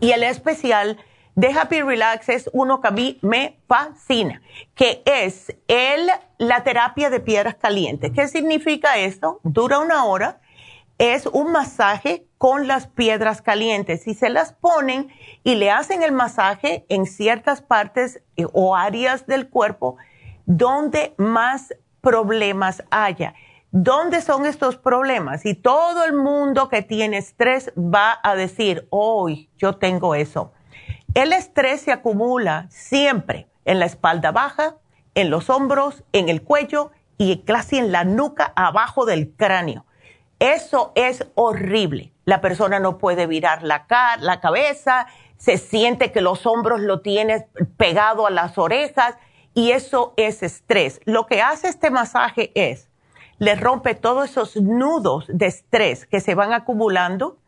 [0.00, 0.98] y el especial
[1.34, 4.42] de Happy Relax es uno que a mí me fascina,
[4.74, 8.12] que es el, la terapia de piedras calientes.
[8.14, 9.40] ¿Qué significa esto?
[9.42, 10.40] Dura una hora,
[10.98, 14.02] es un masaje con las piedras calientes.
[14.02, 15.08] Si se las ponen
[15.44, 19.96] y le hacen el masaje en ciertas partes eh, o áreas del cuerpo,
[20.46, 23.34] donde más problemas haya.
[23.70, 25.46] ¿Dónde son estos problemas?
[25.46, 30.52] Y todo el mundo que tiene estrés va a decir, hoy yo tengo eso.
[31.14, 34.76] El estrés se acumula siempre en la espalda baja,
[35.14, 39.86] en los hombros, en el cuello y casi en la nuca abajo del cráneo.
[40.42, 42.12] Eso es horrible.
[42.24, 43.86] La persona no puede virar la,
[44.18, 45.06] la cabeza,
[45.36, 47.44] se siente que los hombros lo tienes
[47.76, 49.14] pegado a las orejas
[49.54, 51.00] y eso es estrés.
[51.04, 52.90] Lo que hace este masaje es,
[53.38, 57.38] le rompe todos esos nudos de estrés que se van acumulando,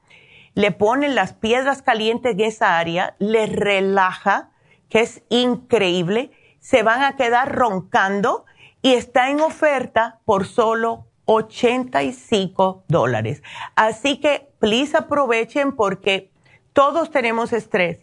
[0.54, 4.50] le ponen las piedras calientes en esa área, le relaja,
[4.88, 6.30] que es increíble,
[6.60, 8.44] se van a quedar roncando
[8.82, 13.42] y está en oferta por solo 85 dólares.
[13.76, 16.30] Así que, please aprovechen porque
[16.72, 18.00] todos tenemos estrés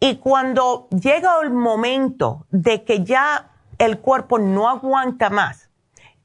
[0.00, 5.68] y cuando llega el momento de que ya el cuerpo no aguanta más,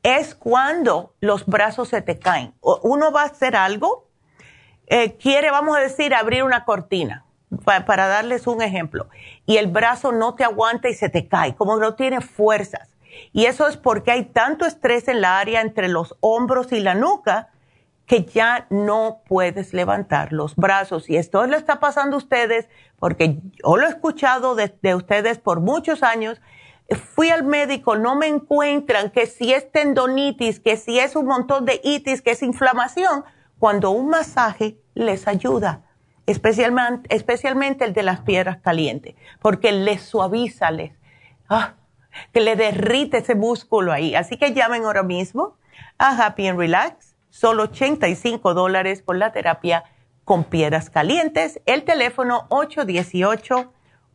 [0.02, 2.54] es cuando los brazos se te caen.
[2.62, 4.08] Uno va a hacer algo,
[4.88, 7.26] eh, quiere, vamos a decir, abrir una cortina,
[7.66, 9.10] para darles un ejemplo,
[9.46, 12.94] y el brazo no te aguanta y se te cae, como no tiene fuerzas.
[13.34, 16.96] Y eso es porque hay tanto estrés en la área entre los hombros y la
[16.96, 17.50] nuca
[18.06, 21.10] que ya no puedes levantar los brazos.
[21.10, 22.70] Y esto le está pasando a ustedes
[23.00, 26.42] porque yo lo he escuchado de, ustedes por muchos años.
[27.14, 31.66] Fui al médico, no me encuentran que si es tendonitis, que si es un montón
[31.66, 33.24] de itis, que es inflamación,
[33.58, 35.82] cuando un masaje les ayuda,
[36.28, 40.92] especialmente, especialmente el de las piedras calientes, porque les suaviza, les,
[41.50, 41.74] ah,
[42.34, 44.16] que le derrite ese músculo ahí.
[44.16, 45.58] Así que llamen ahora mismo
[45.98, 49.84] a Happy and Relax solo 85 dólares por la terapia
[50.24, 51.60] con piedras calientes.
[51.66, 52.48] El teléfono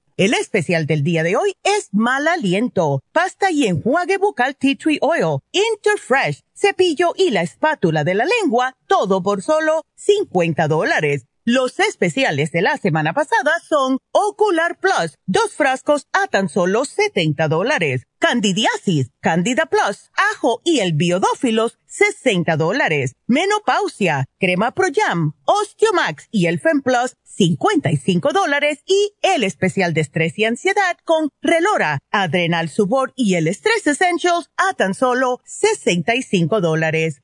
[0.21, 4.99] El especial del día de hoy es mal aliento, pasta y enjuague bucal tea tree
[5.01, 11.25] oil, Interfresh, cepillo y la espátula de la lengua, todo por solo 50 dólares.
[11.43, 17.47] Los especiales de la semana pasada son Ocular Plus, dos frascos a tan solo 70
[17.47, 18.03] dólares.
[18.19, 23.15] Candidiasis, Candida Plus, ajo y el biodófilos, 60 dólares.
[23.25, 28.83] Menopausia, crema Pro Jam, Osteomax y el Fem Plus, 55 dólares.
[28.85, 34.51] Y el especial de estrés y ansiedad con Relora, Adrenal Support y el Stress Essentials
[34.57, 37.23] a tan solo 65 dólares.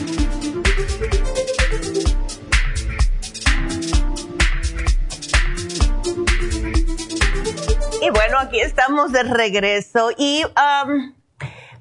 [8.01, 11.13] Y bueno, aquí estamos de regreso y um,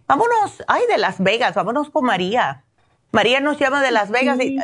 [0.06, 2.62] vámonos, ay, de Las Vegas, vámonos con María.
[3.10, 4.38] María nos llama de Las Vegas.
[4.38, 4.59] Y,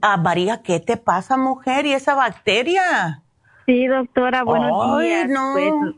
[0.00, 1.84] ah, María, ¿qué te pasa, mujer?
[1.84, 3.22] ¿Y esa bacteria?
[3.66, 5.28] Sí, doctora, buenos días.
[5.28, 5.52] No.
[5.52, 5.94] Pues,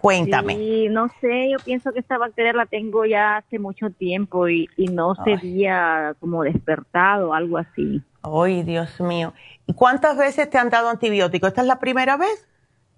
[0.00, 0.54] Cuéntame.
[0.54, 4.70] Sí, no sé, yo pienso que esta bacteria la tengo ya hace mucho tiempo y,
[4.90, 8.00] no se había como despertado, algo así.
[8.22, 9.34] Ay, Dios mío.
[9.66, 11.46] ¿Y cuántas veces te han dado antibiótico?
[11.46, 12.48] ¿Esta es la primera vez?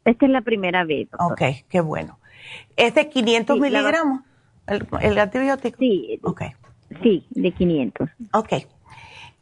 [0.08, 1.08] Esta es la primera vez.
[1.18, 2.18] Ok, qué bueno.
[2.76, 4.22] ¿Es de 500 miligramos
[4.66, 5.76] el, antibiótico?
[5.78, 6.18] Sí.
[6.22, 6.42] Ok.
[7.02, 8.08] Sí, de 500.
[8.32, 8.52] Ok.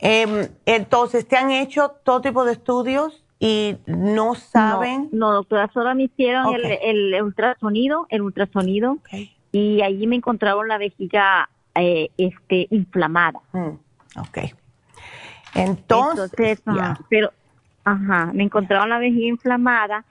[0.01, 5.09] Em, entonces, ¿te han hecho todo tipo de estudios y no saben?
[5.13, 6.47] No, doctora, solo me hicieron
[6.83, 8.99] el, ultrasonido, el ultrasonido,
[9.53, 13.39] y allí me encontraron la vejiga eh, este, inflamada.
[13.53, 14.39] Mm, ok.
[15.55, 16.61] Entonces,
[17.09, 17.33] pero,
[17.85, 20.05] ajá, me encontraron la vejiga inflamada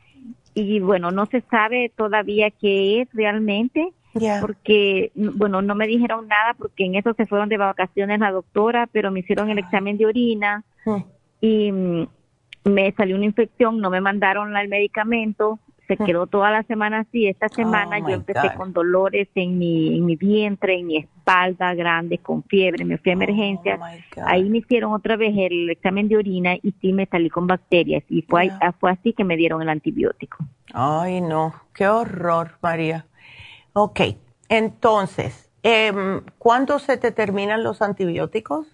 [0.56, 3.92] y bueno, no se sabe todavía qué es realmente,
[4.42, 8.88] porque, bueno, no me dijeron nada porque en eso se fueron de vacaciones la doctora,
[8.92, 11.02] pero me hicieron el examen de orina hmm.
[11.42, 12.08] y mm,
[12.64, 17.28] me salió una infección, no me mandaron el medicamento, se quedó toda la semana así.
[17.28, 21.74] Esta semana oh, yo empecé con dolores en mi, en mi vientre, en mi espalda
[21.74, 23.80] grande, con fiebre, me fui a oh, emergencia.
[24.26, 28.04] Ahí me hicieron otra vez el examen de orina y sí me salí con bacterias
[28.10, 30.38] y fue, fue así que me dieron el antibiótico.
[30.74, 33.06] Ay, no, qué horror, María.
[33.74, 34.02] Ok,
[34.50, 35.92] entonces, eh,
[36.38, 38.68] ¿cuándo se te terminan los antibióticos?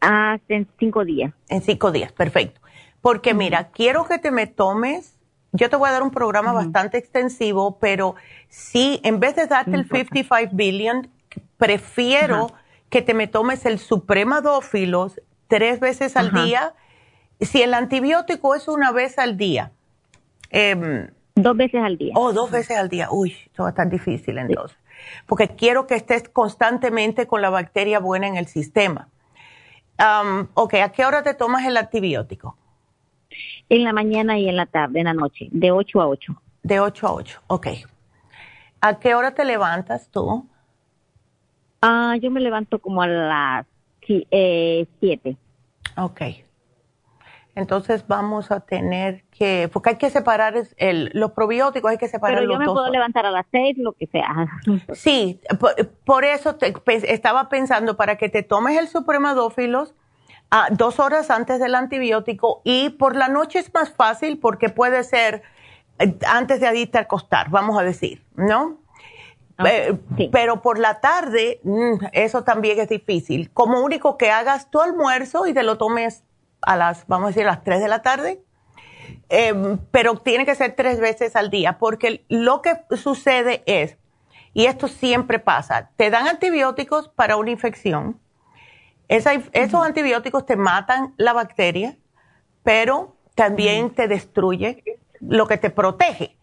[0.00, 1.32] Ah, en cinco días.
[1.48, 2.60] En cinco días, perfecto.
[3.00, 5.18] Porque mira, quiero que te me tomes,
[5.52, 8.14] yo te voy a dar un programa bastante extensivo, pero
[8.48, 11.08] sí, en vez de darte el 55 billion,
[11.56, 12.52] prefiero
[12.88, 16.74] que te me tomes el Supremadófilos tres veces al día.
[17.40, 19.72] Si el antibiótico es una vez al día.
[20.50, 22.12] Eh, Dos veces al día.
[22.16, 23.08] Oh, dos veces al día.
[23.10, 24.76] Uy, esto va a estar difícil entonces.
[25.26, 29.08] Porque quiero que estés constantemente con la bacteria buena en el sistema.
[29.98, 32.56] Um, ok, ¿a qué hora te tomas el antibiótico?
[33.70, 36.42] En la mañana y en la tarde, en la noche, de 8 a 8.
[36.62, 37.66] De 8 a 8, ok.
[38.82, 40.46] ¿A qué hora te levantas tú?
[41.80, 43.66] Ah, yo me levanto como a las
[44.08, 45.36] eh, siete.
[45.96, 46.20] Ok.
[47.54, 52.38] Entonces vamos a tener que, porque hay que separar el, los probióticos, hay que separar
[52.38, 54.48] Pero yo me puedo levantar a las seis, lo que sea.
[54.94, 55.40] Sí,
[56.04, 56.56] por, eso
[56.86, 59.94] estaba pensando para que te tomes el supremadófilos
[60.50, 65.04] a dos horas antes del antibiótico y por la noche es más fácil porque puede
[65.04, 65.42] ser
[65.98, 68.78] eh, antes de irte a acostar, vamos a decir, ¿no?
[69.64, 69.98] Eh,
[70.32, 73.50] pero por la tarde, mm, eso también es difícil.
[73.52, 76.24] Como único que hagas tu almuerzo y te lo tomes
[76.62, 78.42] a las, vamos a decir, a las 3 de la tarde.
[79.28, 83.96] Em, pero tiene que ser tres veces al día, porque lo que sucede es,
[84.54, 88.18] y esto siempre pasa, te dan antibióticos para una infección.
[89.10, 91.96] Esos antibióticos te matan la bacteria,
[92.62, 94.84] pero también te destruye
[95.20, 96.36] lo que te protege.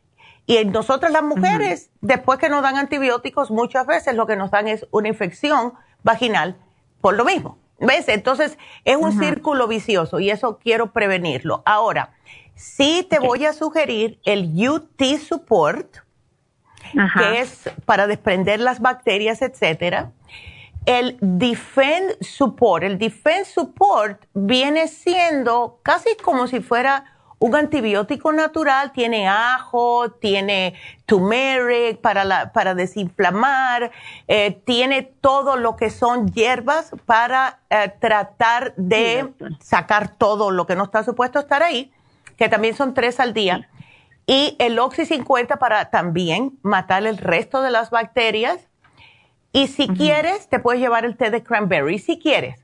[0.46, 4.52] Y en nosotras las mujeres, después que nos dan antibióticos, muchas veces lo que nos
[4.52, 5.74] dan es una infección
[6.04, 6.58] vaginal
[7.02, 7.58] por lo mismo.
[7.80, 8.08] ¿Ves?
[8.08, 11.62] Entonces es un círculo vicioso y eso quiero prevenirlo.
[11.66, 12.16] Ahora,
[12.56, 15.98] sí te voy a sugerir el UT Support,
[16.92, 20.12] que es para desprender las bacterias, etcétera.
[20.88, 22.84] El Defend Support.
[22.84, 30.74] El Defend Support viene siendo casi como si fuera un antibiótico natural tiene ajo, tiene
[31.06, 33.92] turmeric para, para desinflamar,
[34.28, 40.76] eh, tiene todo lo que son hierbas para eh, tratar de sacar todo lo que
[40.76, 41.92] no está supuesto estar ahí,
[42.38, 43.70] que también son tres al día.
[44.26, 48.68] Y el Oxy 50 para también matar el resto de las bacterias.
[49.58, 52.60] Y si quieres, te puedes llevar el té de cranberry, si quieres.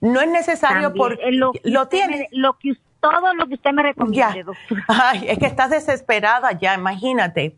[0.00, 2.28] No es necesario porque lo, lo tienes.
[2.30, 4.84] Lo que todo lo que usted me recomiende, doctora.
[4.88, 7.56] Ay, es que estás desesperada ya, imagínate.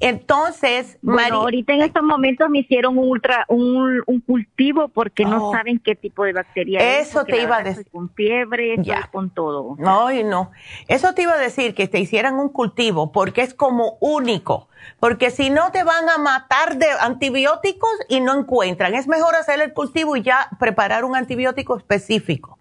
[0.00, 5.52] Entonces, bueno, ahorita en estos momentos me hicieron un ultra un, cultivo porque no oh.
[5.52, 7.08] saben qué tipo de bacteria es.
[7.08, 7.86] Eso te iba a decir.
[7.90, 9.08] Con fiebre, ya.
[9.12, 9.76] con todo.
[9.78, 10.50] No, no.
[10.88, 14.68] Eso te iba a decir que te hicieran un cultivo porque es como único.
[15.00, 18.94] Porque si no te van a matar de antibióticos y no encuentran.
[18.94, 22.58] Es mejor hacer el cultivo y ya preparar un antibiótico específico.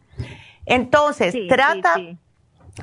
[0.65, 1.95] Entonces, trata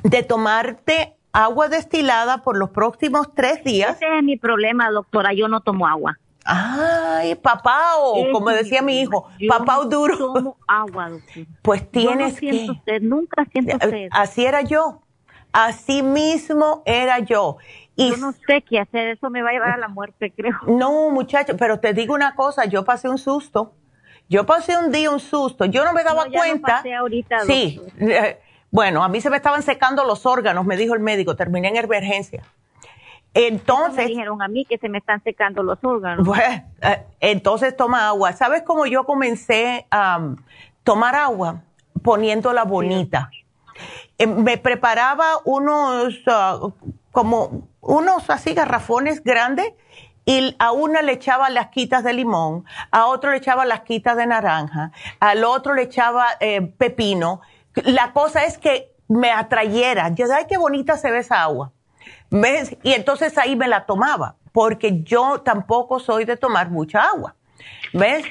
[0.03, 3.95] de tomarte agua destilada por los próximos tres días.
[3.95, 5.33] Ese es mi problema, doctora.
[5.33, 6.17] Yo no tomo agua.
[6.43, 10.17] Ay, papá, o como decía mi hijo, papá duro.
[10.17, 11.45] tomo agua, doctora.
[11.61, 14.07] Pues tienes yo no siento Usted, nunca siento usted.
[14.11, 15.01] Así era yo.
[15.53, 17.57] Así mismo era yo.
[17.95, 20.57] Y yo no sé qué hacer, eso me va a llevar a la muerte, creo.
[20.67, 23.73] No, muchacho, pero te digo una cosa, yo pasé un susto.
[24.29, 26.81] Yo pasé un día un susto, yo no me daba cuenta.
[26.97, 28.39] ahorita, sí, eh,
[28.71, 31.75] bueno, a mí se me estaban secando los órganos, me dijo el médico, terminé en
[31.75, 32.43] emergencia.
[33.33, 33.97] Entonces.
[33.97, 36.27] Me dijeron a mí que se me están secando los órganos.
[36.81, 38.33] Eh, entonces toma agua.
[38.33, 40.19] ¿Sabes cómo yo comencé a
[40.83, 41.61] tomar agua?
[42.01, 43.29] Poniéndola bonita.
[44.17, 46.59] Eh, me preparaba unos, ah,
[47.11, 49.73] como unos así garrafones grandes
[50.25, 54.15] y a una le echaba las quitas de limón, a otro le echaba las quitas
[54.15, 57.41] de naranja, al otro le echaba eh, pepino.
[57.75, 60.09] La cosa es que me atrayera.
[60.09, 61.71] Yo, ay, qué bonita se ve esa agua.
[62.29, 62.75] ¿Ves?
[62.83, 67.35] Y entonces ahí me la tomaba, porque yo tampoco soy de tomar mucha agua.
[67.93, 68.25] ¿Ves?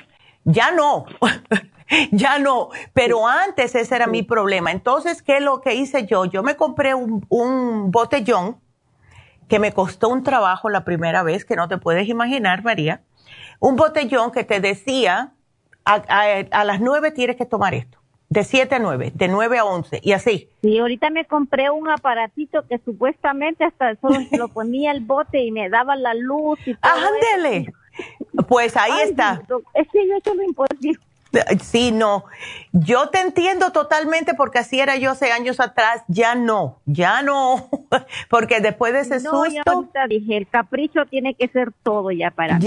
[0.45, 1.05] Ya no,
[2.11, 4.73] ya no, pero antes ese era mi problema.
[4.73, 6.25] Entonces, ¿qué es lo que hice yo?
[6.25, 8.59] Yo me compré un, un botellón
[9.49, 13.03] que me costó un trabajo la primera vez, que no te puedes imaginar, María.
[13.59, 15.35] Un botellón que te decía,
[15.85, 18.00] a, las nueve tienes que tomar esto.
[18.31, 20.49] De 7 a 9, de 9 a 11 y así.
[20.63, 25.51] Y ahorita me compré un aparatito que supuestamente hasta solo lo ponía el bote y
[25.51, 26.93] me daba la luz y todo.
[26.93, 27.73] ¡Ándele!
[28.47, 29.43] Pues ahí está.
[29.75, 31.01] Es que yo he hecho lo imposible.
[31.63, 32.25] Sí, no.
[32.73, 36.03] Yo te entiendo totalmente porque así era yo hace años atrás.
[36.09, 37.69] Ya no, ya no.
[38.29, 39.87] Porque después de ese no, susto.
[40.09, 42.59] dije, el capricho tiene que ser todo ya para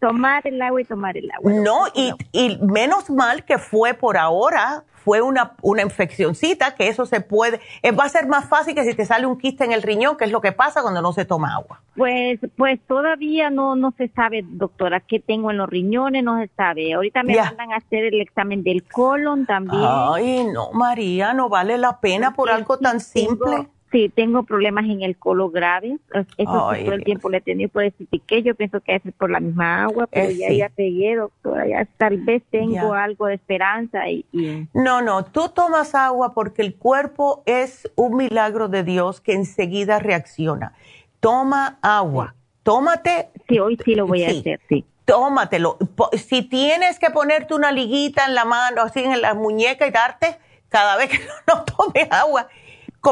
[0.00, 1.52] tomar el agua y tomar el agua.
[1.52, 7.06] No, y, y menos mal que fue por ahora fue una, una infeccióncita, que eso
[7.06, 9.72] se puede, eh, va a ser más fácil que si te sale un quiste en
[9.72, 11.80] el riñón, que es lo que pasa cuando no se toma agua.
[11.96, 16.50] Pues, pues todavía no, no se sabe, doctora, qué tengo en los riñones, no se
[16.54, 16.92] sabe.
[16.92, 19.80] Ahorita me mandan a hacer el examen del colon también.
[19.82, 23.66] Ay, no, María, no vale la pena por algo tan simple.
[23.90, 25.96] Sí, tengo problemas en el colon grave.
[26.36, 29.30] Eso todo el tiempo le he tenido por ese que Yo pienso que es por
[29.30, 31.66] la misma agua, pero ya, ya pegué, doctora.
[31.66, 34.08] Ya tal vez tengo algo de esperanza.
[34.08, 34.26] Y,
[34.74, 39.98] No, no, tú tomas agua porque el cuerpo es un milagro de Dios que enseguida
[39.98, 40.74] reacciona.
[41.20, 42.34] Toma agua.
[42.62, 43.30] Tómate.
[43.48, 44.84] Sí, hoy sí lo voy a hacer, sí.
[45.06, 45.78] tómatelo.
[46.12, 50.38] Si tienes que ponerte una liguita en la mano, así en la muñeca y darte,
[50.68, 52.48] cada vez que no tomes agua,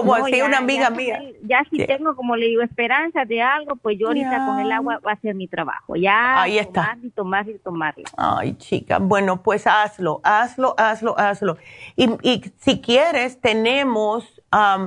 [0.01, 1.21] como así una amiga mía.
[1.43, 5.01] Ya si tengo, como le digo, esperanza de algo, pues yo ahorita con el agua
[5.07, 5.97] va a ser mi trabajo.
[5.97, 6.83] Ya Ahí está.
[6.83, 8.05] tomar y tomar y tomarlo.
[8.17, 11.57] Ay, chica, bueno, pues hazlo, hazlo, hazlo, hazlo.
[11.97, 14.43] Y, y si quieres, tenemos,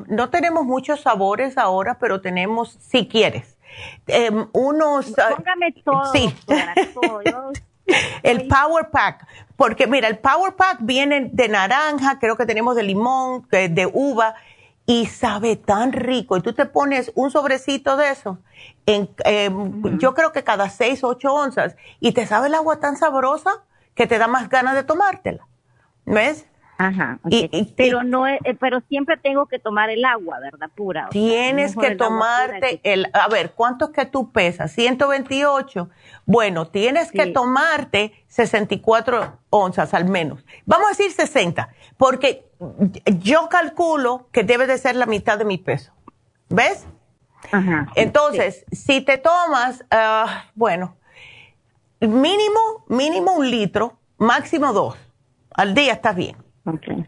[0.08, 3.58] no tenemos muchos sabores ahora, pero tenemos, si quieres,
[4.08, 5.14] em, unos...
[5.36, 6.06] Póngame todo.
[6.14, 6.34] Sí.
[8.24, 12.84] el Power Pack, porque mira, el Power Pack viene de naranja, creo que tenemos de
[12.84, 14.36] limón, de uva,
[14.90, 16.36] y sabe tan rico.
[16.36, 18.40] Y tú te pones un sobrecito de eso,
[18.88, 22.98] en, em, yo creo que cada seis, ocho onzas, y te sabe el agua tan
[22.98, 23.64] sabrosa
[23.94, 25.48] que te da más ganas de tomártela.
[26.06, 26.48] ¿Ves?
[26.82, 27.20] Ajá.
[27.76, 30.70] pero no, eh, pero siempre tengo que tomar el agua, ¿verdad?
[30.74, 31.10] Pura.
[31.10, 34.72] Tienes que tomarte el, a ver, ¿cuánto es que tú pesas?
[34.72, 35.90] 128.
[36.26, 40.46] Bueno, tienes que tomarte 64 onzas al menos.
[40.66, 42.46] Vamos a decir 60, porque
[43.20, 45.92] yo calculo que debe de ser la mitad de mi peso.
[46.48, 46.88] ¿Ves?
[47.52, 47.88] Ajá.
[47.96, 50.96] Entonces, si te tomas, ah, bueno,
[52.00, 54.98] mínimo, mínimo un litro, máximo dos.
[55.54, 56.38] Al día estás bien.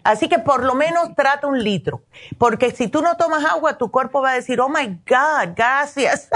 [0.03, 2.01] Así que por lo menos trata un litro,
[2.37, 6.29] porque si tú no tomas agua, tu cuerpo va a decir, oh my God, gracias.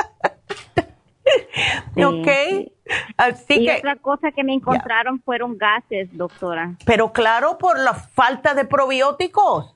[1.96, 2.72] ok.
[3.18, 6.76] Así y otra cosa que me encontraron fueron gases, doctora.
[6.86, 9.76] Pero claro, por la falta de probióticos.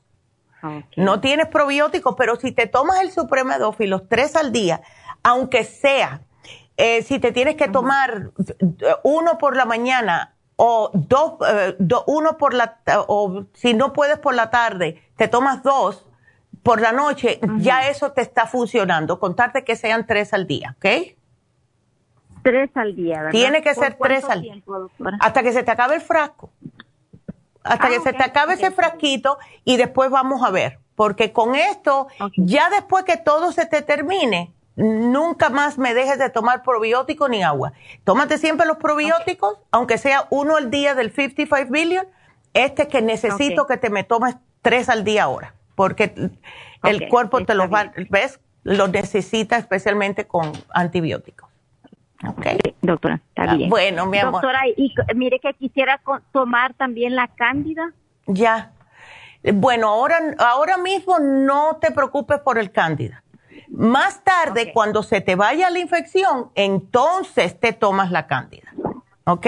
[0.98, 4.82] No tienes probióticos, pero si te tomas el los tres al día,
[5.24, 6.22] aunque sea,
[6.76, 8.32] eh, si te tienes que tomar
[9.04, 14.36] uno por la mañana o dos, eh, uno por la, o si no puedes por
[14.36, 16.06] la tarde, te tomas dos
[16.64, 19.22] por la noche, ya eso te está funcionando.
[19.22, 21.16] Contarte que sean tres al día, ¿ok?
[22.44, 23.32] Tres al día, ¿verdad?
[23.32, 24.62] Tiene que ser tres al día.
[25.22, 26.50] Hasta que se te acabe el frasco.
[27.64, 30.80] Hasta que ah, se te acabe ese frasquito y después vamos a ver.
[30.96, 36.30] Porque con esto, ya después que todo se te termine, nunca más me dejes de
[36.30, 37.74] tomar probiótico ni agua.
[38.04, 42.08] Tómate siempre los probióticos, aunque sea uno al día del 55 billion.
[42.54, 46.32] Este que necesito que te me tomes tres al día ahora, porque
[46.84, 48.40] el cuerpo te los va, ¿ves?
[48.64, 51.50] Lo necesita especialmente con antibióticos.
[52.28, 52.58] Okay.
[52.82, 53.70] doctora, está ah, bien.
[53.70, 54.42] Bueno, mi amor.
[54.42, 56.02] Doctora, y mire que quisiera
[56.34, 57.94] tomar también la cándida.
[58.26, 58.74] Ya.
[59.54, 63.24] Bueno, ahora, ahora mismo no te preocupes por el cándida.
[63.70, 68.72] Más tarde, cuando se te vaya la infección, entonces te tomas la cándida.
[69.26, 69.48] ¿Ok?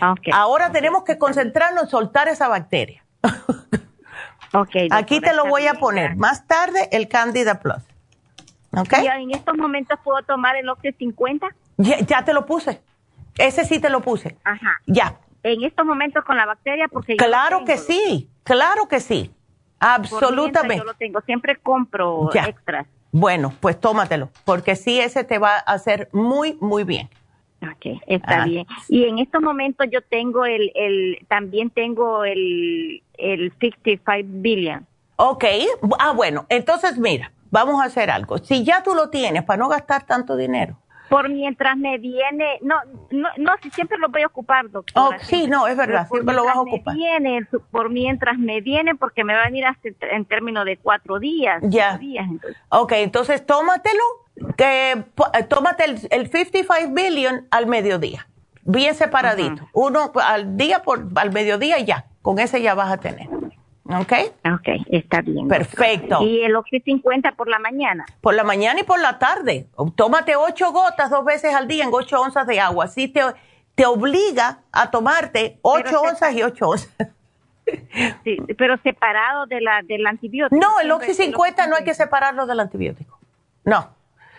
[0.00, 0.32] okay.
[0.34, 3.04] Ahora tenemos que concentrarnos en soltar esa bacteria.
[4.52, 6.16] okay, Aquí te lo voy a poner.
[6.16, 7.82] Más tarde, el Candida Plus.
[8.76, 8.94] ¿Ok?
[9.02, 11.46] ¿Y en estos momentos puedo tomar el Oxy 50?
[11.76, 12.80] Ya, ya, te lo puse.
[13.38, 14.36] Ese sí te lo puse.
[14.44, 14.80] Ajá.
[14.86, 15.18] Ya.
[15.42, 17.16] En estos momentos con la bacteria, porque.
[17.16, 19.34] Claro que sí, claro que sí.
[19.78, 20.78] Absolutamente.
[20.78, 22.86] Yo lo tengo, siempre compro extras.
[23.12, 27.10] Bueno, pues tómatelo, porque sí, ese te va a hacer muy, muy bien.
[27.62, 28.44] Ok, está ah.
[28.46, 28.66] bien.
[28.88, 34.86] Y en estos momentos yo tengo el, el también tengo el, el 65 billion.
[35.16, 35.44] Ok,
[35.98, 38.38] ah, bueno, entonces mira, vamos a hacer algo.
[38.38, 40.78] Si ya tú lo tienes, para no gastar tanto dinero,
[41.12, 42.76] por mientras me viene, no,
[43.10, 44.94] no, no, si siempre lo voy a ocupar, doctor.
[44.96, 46.96] Oh, sí, no, es verdad, siempre lo vas a ocupar.
[46.96, 51.18] Viene, por mientras me viene, porque me va a venir hasta en términos de cuatro
[51.18, 51.62] días.
[51.66, 51.98] Ya.
[51.98, 52.62] Días, entonces.
[52.70, 54.02] Ok, entonces tómatelo,
[54.56, 58.26] que, eh, tómate el, el 55 billion al mediodía,
[58.62, 59.68] bien separadito.
[59.74, 63.28] Uno al día, por, al mediodía ya, con ese ya vas a tener.
[63.84, 64.12] ¿Ok?
[64.44, 65.48] Ok, está bien.
[65.48, 66.22] Perfecto.
[66.22, 68.04] ¿Y el Oxy 50 por la mañana?
[68.20, 69.66] Por la mañana y por la tarde.
[69.96, 72.84] Tómate ocho gotas dos veces al día en ocho onzas de agua.
[72.84, 73.22] Así te,
[73.74, 76.94] te obliga a tomarte ocho onzas y ocho onzas.
[78.24, 80.60] Sí, pero separado de la, del antibiótico.
[80.60, 83.18] No, el Oxy 50 no hay que separarlo del antibiótico.
[83.64, 83.88] No.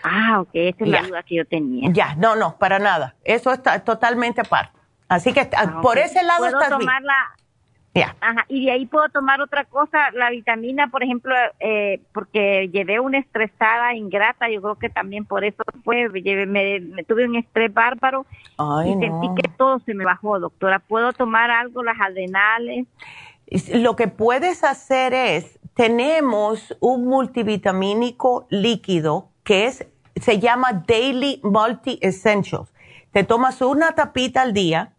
[0.02, 1.88] Ah, ok, esa es la duda que yo tenía.
[1.90, 3.14] Ya, no, no, para nada.
[3.24, 4.78] Eso está totalmente aparte.
[5.08, 7.34] Así que ah, por ese lado ¿Puedo tomarla
[8.02, 12.98] Ajá, y de ahí puedo tomar otra cosa, la vitamina, por ejemplo, eh, porque llevé
[12.98, 18.26] una estresada ingrata, yo creo que también por eso fue, me, tuve un estrés bárbaro
[18.84, 20.80] y sentí que todo se me bajó, doctora.
[20.80, 22.86] ¿Puedo tomar algo, las adrenales?
[23.72, 31.98] Lo que puedes hacer es, tenemos un multivitamínico líquido que es, se llama Daily Multi
[32.02, 32.72] Essentials.
[33.12, 34.94] Te tomas una tapita al día,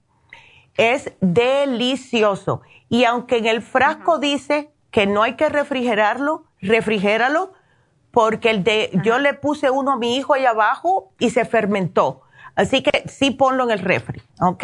[0.78, 7.54] es delicioso y aunque en el frasco dice que no hay que refrigerarlo, refrigéralo,
[8.12, 12.22] porque el de, yo le puse uno a mi hijo ahí abajo y se fermentó.
[12.56, 14.64] Así que sí ponlo en el refri, ¿ok?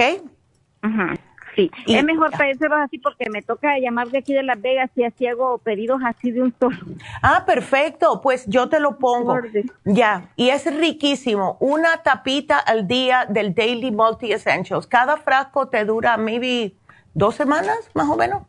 [1.56, 5.04] Sí, es mejor pedírselos así porque me toca llamar de aquí de Las Vegas y
[5.04, 6.78] así hago pedidos así de un solo.
[7.22, 9.38] Ah, perfecto, pues yo te lo pongo.
[9.84, 11.58] Ya, y es riquísimo.
[11.60, 14.88] Una tapita al día del Daily Multi Essentials.
[14.88, 16.74] Cada frasco te dura maybe
[17.14, 18.44] dos semanas, más o menos.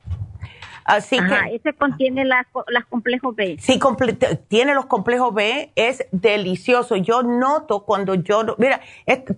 [0.84, 1.56] Así que.
[1.56, 3.56] Ese contiene las, las complejos B.
[3.60, 3.78] Sí,
[4.48, 6.96] tiene los complejos B, es delicioso.
[6.96, 8.44] Yo noto cuando yo.
[8.58, 8.80] Mira,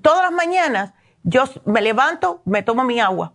[0.02, 3.32] todas las mañanas yo me levanto, me tomo mi agua,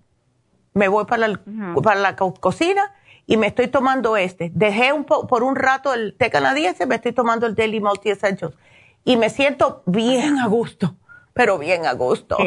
[0.73, 1.39] me voy para la,
[1.83, 2.93] para la cocina
[3.25, 4.51] y me estoy tomando este.
[4.53, 8.55] Dejé un por un rato el té canadiense, me estoy tomando el Daily Multi Essentials
[9.03, 10.95] y me siento bien a gusto,
[11.33, 12.37] pero bien a gusto.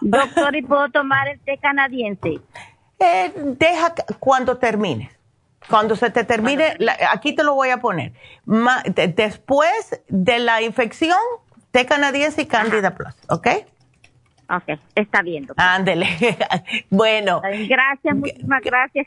[0.00, 2.40] Doctor, ¿y puedo tomar el té canadiense?
[2.98, 5.10] Eh, deja cuando termine.
[5.68, 6.76] Cuando se te termine,
[7.10, 8.12] aquí te lo voy a poner.
[9.16, 11.18] después de la infección,
[11.72, 13.48] té canadiense y Candida Plus, ¿ok?
[14.48, 15.46] Ok, está bien.
[15.56, 16.06] Ándele.
[16.90, 17.42] bueno.
[17.42, 19.06] Gracias, muchísimas gracias.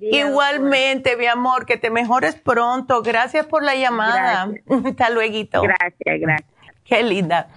[0.00, 3.02] igualmente, mi amor, que te mejores pronto.
[3.02, 4.50] Gracias por la llamada.
[4.86, 5.62] Hasta luego.
[5.62, 6.50] Gracias, gracias.
[6.84, 7.48] Qué linda.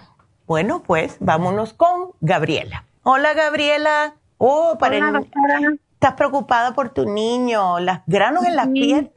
[0.46, 2.84] Bueno, pues vámonos con Gabriela.
[3.02, 4.16] Hola, Gabriela.
[4.46, 7.80] Oh, para ¿Estás preocupada por tu niño?
[7.80, 9.10] ¿Las granos en las piernas?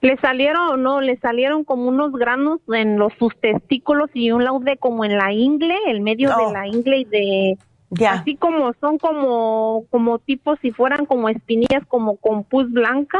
[0.00, 4.76] Le salieron, no, le salieron como unos granos en los sus testículos y un laude
[4.76, 7.58] como en la ingle, el medio de la ingle y de
[7.90, 8.12] ya.
[8.12, 13.18] así como son como como tipo si fueran como espinillas como con pus blanca.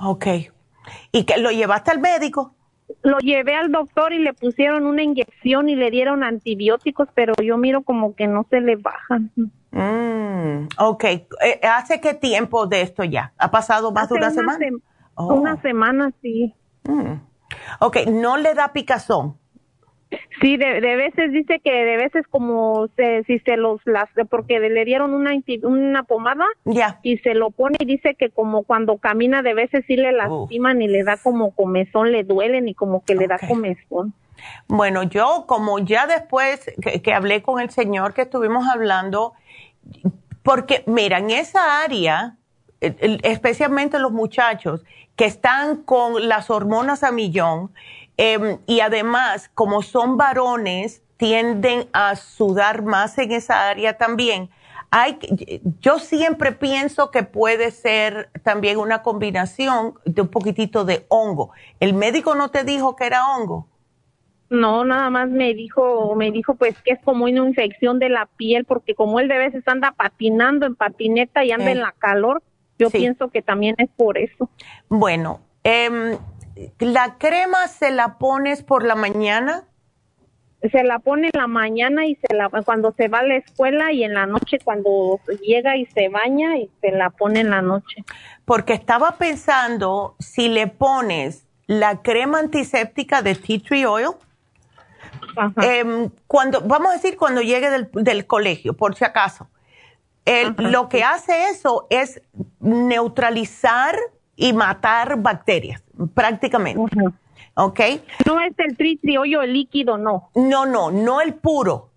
[0.00, 0.26] Ok.
[1.12, 2.55] ¿Y que lo llevaste al médico?
[3.02, 7.56] Lo llevé al doctor y le pusieron una inyección y le dieron antibióticos, pero yo
[7.56, 9.30] miro como que no se le bajan.
[9.70, 11.04] Mm, ok.
[11.04, 13.32] Eh, ¿Hace qué tiempo de esto ya?
[13.38, 14.66] ¿Ha pasado más de una, semana?
[15.16, 15.60] Una oh.
[15.60, 16.54] semana, sí.
[16.84, 17.14] Mm.
[17.80, 19.36] Ok, ¿no le da picazón?
[20.40, 24.84] Sí, de, veces dice que de veces como se, si se los las porque le
[24.84, 25.32] dieron una
[25.62, 27.00] una pomada ya.
[27.02, 30.82] y se lo pone y dice que como cuando camina de veces sí le lastiman
[30.82, 34.14] y le da como comezón, le duelen y como que le da comezón.
[34.68, 36.70] Bueno, yo como ya después
[37.02, 39.32] que hablé con el señor que estuvimos hablando,
[40.42, 42.36] porque mira, en esa área,
[42.80, 44.84] especialmente los muchachos
[45.16, 47.70] que están con las hormonas a millón
[48.16, 54.50] em, y además como son varones, tienden a sudar más en esa área también.
[54.90, 55.18] Hay,
[55.80, 61.50] yo siempre pienso que puede ser también una combinación de un poquitito de hongo.
[61.80, 63.66] ¿El médico no te dijo que era hongo?
[64.48, 68.26] No, nada más me dijo, me dijo pues que es como una infección de la
[68.36, 72.42] piel, porque como él de veces anda patinando en patineta y anda en la calor,
[72.78, 74.48] yo pienso que también es por eso.
[74.88, 76.16] Bueno, eh,
[76.78, 79.64] ¿la crema se la pones por la mañana?
[80.70, 83.92] Se la pone en la mañana y se la cuando se va a la escuela
[83.92, 87.62] y en la noche cuando llega y se baña y se la pone en la
[87.62, 88.04] noche.
[88.44, 94.14] Porque estaba pensando si le pones la crema antiséptica de tea tree oil
[95.62, 99.48] Em, cuando, vamos a decir cuando llegue del, colegio, por si acaso.
[100.58, 102.20] Lo que hace eso es
[102.58, 103.96] neutralizar
[104.34, 105.82] y matar bacterias,
[106.14, 106.80] prácticamente.
[107.54, 107.80] ¿Ok?
[108.26, 110.30] No es el tritriollo, el líquido, no.
[110.34, 111.90] No, no, no el puro.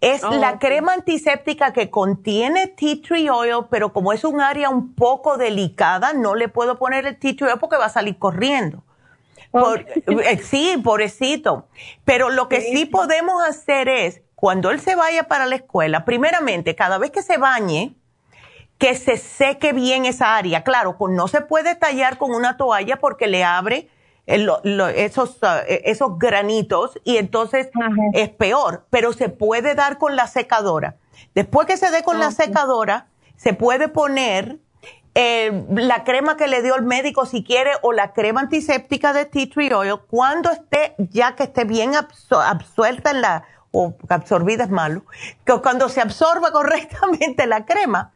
[0.00, 4.68] Es oh, la crema antiséptica que contiene tea tree oil, pero como es un área
[4.68, 8.18] un poco delicada, no le puedo poner el tea tree oil porque va a salir
[8.18, 8.82] corriendo.
[9.54, 11.68] Eh, sí, pobrecito.
[12.06, 12.86] Pero lo que sí.
[12.86, 17.36] podemos hacer es, cuando él se vaya para la escuela, primeramente, cada vez que se
[17.36, 17.94] bañe,
[18.82, 20.64] que se seque bien esa área.
[20.64, 23.88] Claro, no se puede tallar con una toalla porque le abre
[24.26, 27.70] esos, ah, e, esos granitos y entonces
[28.12, 30.96] es peor, pero se puede dar con la secadora.
[31.32, 33.06] Después que se dé con la secadora,
[33.36, 34.58] se puede poner
[35.14, 39.26] eh, la crema que le dio el médico si quiere o la crema antiséptica de
[39.26, 44.70] tea tree oil, cuando esté, ya que esté bien absuelta en la, o absorbida es
[44.70, 45.04] malo,
[45.44, 48.12] que cuando se absorba correctamente la crema,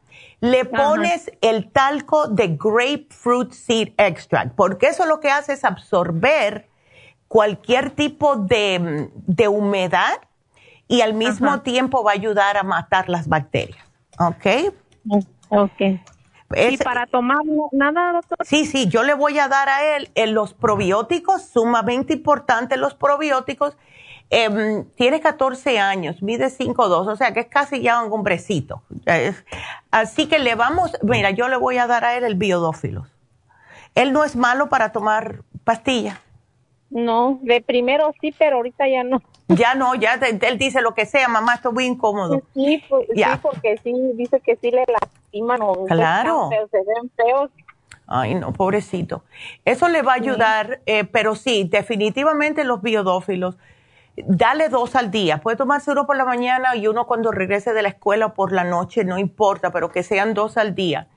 [0.50, 6.68] le pones el talco de grapefruit seed extract, porque eso lo que hace es absorber
[7.28, 10.20] cualquier tipo de, de humedad
[10.88, 13.84] y al mismo tiempo va a ayudar a matar las bacterias.
[14.18, 14.72] ¿Ok?
[15.48, 16.00] Ok.
[16.54, 17.38] ¿Y para tomar
[17.72, 18.38] nada, doctor?
[18.44, 22.94] Sí, sí, yo le voy a dar a él en los probióticos, sumamente importantes los
[22.94, 23.76] probióticos.
[24.30, 28.82] Eh, tiene 14 años, mide 5'2", o sea que es casi ya un hombrecito.
[29.90, 33.08] así que le vamos, mira, yo le voy a dar a él el biodófilos.
[33.94, 36.18] Él no es malo para tomar pastillas.
[36.90, 39.22] No, de primero sí, pero ahorita ya no.
[39.48, 42.42] Ya no, ya él dice lo que sea, mamá, estoy muy incómodo.
[42.52, 46.50] Sí, pues, sí porque sí, dice que sí le lastiman o claro.
[46.50, 47.50] se ven feos.
[48.08, 49.24] Ay, no, pobrecito.
[49.64, 53.56] Eso le va a ayudar, eh, pero sí, definitivamente los biodófilos,
[54.16, 55.38] dale dos al día.
[55.38, 58.52] Puede tomarse uno por la mañana y uno cuando regrese de la escuela o por
[58.52, 61.08] la noche, no importa, pero que sean dos al día.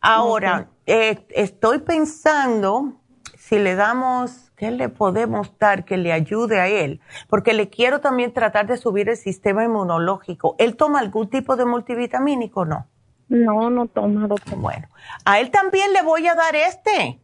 [0.00, 2.94] Ahora, eh, estoy pensando
[3.36, 7.00] si le damos, ¿qué le podemos dar que le ayude a él?
[7.28, 10.54] Porque le quiero también tratar de subir el sistema inmunológico.
[10.58, 12.86] ¿Él toma algún tipo de multivitamínico o no?
[13.28, 14.56] No, no toma, doctor.
[14.56, 14.88] Bueno,
[15.24, 17.20] a él también le voy a dar este,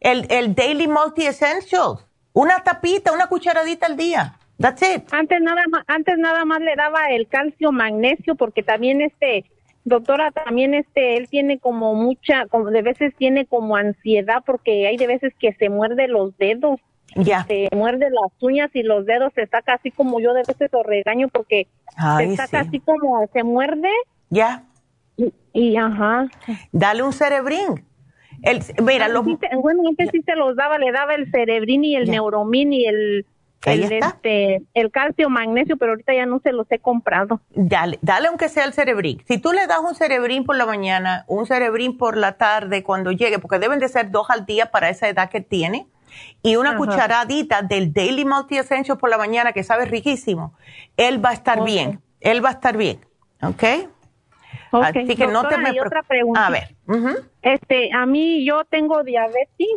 [0.00, 2.06] el, el Daily Multi Essentials.
[2.32, 4.38] Una tapita, una cucharadita al día.
[4.58, 5.04] That's it.
[5.12, 9.44] Antes nada más, antes nada más le daba el calcio magnesio porque también este,
[9.84, 14.96] doctora, también este, él tiene como mucha, como de veces tiene como ansiedad porque hay
[14.96, 16.80] de veces que se muerde los dedos.
[17.16, 17.44] Ya.
[17.44, 20.82] Se muerde las uñas y los dedos se saca así como yo de veces lo
[20.82, 21.68] regaño porque
[22.18, 23.90] se saca así como se muerde.
[24.30, 24.64] Ya.
[25.52, 26.26] Y, ajá.
[26.72, 27.84] Dale un cerebrín.
[28.42, 32.10] El, mira, lo, bueno, antes sí se los daba, le daba el cerebrín y el
[32.10, 33.26] neuromín y el,
[33.64, 37.40] el, este, el calcio, magnesio, pero ahorita ya no se los he comprado.
[37.50, 39.22] Dale, dale aunque sea el cerebrín.
[39.26, 43.12] Si tú le das un cerebrín por la mañana, un cerebrín por la tarde cuando
[43.12, 45.86] llegue, porque deben de ser dos al día para esa edad que tiene,
[46.42, 50.54] y una cucharadita del Daily Multi Essential por la mañana que sabe riquísimo,
[50.96, 53.00] él va a estar bien, él va a estar bien,
[53.42, 53.64] ¿ok?
[54.72, 56.46] Así que no te me otra pregunta.
[56.46, 56.68] A ver.
[57.42, 59.68] Este, a mí yo tengo diabetes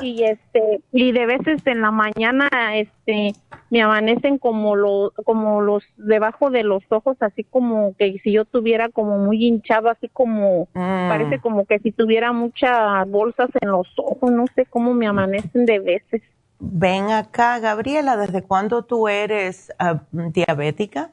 [0.00, 3.34] y este y de veces en la mañana este
[3.70, 8.44] me amanecen como los como los debajo de los ojos así como que si yo
[8.44, 11.08] tuviera como muy hinchado así como mm.
[11.08, 15.64] parece como que si tuviera muchas bolsas en los ojos, no sé cómo me amanecen
[15.66, 16.22] de veces.
[16.58, 21.10] Ven acá, Gabriela, ¿desde cuándo tú eres ah, diabética?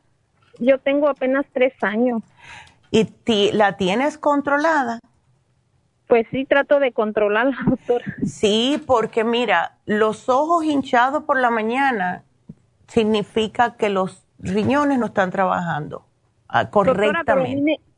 [0.59, 2.21] Yo tengo apenas tres años.
[2.91, 3.07] ¿Y
[3.53, 4.99] la tienes controlada?
[6.07, 8.01] Pues sí, trato de controlarla, doctor.
[8.25, 12.23] Sí, porque mira, los ojos hinchados por la mañana
[12.87, 16.05] significa que los riñones no están trabajando
[16.47, 17.25] ah, correctamente
[17.77, 17.88] pero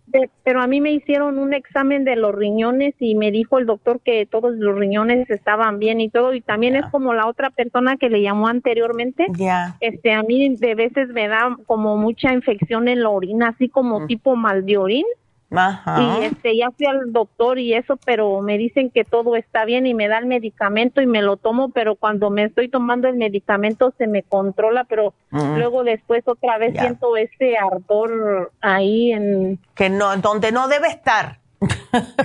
[0.59, 4.25] a mí me hicieron un examen de los riñones y me dijo el doctor que
[4.25, 8.09] todos los riñones estaban bien y todo y también es como la otra persona que
[8.09, 9.27] le llamó anteriormente.
[9.37, 9.77] Ya.
[9.79, 14.01] Este a mí de veces me da como mucha infección en la orina, así como
[14.01, 14.07] mm.
[14.07, 15.05] tipo mal de orín
[15.51, 19.85] y este, ya fui al doctor y eso, pero me dicen que todo está bien
[19.85, 23.17] y me da el medicamento y me lo tomo, pero cuando me estoy tomando el
[23.17, 25.57] medicamento se me controla, pero mm.
[25.57, 29.59] luego después otra vez siento ese ardor ahí en...
[29.75, 31.39] Que no, donde no debe estar.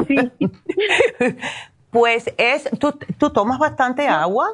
[0.06, 0.16] Sí.
[1.90, 4.50] pues es, ¿tú, ¿tú tomas bastante agua?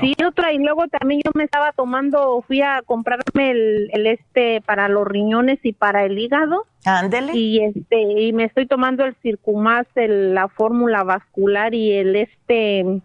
[0.00, 4.88] Sí, otra, y luego también yo me estaba tomando, fui a comprarme el, este para
[4.88, 6.66] los riñones y para el hígado.
[6.84, 7.36] Ándele.
[7.36, 13.00] Y este, y me estoy tomando el Circumax, la fórmula vascular y el este,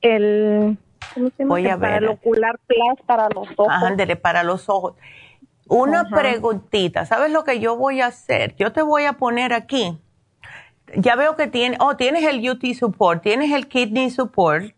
[0.00, 0.78] el,
[1.14, 1.80] ¿cómo se llama?
[1.80, 3.82] Para el ocular plus para los ojos.
[3.82, 4.94] Ándele, para los ojos.
[5.68, 8.56] Una preguntita, ¿sabes lo que yo voy a hacer?
[8.56, 10.00] Yo te voy a poner aquí.
[10.96, 14.74] Ya veo que tiene, oh, tienes el UT support, tienes el kidney support,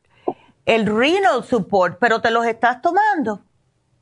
[0.67, 3.41] el renal support, pero te los estás tomando.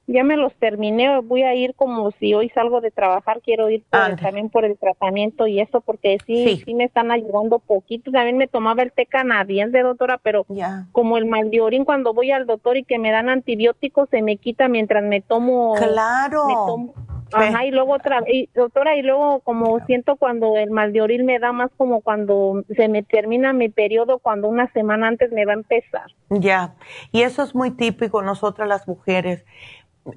[0.06, 3.84] Ya me los terminé, voy a ir como si hoy salgo de trabajar, quiero ir
[3.88, 8.10] también por el tratamiento y eso, porque sí, sí, me están ayudando poquito.
[8.10, 10.44] También me tomaba el té canadiense, doctora, pero
[10.90, 14.20] como el mal de orín, cuando voy al doctor y que me dan antibióticos, se
[14.20, 15.76] me quita mientras me tomo.
[15.76, 16.48] Claro.
[16.48, 16.94] Me tomo,
[17.32, 21.24] Ajá, y luego otra, y, doctora, y luego como siento cuando el mal de oril
[21.24, 25.44] me da más como cuando se me termina mi periodo, cuando una semana antes me
[25.44, 26.10] va a empezar.
[26.28, 26.74] Ya,
[27.12, 29.44] y eso es muy típico nosotras las mujeres.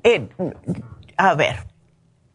[0.04, 0.28] Eh,
[1.18, 1.58] a ver,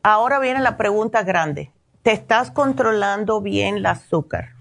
[0.02, 1.72] ahora viene la pregunta grande.
[2.02, 4.57] ¿Te estás controlando bien el azúcar?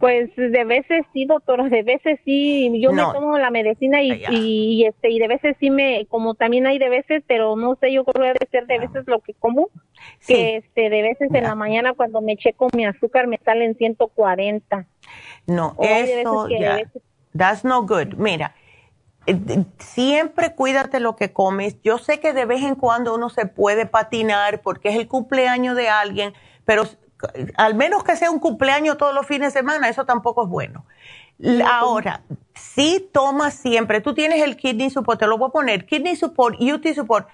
[0.00, 4.86] Pues de veces sí, doctora, de veces sí, yo me tomo la medicina y, y,
[4.86, 8.02] este y de veces sí me, como también hay de veces, pero no sé, yo
[8.04, 9.68] creo que debe ser de veces lo que como,
[10.26, 14.86] que este de veces en la mañana cuando me checo mi azúcar me salen 140.
[15.46, 16.80] No, eso ya,
[17.36, 18.14] that's no good.
[18.16, 18.54] Mira,
[19.26, 19.36] eh,
[19.78, 21.76] siempre cuídate lo que comes.
[21.82, 25.76] Yo sé que de vez en cuando uno se puede patinar porque es el cumpleaños
[25.76, 26.32] de alguien,
[26.64, 26.84] pero
[27.56, 30.84] al menos que sea un cumpleaños todos los fines de semana, eso tampoco es bueno.
[31.64, 32.22] Ahora,
[32.54, 36.60] si tomas siempre, tú tienes el kidney support, te lo voy a poner, kidney support,
[36.60, 37.28] UT support,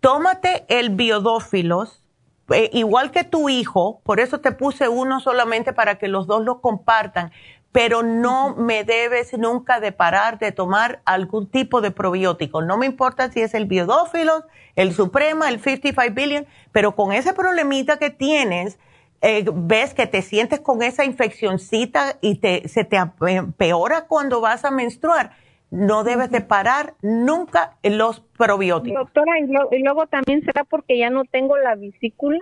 [0.00, 2.02] tómate el biodófilos,
[2.50, 6.44] eh, igual que tu hijo, por eso te puse uno solamente para que los dos
[6.44, 7.32] lo compartan,
[7.70, 12.62] pero no me debes nunca de parar de tomar algún tipo de probiótico.
[12.62, 14.44] No me importa si es el biodófilo,
[14.76, 18.78] el suprema, el 55 billion, pero con ese problemita que tienes,
[19.24, 24.64] eh, ves que te sientes con esa infeccioncita y te, se te empeora cuando vas
[24.64, 25.32] a menstruar
[25.74, 29.06] no debes de parar nunca los probióticos.
[29.06, 32.38] Doctora, y, luego también será porque ya no tengo la vesícula.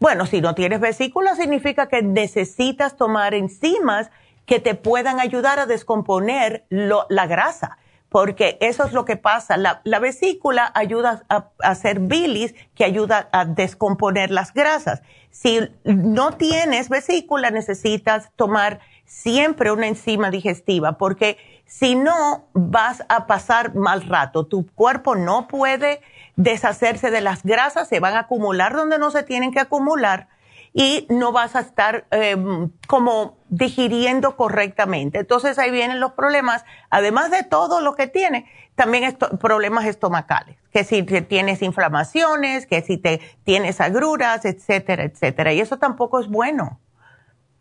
[0.00, 4.10] Bueno, si no tienes vesícula significa que necesitas tomar enzimas
[4.44, 7.78] que te puedan ayudar a descomponer la grasa,
[8.10, 9.56] porque eso es lo que pasa.
[9.56, 15.02] La, vesícula ayuda a, a, hacer bilis que ayuda a descomponer las grasas.
[15.30, 23.26] Si no tienes vesícula, necesitas tomar siempre una enzima digestiva, porque si no, vas a
[23.26, 24.46] pasar mal rato.
[24.46, 26.00] Tu cuerpo no puede
[26.36, 30.28] deshacerse de las grasas, se van a acumular donde no se tienen que acumular
[30.72, 35.18] y no vas a estar em, como digiriendo correctamente.
[35.18, 40.84] Entonces ahí vienen los problemas, además de todo lo que tiene, también problemas estomacales, que
[40.84, 45.52] si tienes inflamaciones, que si te tienes agruras, etcétera, etcétera.
[45.52, 46.78] Y eso tampoco es bueno.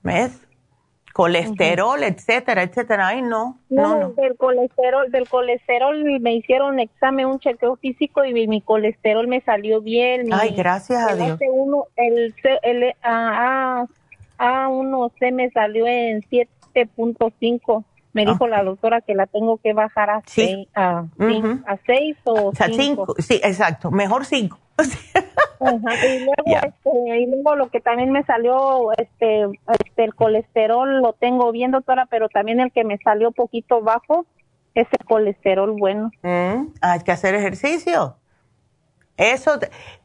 [0.04, 0.40] ¿Ves?
[1.14, 3.08] colesterol, etcétera, etcétera.
[3.08, 8.48] Ay, no, no, no, Del colesterol, del colesterol me hicieron examen, un chequeo físico y
[8.48, 10.32] mi, colesterol me salió bien.
[10.32, 11.40] Ay, gracias a Dios.
[11.52, 13.88] Uno, el el A,
[14.38, 17.84] A1C me salió en 7.5.
[18.14, 18.50] Me dijo ah.
[18.50, 23.16] la doctora que la tengo que bajar a 6 a, a seis o, 5.
[23.20, 24.58] Sí, exacto, mejor 5.
[24.80, 24.84] Y,
[25.60, 29.44] luego, este, y luego lo que también me salió, este,
[29.80, 34.26] este, el colesterol lo tengo bien, doctora, pero también el que me salió poquito bajo
[34.76, 36.12] es el colesterol bueno.
[36.22, 38.18] Mm, hay que hacer ejercicio.
[39.18, 39.60] Eso,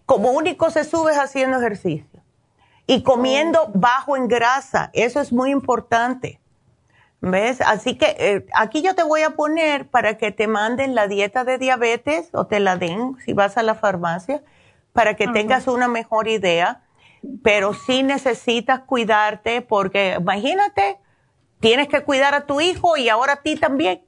[0.07, 2.23] como único se sube haciendo ejercicio.
[2.87, 3.73] Y comiendo oh.
[3.75, 6.41] bajo en grasa, eso es muy importante.
[7.25, 7.61] ¿Ves?
[7.61, 11.45] Así que eh, aquí yo te voy a poner para que te manden la dieta
[11.45, 14.43] de diabetes o te la den si vas a la farmacia
[14.93, 16.83] para que tengas una mejor idea,
[17.45, 20.99] pero sí necesitas cuidarte porque imagínate,
[21.61, 24.03] tienes que cuidar a tu hijo y ahora a ti también.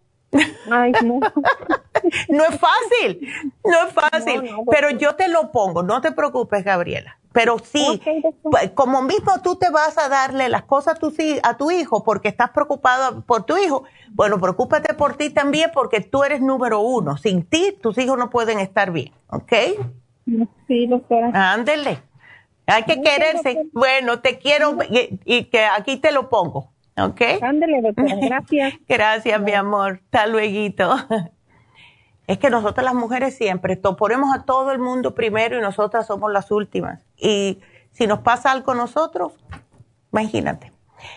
[0.68, 1.20] Ay, no.
[2.28, 3.28] no es fácil,
[3.64, 4.42] no es fácil,
[4.72, 7.16] pero yo te lo pongo, no te preocupes, Gabriela.
[7.34, 8.00] Pero sí,
[8.42, 11.12] pues, como mismo tú te vas a darle las cosas a tu,
[11.42, 13.82] a tu hijo porque estás preocupado por tu hijo,
[14.12, 17.16] bueno, preocúpate por ti también porque tú eres número uno.
[17.16, 19.52] Sin ti, tus hijos no pueden estar bien, ¿ok?
[20.68, 21.32] Sí, doctora.
[21.52, 21.98] Ándele.
[22.66, 23.64] Hay que quererse.
[23.72, 24.78] Bueno, te quiero
[25.24, 26.70] y, que aquí te lo pongo.
[26.96, 27.20] ¿Ok?
[27.42, 28.14] Ándele, doctora.
[28.22, 28.74] Gracias.
[28.88, 30.00] Gracias, mi amor.
[30.04, 30.96] Hasta luego.
[32.26, 36.32] Es que nosotras las mujeres siempre ponemos a todo el mundo primero y nosotras somos
[36.32, 37.04] las últimas.
[37.16, 37.60] Y
[37.92, 39.34] si nos pasa algo a nosotros,
[40.12, 40.72] imagínate.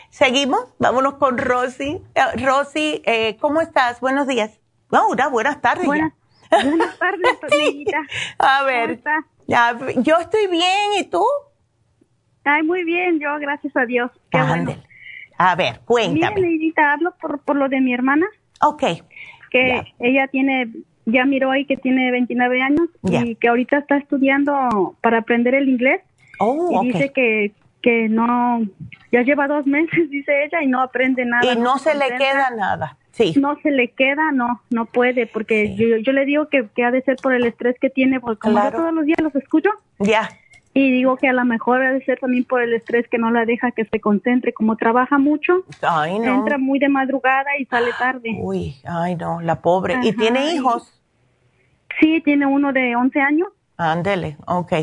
[0.09, 2.01] Seguimos, vámonos con Rosy.
[2.15, 3.99] Uh, Rosy, eh, ¿cómo estás?
[3.99, 4.59] Buenos días.
[4.89, 5.85] Oh, buenas tardes.
[5.85, 6.13] Buenas
[6.49, 7.99] tardes, Neidita.
[8.39, 9.01] A ver,
[9.47, 11.23] ya, yo estoy bien, ¿y tú?
[12.43, 14.11] Ay, muy bien, yo, gracias a Dios.
[14.31, 14.75] Qué bueno.
[15.37, 16.41] A ver, cuéntame.
[16.41, 18.25] Neidita, hablo por, por lo de mi hermana.
[18.61, 18.83] Ok.
[19.51, 20.71] Que ella tiene,
[21.07, 25.69] ya miró ahí que tiene 29 años y que ahorita está estudiando para aprender el
[25.69, 26.01] inglés.
[26.39, 28.61] Oh, y dice que, que no,
[29.11, 31.51] ya lleva dos meses, dice ella, y no aprende nada.
[31.51, 32.97] Y no, se le queda nada.
[33.37, 36.91] No se le queda, no, no puede, porque yo, yo le digo que, que, ha
[36.91, 39.71] de ser por el estrés que tiene, porque como yo todos los días los escucho.
[39.97, 40.29] Ya.
[40.75, 43.31] Y digo que a lo mejor ha de ser también por el estrés que no
[43.31, 45.63] la deja que se concentre, como trabaja mucho.
[45.81, 46.35] Ay, no.
[46.35, 48.37] Entra muy de madrugada y sale tarde.
[48.39, 49.95] Uy, ay, no, la pobre.
[50.03, 50.96] ¿Y tiene hijos?
[51.99, 53.49] Sí, tiene uno de 11 años.
[53.77, 54.73] Ándele, ok.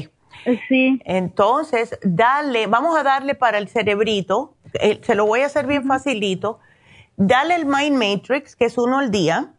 [0.68, 1.00] Sí.
[1.04, 5.84] Entonces, dale, vamos a darle para el cerebrito, eh, se lo voy a hacer bien
[5.84, 6.60] facilito
[7.16, 9.52] dale el Mind Matrix, que es uno al día,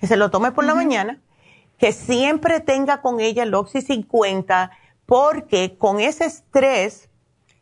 [0.00, 1.20] que se lo tome por la mañana,
[1.78, 4.70] que siempre tenga con ella el Oxy 50,
[5.06, 7.10] porque con ese estrés,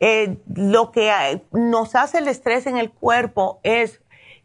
[0.00, 4.01] eh, lo que nos hace el estrés en el cuerpo es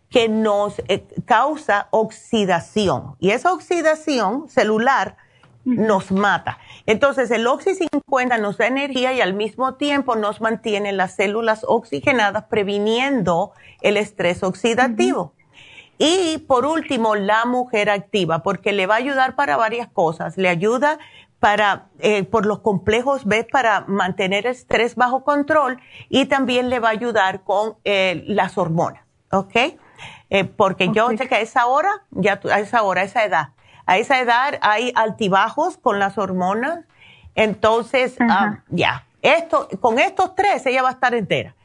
[0.09, 3.15] que nos eh, causa oxidación.
[3.19, 5.17] Y esa oxidación celular
[5.65, 6.59] nos mata.
[6.85, 11.65] Entonces, el Oxy 50 nos da energía y al mismo tiempo nos mantiene las células
[11.67, 13.51] oxigenadas, previniendo
[13.81, 15.33] el estrés oxidativo.
[15.97, 20.37] Y por último, la mujer activa, porque le va a ayudar para varias cosas.
[20.37, 20.99] Le ayuda
[21.39, 26.79] para, eh, por los complejos B, para mantener el estrés bajo control y también le
[26.79, 29.55] va a ayudar con eh, las hormonas, ¿ok?
[30.29, 33.49] Eh, porque yo sé que a esa hora, ya a esa hora, a esa edad,
[33.85, 36.79] a esa edad hay altibajos con las hormonas.
[37.35, 41.55] Entonces, ah, ya, esto, con estos tres ella va a estar entera.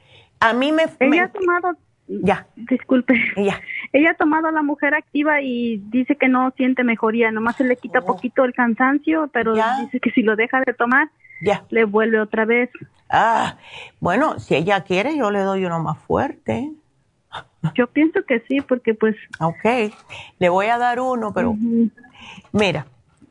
[0.40, 0.84] A mí me...
[1.00, 1.76] Ella ha tomado
[2.06, 2.46] Ya.
[2.56, 3.14] Disculpe.
[3.36, 3.60] Ya.
[3.92, 7.64] Ella ha tomado a la mujer activa y dice que no siente mejoría, nomás se
[7.64, 8.06] le quita oh.
[8.06, 11.10] poquito el cansancio, pero dice que si lo deja de tomar,
[11.40, 11.64] ya.
[11.70, 12.70] le vuelve otra vez.
[13.10, 13.56] Ah,
[14.00, 16.72] bueno, si ella quiere, yo le doy uno más fuerte.
[17.74, 19.14] Yo pienso que sí, porque pues...
[19.40, 19.92] Ok,
[20.38, 21.56] le voy a dar uno, pero
[22.52, 22.86] mira,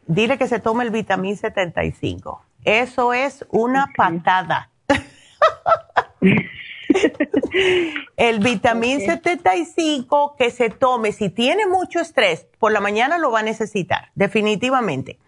[0.08, 2.42] dile que se tome el vitamín 75.
[2.64, 4.70] Eso es una patada.
[8.18, 13.40] el vitamín 75 que se tome, si tiene mucho estrés, por la mañana lo va
[13.40, 15.20] a necesitar, definitivamente.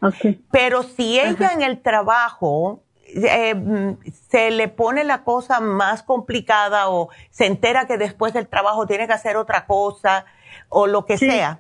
[0.51, 2.83] Pero si ella en el trabajo
[3.15, 3.95] eh,
[4.29, 9.07] se le pone la cosa más complicada o se entera que después del trabajo tiene
[9.07, 10.25] que hacer otra cosa
[10.69, 11.59] o lo que sea,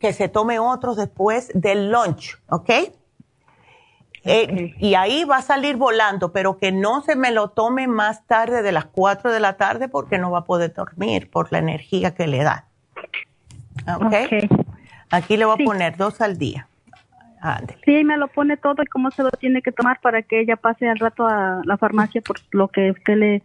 [0.00, 2.70] que se tome otros después del lunch, ¿ok?
[4.24, 8.26] Eh, y ahí va a salir volando, pero que no se me lo tome más
[8.26, 11.58] tarde de las 4 de la tarde porque no va a poder dormir por la
[11.58, 12.66] energía que le da.
[13.96, 14.14] ¿Ok?
[15.10, 16.68] Aquí le voy a poner dos al día.
[17.84, 20.56] Sí, me lo pone todo y cómo se lo tiene que tomar para que ella
[20.56, 23.42] pase al rato a la farmacia por lo que usted le,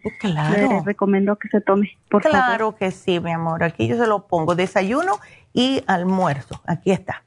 [0.85, 1.97] recomendó que se tome.
[2.09, 3.63] Por claro que sí, mi amor.
[3.63, 4.55] Aquí yo se lo pongo.
[4.55, 5.19] Desayuno
[5.53, 6.61] y almuerzo.
[6.65, 7.23] Aquí está.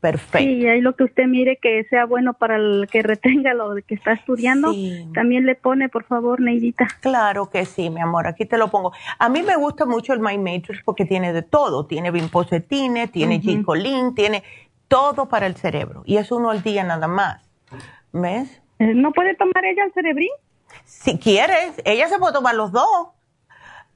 [0.00, 0.38] Perfecto.
[0.38, 3.94] Sí, ahí lo que usted mire que sea bueno para el que retenga lo que
[3.94, 4.72] está estudiando,
[5.12, 6.88] también le pone, por favor, Neidita.
[7.00, 8.92] Claro que sí, mi amor, aquí te lo pongo.
[9.18, 13.36] A mí me gusta mucho el My Matrix porque tiene de todo, tiene bimposetine, tiene
[13.36, 14.42] uh tiene
[14.90, 17.40] todo para el cerebro y es uno al día nada más.
[18.12, 18.60] ¿Ves?
[18.80, 20.32] Eh, ¿No puede tomar ella el cerebrín?
[20.84, 23.08] Si quieres, ella se puede tomar los dos.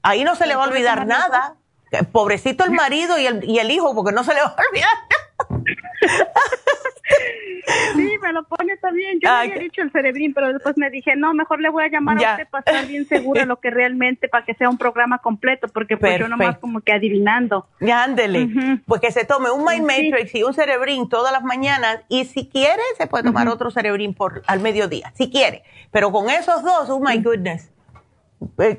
[0.02, 1.56] Ahí no se le va a olvidar nada.
[2.12, 4.90] Pobrecito el marido y el, y el hijo, porque no se le va a olvidar
[7.94, 9.18] sí, me lo pone también.
[9.20, 12.16] Yo había dicho el cerebrín, pero después me dije, no, mejor le voy a llamar
[12.24, 15.68] a usted para estar bien segura lo que realmente, para que sea un programa completo,
[15.68, 17.66] porque pues yo nomás como que adivinando.
[17.80, 18.80] Ya, ándele.
[18.86, 22.48] Pues que se tome un Mind Matrix y un cerebrín todas las mañanas, y si
[22.48, 25.62] quiere, se puede tomar otro cerebrín por al mediodía, si quiere.
[25.90, 27.73] Pero con esos dos, oh my goodness.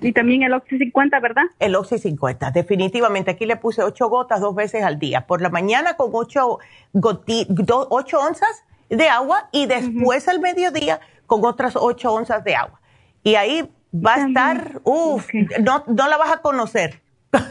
[0.01, 1.43] Y también el Oxy 50, ¿verdad?
[1.59, 3.31] El Oxy 50, definitivamente.
[3.31, 5.27] Aquí le puse ocho gotas dos veces al día.
[5.27, 6.59] Por la mañana con ocho,
[6.93, 12.79] ocho onzas de agua y después al mediodía con otras ocho onzas de agua.
[13.23, 15.27] Y ahí va a estar, uff,
[15.61, 17.01] no, no la vas a conocer.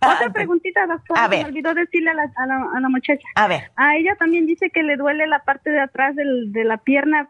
[0.00, 1.24] Otra preguntita, doctora.
[1.24, 1.42] A ver.
[1.44, 3.22] Me olvidó decirle a la, a, la, muchacha.
[3.34, 3.70] A ver.
[3.76, 7.28] A ella también dice que le duele la parte de atrás del, de la pierna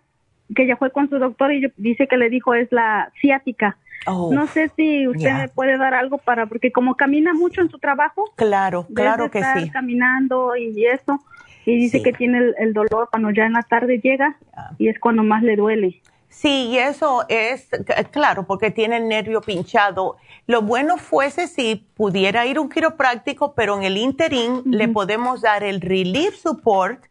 [0.55, 3.77] que ella fue con su doctor y dice que le dijo es la ciática.
[4.07, 7.71] Oh, no sé si usted me puede dar algo para, porque como camina mucho en
[7.71, 8.25] su trabajo.
[8.37, 9.71] Claro, claro que sí.
[9.71, 11.21] caminando y eso.
[11.66, 14.37] Y dice que tiene el, dolor cuando ya en la tarde llega
[14.79, 16.03] y es cuando más le duele.
[16.29, 17.69] Sí, y eso es,
[18.11, 20.16] claro, porque tiene el nervio pinchado.
[20.47, 25.62] Lo bueno fuese si pudiera ir un quiropráctico, pero en el interín le podemos dar
[25.62, 27.05] el Relief Support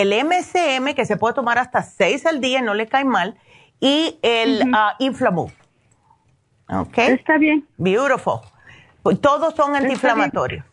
[0.00, 3.36] el MCM, que se puede tomar hasta seis al día, no le cae mal,
[3.80, 5.50] y el uh
[6.68, 6.98] ¿Ok?
[6.98, 7.66] Está bien.
[7.76, 8.40] Beautiful.
[9.20, 10.64] Todos son antiinflamatorios.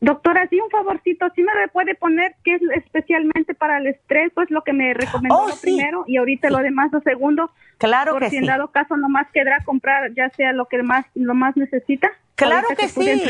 [0.00, 4.50] Doctora, sí, un favorcito, sí me puede poner que es especialmente para el estrés, pues
[4.50, 7.50] lo que me recomendó oh, primero y ahorita lo demás lo segundo.
[7.78, 11.06] Claro por que si en dado caso nomás quedará comprar ya sea lo que más
[11.14, 12.10] lo más necesita.
[12.34, 13.24] Claro que, sí.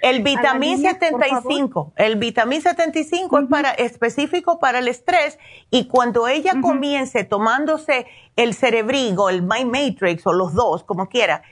[0.00, 6.52] el vitamín 75, el vitamín 75 es para específico para el estrés y cuando ella
[6.60, 11.42] comience tomándose el cerebrigo, el My Matrix o los dos, como quiera,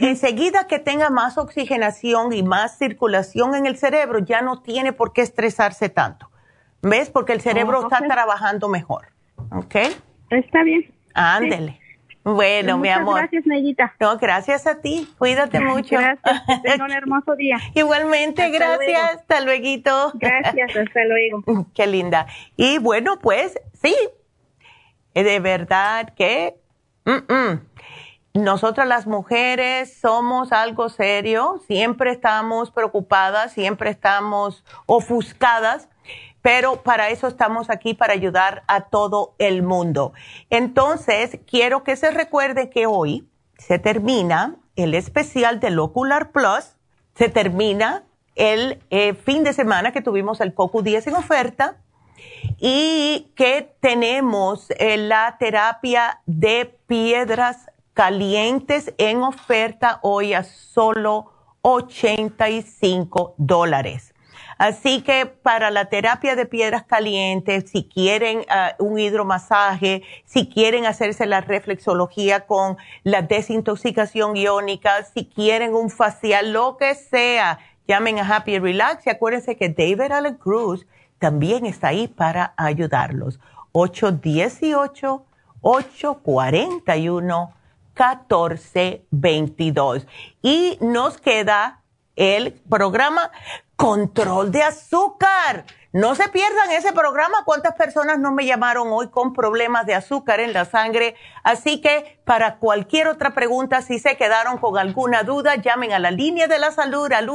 [0.00, 5.12] enseguida que tenga más oxigenación y más circulación en el cerebro, ya no tiene por
[5.12, 6.30] qué estresarse tanto.
[6.82, 7.10] ¿Ves?
[7.10, 9.06] Porque el cerebro oh, está trabajando mejor.
[9.50, 9.76] ¿Ok?
[10.30, 10.92] Está bien.
[11.14, 11.80] Ándele.
[12.24, 13.20] Bueno, mi amor.
[13.20, 13.94] Gracias, Nayita.
[14.00, 15.08] No, gracias a ti.
[15.16, 15.96] Cuídate mucho.
[15.96, 16.42] Gracias.
[16.62, 17.58] Tenga un hermoso día.
[17.74, 19.14] Igualmente, gracias.
[19.14, 20.12] Hasta luego.
[20.14, 21.66] Gracias, hasta luego.
[21.74, 22.26] Qué linda.
[22.56, 23.96] Y bueno, pues sí,
[25.14, 26.56] de verdad que
[28.38, 35.88] nosotras las mujeres somos algo serio, siempre estamos preocupadas, siempre estamos ofuscadas
[36.40, 40.12] pero para eso estamos aquí, para ayudar a todo el mundo.
[40.50, 43.28] Entonces, quiero que se recuerde que hoy
[43.58, 46.76] se termina el especial del Ocular Plus,
[47.14, 48.04] se termina
[48.36, 51.76] el eh, fin de semana que tuvimos el COCU 10 en oferta
[52.58, 57.67] y que tenemos eh, la terapia de piedras
[57.98, 64.14] calientes en oferta hoy a solo 85 dólares.
[64.56, 70.86] Así que para la terapia de piedras calientes, si quieren ah, un hidromasaje, si quieren
[70.86, 77.58] hacerse la reflexología con la desintoxicación iónica, si quieren un facial, lo que sea,
[77.88, 80.86] llamen a Happy Relax y acuérdense que David Allen Cruz
[81.18, 83.40] también está ahí para ayudarlos.
[87.98, 90.06] 818-841-1422.
[90.42, 91.82] Y nos queda
[92.16, 93.30] el programa
[93.76, 95.66] Control de Azúcar.
[95.92, 97.44] No se pierdan ese programa.
[97.44, 101.14] ¿Cuántas personas no me llamaron hoy con problemas de azúcar en la sangre?
[101.44, 106.10] Así que para cualquier otra pregunta, si se quedaron con alguna duda, llamen a la
[106.10, 107.28] línea de la salud al